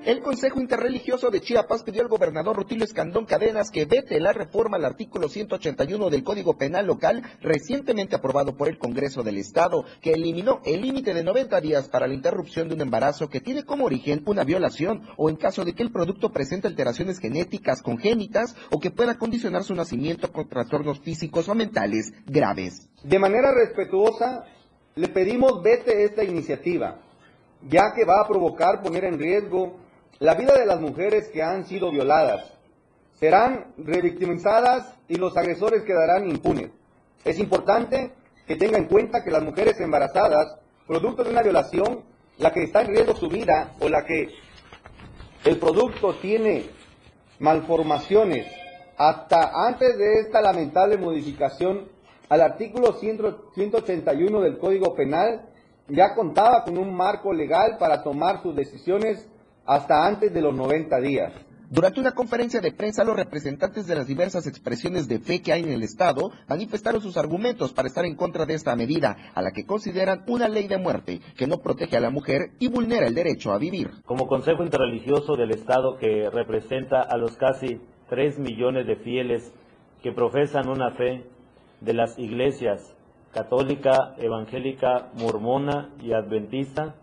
El 0.06 0.20
Consejo 0.20 0.60
Interreligioso 0.60 1.30
de 1.30 1.40
Chiapas 1.40 1.84
pidió 1.84 2.02
al 2.02 2.10
gobernador 2.10 2.58
Rutilio 2.58 2.84
Escandón 2.84 3.26
Cadenas 3.26 3.72
que 3.72 3.86
vete 3.86 4.20
la 4.20 4.34
reforma 4.34 4.76
al 4.76 4.84
artículo 4.84 5.30
181 5.30 6.10
del 6.10 6.26
Código 6.26 6.58
Penal 6.58 6.88
local 6.88 7.24
recientemente 7.42 8.18
aprobado 8.18 8.58
por 8.58 8.68
el 8.68 8.78
Congreso 8.78 9.24
del 9.24 9.38
Estado, 9.38 9.86
que 10.02 10.12
eliminó 10.12 10.60
el 10.66 10.82
límite 10.82 11.14
de 11.14 11.24
90 11.24 11.62
días 11.62 11.88
para 11.88 12.08
la 12.08 12.16
interrupción 12.16 12.68
de 12.68 12.76
un 12.76 12.82
embarazo 12.82 13.30
que 13.30 13.40
tiene 13.40 13.64
como 13.64 13.86
origen 13.86 14.24
una 14.26 14.44
violación 14.44 15.04
o 15.16 15.30
en 15.30 15.38
caso 15.38 15.64
de 15.64 15.74
que 15.74 15.84
el 15.84 15.94
producto 15.94 16.34
presente 16.34 16.68
alteraciones 16.68 17.20
genéticas 17.20 17.82
congénitas 17.82 18.58
o 18.72 18.82
que 18.82 18.92
pueda 18.92 19.18
condicionar 19.18 19.64
su 19.64 19.74
nacimiento 19.74 20.34
con 20.34 20.50
trastornos 20.50 21.00
físicos 21.00 21.48
o 21.48 21.56
mentales 21.56 22.12
graves. 22.26 22.90
De 23.06 23.20
manera 23.20 23.54
respetuosa, 23.54 24.44
le 24.96 25.08
pedimos 25.08 25.64
vete 25.64 26.04
esta 26.04 26.26
iniciativa, 26.26 27.00
ya 27.70 27.94
que 27.96 28.04
va 28.04 28.20
a 28.20 28.28
provocar 28.28 28.82
poner 28.84 29.06
en 29.06 29.18
riesgo 29.18 29.82
la 30.20 30.36
vida 30.36 30.58
de 30.58 30.66
las 30.66 30.80
mujeres 30.80 31.30
que 31.30 31.42
han 31.42 31.66
sido 31.66 31.92
violadas. 31.92 32.54
Serán 33.20 33.74
revictimizadas 33.78 34.96
y 35.08 35.16
los 35.16 35.36
agresores 35.38 35.84
quedarán 35.84 36.30
impunes. 36.30 36.72
Es 37.24 37.40
importante 37.40 38.12
que 38.48 38.56
tenga 38.56 38.78
en 38.78 38.86
cuenta 38.86 39.24
que 39.24 39.32
las 39.32 39.44
mujeres 39.44 39.80
embarazadas, 39.80 40.58
producto 40.88 41.24
de 41.24 41.32
una 41.32 41.42
violación, 41.42 42.04
la 42.38 42.52
que 42.52 42.64
está 42.64 42.82
en 42.82 42.88
riesgo 42.88 43.16
su 43.16 43.30
vida 43.30 43.74
o 43.80 43.90
la 43.90 44.06
que 44.06 44.30
el 45.46 45.58
producto 45.58 46.16
tiene 46.16 46.66
malformaciones, 47.40 48.48
hasta 48.98 49.68
antes 49.68 49.98
de 49.98 50.20
esta 50.20 50.42
lamentable 50.42 50.98
modificación 50.98 51.90
al 52.30 52.42
artículo 52.42 52.94
181 52.94 54.42
del 54.42 54.58
Código 54.58 54.96
Penal, 54.96 55.50
ya 55.88 56.16
contaba 56.16 56.64
con 56.64 56.78
un 56.78 56.96
marco 56.96 57.34
legal 57.34 57.78
para 57.78 58.04
tomar 58.04 58.42
sus 58.42 58.56
decisiones 58.56 59.28
hasta 59.66 60.06
antes 60.06 60.34
de 60.34 60.42
los 60.42 60.54
90 60.56 61.00
días. 61.00 61.34
Durante 61.70 62.00
una 62.00 62.12
conferencia 62.12 62.62
de 62.62 62.72
prensa, 62.72 63.04
los 63.04 63.16
representantes 63.16 63.88
de 63.88 63.96
las 63.96 64.06
diversas 64.06 64.46
expresiones 64.46 65.08
de 65.08 65.18
fe 65.20 65.42
que 65.42 65.54
hay 65.54 65.64
en 65.64 65.72
el 65.72 65.82
Estado 65.82 66.30
manifestaron 66.48 67.02
sus 67.02 67.18
argumentos 67.18 67.74
para 67.74 67.88
estar 67.88 68.06
en 68.06 68.16
contra 68.16 68.46
de 68.46 68.54
esta 68.54 68.76
medida, 68.76 69.18
a 69.34 69.42
la 69.42 69.50
que 69.52 69.66
consideran 69.66 70.24
una 70.28 70.48
ley 70.48 70.68
de 70.68 70.78
muerte 70.78 71.20
que 71.36 71.48
no 71.48 71.58
protege 71.58 71.98
a 71.98 72.00
la 72.00 72.12
mujer 72.12 72.52
y 72.60 72.68
vulnera 72.68 73.08
el 73.08 73.16
derecho 73.16 73.52
a 73.52 73.58
vivir. 73.58 73.90
Como 74.06 74.28
Consejo 74.28 74.64
Interreligioso 74.64 75.36
del 75.36 75.50
Estado 75.50 75.98
que 75.98 76.30
representa 76.30 77.02
a 77.02 77.18
los 77.18 77.38
casi 77.38 77.82
3 78.10 78.38
millones 78.38 78.86
de 78.86 78.98
fieles 78.98 79.52
que 80.04 80.12
profesan 80.12 80.70
una 80.70 80.92
fe 80.92 81.26
de 81.82 81.94
las 81.94 82.20
iglesias 82.20 82.94
católica, 83.34 84.14
evangélica, 84.20 85.10
mormona 85.16 85.90
y 86.04 86.14
adventista, 86.14 86.96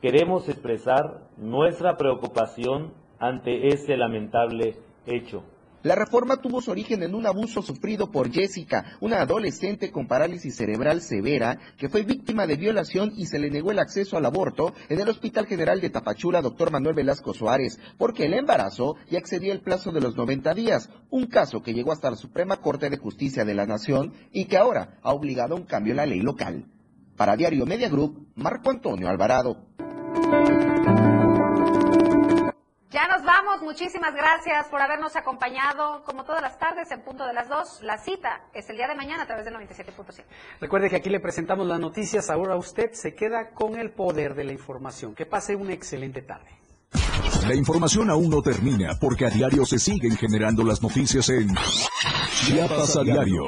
queremos 0.00 0.48
expresar 0.48 1.28
nuestra 1.36 1.96
preocupación 1.96 2.92
ante 3.18 3.68
este 3.68 3.96
lamentable 3.96 4.76
hecho. 5.06 5.44
La 5.82 5.94
reforma 5.94 6.36
tuvo 6.36 6.60
su 6.60 6.70
origen 6.70 7.02
en 7.02 7.14
un 7.14 7.26
abuso 7.26 7.62
sufrido 7.62 8.10
por 8.10 8.30
Jessica, 8.30 8.98
una 9.00 9.22
adolescente 9.22 9.90
con 9.90 10.06
parálisis 10.06 10.54
cerebral 10.54 11.00
severa 11.00 11.58
que 11.78 11.88
fue 11.88 12.02
víctima 12.02 12.46
de 12.46 12.56
violación 12.56 13.12
y 13.16 13.24
se 13.24 13.38
le 13.38 13.50
negó 13.50 13.70
el 13.70 13.78
acceso 13.78 14.18
al 14.18 14.26
aborto 14.26 14.74
en 14.90 15.00
el 15.00 15.08
Hospital 15.08 15.46
General 15.46 15.80
de 15.80 15.88
Tapachula, 15.88 16.42
doctor 16.42 16.70
Manuel 16.70 16.94
Velasco 16.94 17.32
Suárez, 17.32 17.78
porque 17.96 18.26
el 18.26 18.34
embarazo 18.34 18.96
ya 19.10 19.18
excedía 19.18 19.54
el 19.54 19.62
plazo 19.62 19.90
de 19.90 20.02
los 20.02 20.18
90 20.18 20.52
días, 20.52 20.90
un 21.08 21.28
caso 21.28 21.62
que 21.62 21.72
llegó 21.72 21.92
hasta 21.92 22.10
la 22.10 22.16
Suprema 22.16 22.58
Corte 22.58 22.90
de 22.90 22.98
Justicia 22.98 23.46
de 23.46 23.54
la 23.54 23.64
Nación 23.64 24.12
y 24.32 24.44
que 24.44 24.58
ahora 24.58 24.98
ha 25.02 25.14
obligado 25.14 25.54
a 25.54 25.58
un 25.58 25.64
cambio 25.64 25.92
en 25.92 25.96
la 25.96 26.06
ley 26.06 26.20
local. 26.20 26.66
Para 27.16 27.36
Diario 27.36 27.64
Media 27.64 27.88
Group, 27.88 28.28
Marco 28.34 28.68
Antonio 28.68 29.08
Alvarado. 29.08 29.56
Ya 33.00 33.08
nos 33.08 33.24
vamos, 33.24 33.62
muchísimas 33.62 34.14
gracias 34.14 34.66
por 34.66 34.82
habernos 34.82 35.16
acompañado 35.16 36.02
como 36.04 36.22
todas 36.24 36.42
las 36.42 36.58
tardes 36.58 36.90
en 36.90 37.00
punto 37.00 37.26
de 37.26 37.32
las 37.32 37.48
dos. 37.48 37.80
La 37.80 37.96
cita 37.96 38.42
es 38.52 38.68
el 38.68 38.76
día 38.76 38.88
de 38.88 38.94
mañana 38.94 39.22
a 39.22 39.26
través 39.26 39.46
del 39.46 39.54
97.7. 39.54 40.22
Recuerde 40.60 40.90
que 40.90 40.96
aquí 40.96 41.08
le 41.08 41.18
presentamos 41.18 41.66
las 41.66 41.80
noticias, 41.80 42.28
ahora 42.28 42.56
usted 42.56 42.92
se 42.92 43.14
queda 43.14 43.52
con 43.54 43.80
el 43.80 43.92
poder 43.92 44.34
de 44.34 44.44
la 44.44 44.52
información. 44.52 45.14
Que 45.14 45.24
pase 45.24 45.56
una 45.56 45.72
excelente 45.72 46.20
tarde. 46.20 46.50
La 47.48 47.54
información 47.54 48.10
aún 48.10 48.28
no 48.28 48.42
termina 48.42 48.90
porque 49.00 49.24
a 49.24 49.30
diario 49.30 49.64
se 49.64 49.78
siguen 49.78 50.14
generando 50.18 50.62
las 50.62 50.82
noticias 50.82 51.26
en 51.30 51.48
Chiapas 52.44 52.96
a 52.96 53.02
diario. 53.02 53.44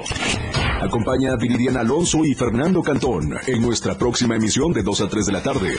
Acompaña 0.82 1.32
a 1.32 1.36
Viridiana 1.36 1.80
Alonso 1.80 2.24
y 2.24 2.34
Fernando 2.34 2.82
Cantón 2.82 3.34
en 3.46 3.62
nuestra 3.62 3.96
próxima 3.96 4.34
emisión 4.34 4.72
de 4.72 4.82
2 4.82 5.00
a 5.02 5.08
3 5.08 5.26
de 5.26 5.32
la 5.32 5.40
tarde. 5.40 5.76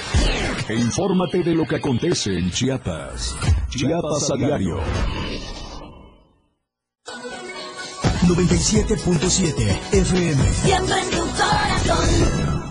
E 0.70 0.76
infórmate 0.76 1.44
de 1.44 1.54
lo 1.54 1.66
que 1.66 1.76
acontece 1.76 2.38
en 2.38 2.50
Chiapas. 2.50 3.36
Chiapas 3.70 4.32
a 4.32 4.38
diario. 4.38 4.78
97.7 8.28 9.78
FM. 9.92 10.44
Siempre 10.54 10.96
en 11.02 11.10
tu 11.10 11.18
corazón. 11.36 12.64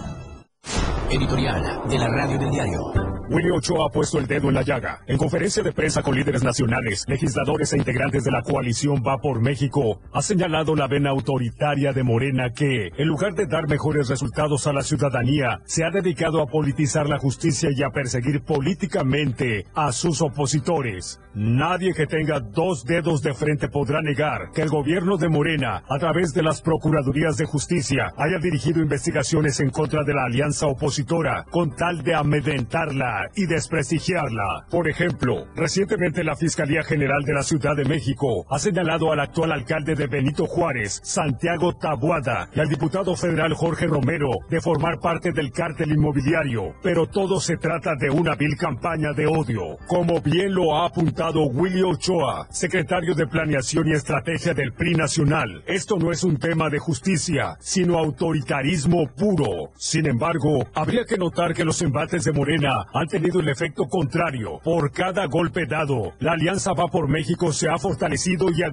Editorial 1.11 1.83
de 1.87 1.99
la 1.99 2.09
Radio 2.09 2.39
del 2.39 2.51
Diario. 2.51 3.12
Willy 3.29 3.51
Ochoa 3.51 3.87
ha 3.87 3.91
puesto 3.91 4.19
el 4.19 4.27
dedo 4.27 4.49
en 4.49 4.55
la 4.55 4.63
llaga. 4.63 5.01
En 5.07 5.17
conferencia 5.17 5.63
de 5.63 5.73
prensa 5.73 6.03
con 6.03 6.15
líderes 6.15 6.43
nacionales, 6.43 7.05
legisladores 7.07 7.73
e 7.73 7.79
integrantes 7.79 8.25
de 8.25 8.31
la 8.31 8.43
coalición 8.43 9.03
Va 9.07 9.19
por 9.19 9.41
México, 9.41 10.01
ha 10.13 10.23
señalado 10.23 10.75
la 10.75 10.89
vena 10.89 11.11
autoritaria 11.11 11.93
de 11.93 12.03
Morena 12.03 12.51
que, 12.51 12.89
en 12.97 13.09
lugar 13.09 13.35
de 13.35 13.47
dar 13.47 13.69
mejores 13.69 14.09
resultados 14.09 14.67
a 14.67 14.73
la 14.73 14.83
ciudadanía, 14.83 15.61
se 15.65 15.85
ha 15.85 15.91
dedicado 15.91 16.43
a 16.43 16.47
politizar 16.47 17.09
la 17.09 17.19
justicia 17.19 17.71
y 17.75 17.83
a 17.83 17.91
perseguir 17.91 18.43
políticamente 18.43 19.67
a 19.75 19.93
sus 19.93 20.21
opositores. 20.21 21.21
Nadie 21.35 21.95
que 21.95 22.07
tenga 22.07 22.41
dos 22.41 22.85
dedos 22.85 23.23
de 23.23 23.35
frente 23.35 23.69
podrá 23.69 24.03
negar 24.03 24.51
que 24.55 24.63
el 24.63 24.69
gobierno 24.69 25.17
de 25.17 25.29
Morena, 25.29 25.83
a 25.89 25.99
través 25.99 26.35
de 26.35 26.43
las 26.43 26.61
Procuradurías 26.61 27.37
de 27.37 27.47
Justicia, 27.47 28.13
haya 28.19 28.39
dirigido 28.39 28.83
investigaciones 28.83 29.61
en 29.61 29.71
contra 29.71 30.05
de 30.05 30.13
la 30.13 30.25
alianza 30.25 30.67
opositora 30.67 31.45
con 31.51 31.75
tal 31.75 32.03
de 32.03 32.15
amedrentarla 32.15 33.12
y 33.35 33.47
desprestigiarla. 33.47 34.67
Por 34.71 34.89
ejemplo, 34.89 35.47
recientemente 35.55 36.25
la 36.25 36.37
Fiscalía 36.37 36.83
General 36.83 37.23
de 37.25 37.35
la 37.35 37.43
Ciudad 37.43 37.77
de 37.77 37.85
México 37.85 38.47
ha 38.51 38.59
señalado 38.59 39.13
al 39.13 39.21
actual 39.21 39.53
alcalde 39.53 39.95
de 39.95 40.07
Benito 40.07 40.47
Juárez, 40.47 41.01
Santiago 41.03 41.75
Tabuada, 41.75 42.49
y 42.55 42.61
al 42.61 42.69
diputado 42.69 43.15
federal 43.17 43.55
Jorge 43.55 43.87
Romero 43.87 44.29
de 44.49 44.61
formar 44.61 44.99
parte 45.01 45.33
del 45.33 45.53
cártel 45.53 45.93
inmobiliario. 45.93 46.75
Pero 46.83 47.07
todo 47.07 47.41
se 47.41 47.57
trata 47.57 47.95
de 47.99 48.11
una 48.11 48.35
vil 48.35 48.57
campaña 48.57 49.13
de 49.13 49.27
odio, 49.27 49.77
como 49.87 50.21
bien 50.21 50.55
lo 50.55 50.77
ha 50.77 50.87
apuntado 50.87 51.45
Willy 51.47 51.83
Ochoa, 51.83 52.47
secretario 52.51 53.15
de 53.15 53.27
Planeación 53.27 53.89
y 53.89 53.93
Estrategia 53.93 54.55
del 54.55 54.73
PRI 54.73 54.95
Nacional. 54.95 55.63
Esto 55.67 55.97
no 55.97 56.11
es 56.13 56.25
un 56.25 56.37
tema 56.37 56.69
de 56.69 56.79
justicia, 56.79 57.57
sino 57.61 57.99
autoritarismo 57.99 59.07
puro. 59.17 59.73
Sin 59.77 60.07
embargo, 60.07 60.67
habría 60.75 61.05
que 61.05 61.17
notar 61.17 61.55
que 61.55 61.65
los 61.65 61.81
embates 61.83 62.25
de 62.25 62.33
Morena 62.33 62.87
han 63.03 63.09
tenido 63.09 63.41
el 63.41 63.49
efecto 63.49 63.85
contrario. 63.89 64.61
Por 64.63 64.93
cada 64.93 65.27
golpe 65.27 65.67
dado, 65.67 66.13
la 66.21 66.33
Alianza 66.33 66.73
Va 66.73 66.87
por 66.87 67.09
México 67.09 67.53
se 67.53 67.69
ha 67.69 67.79
fortalecido 67.79 68.47
y 68.51 68.63
agrupado 68.63 68.73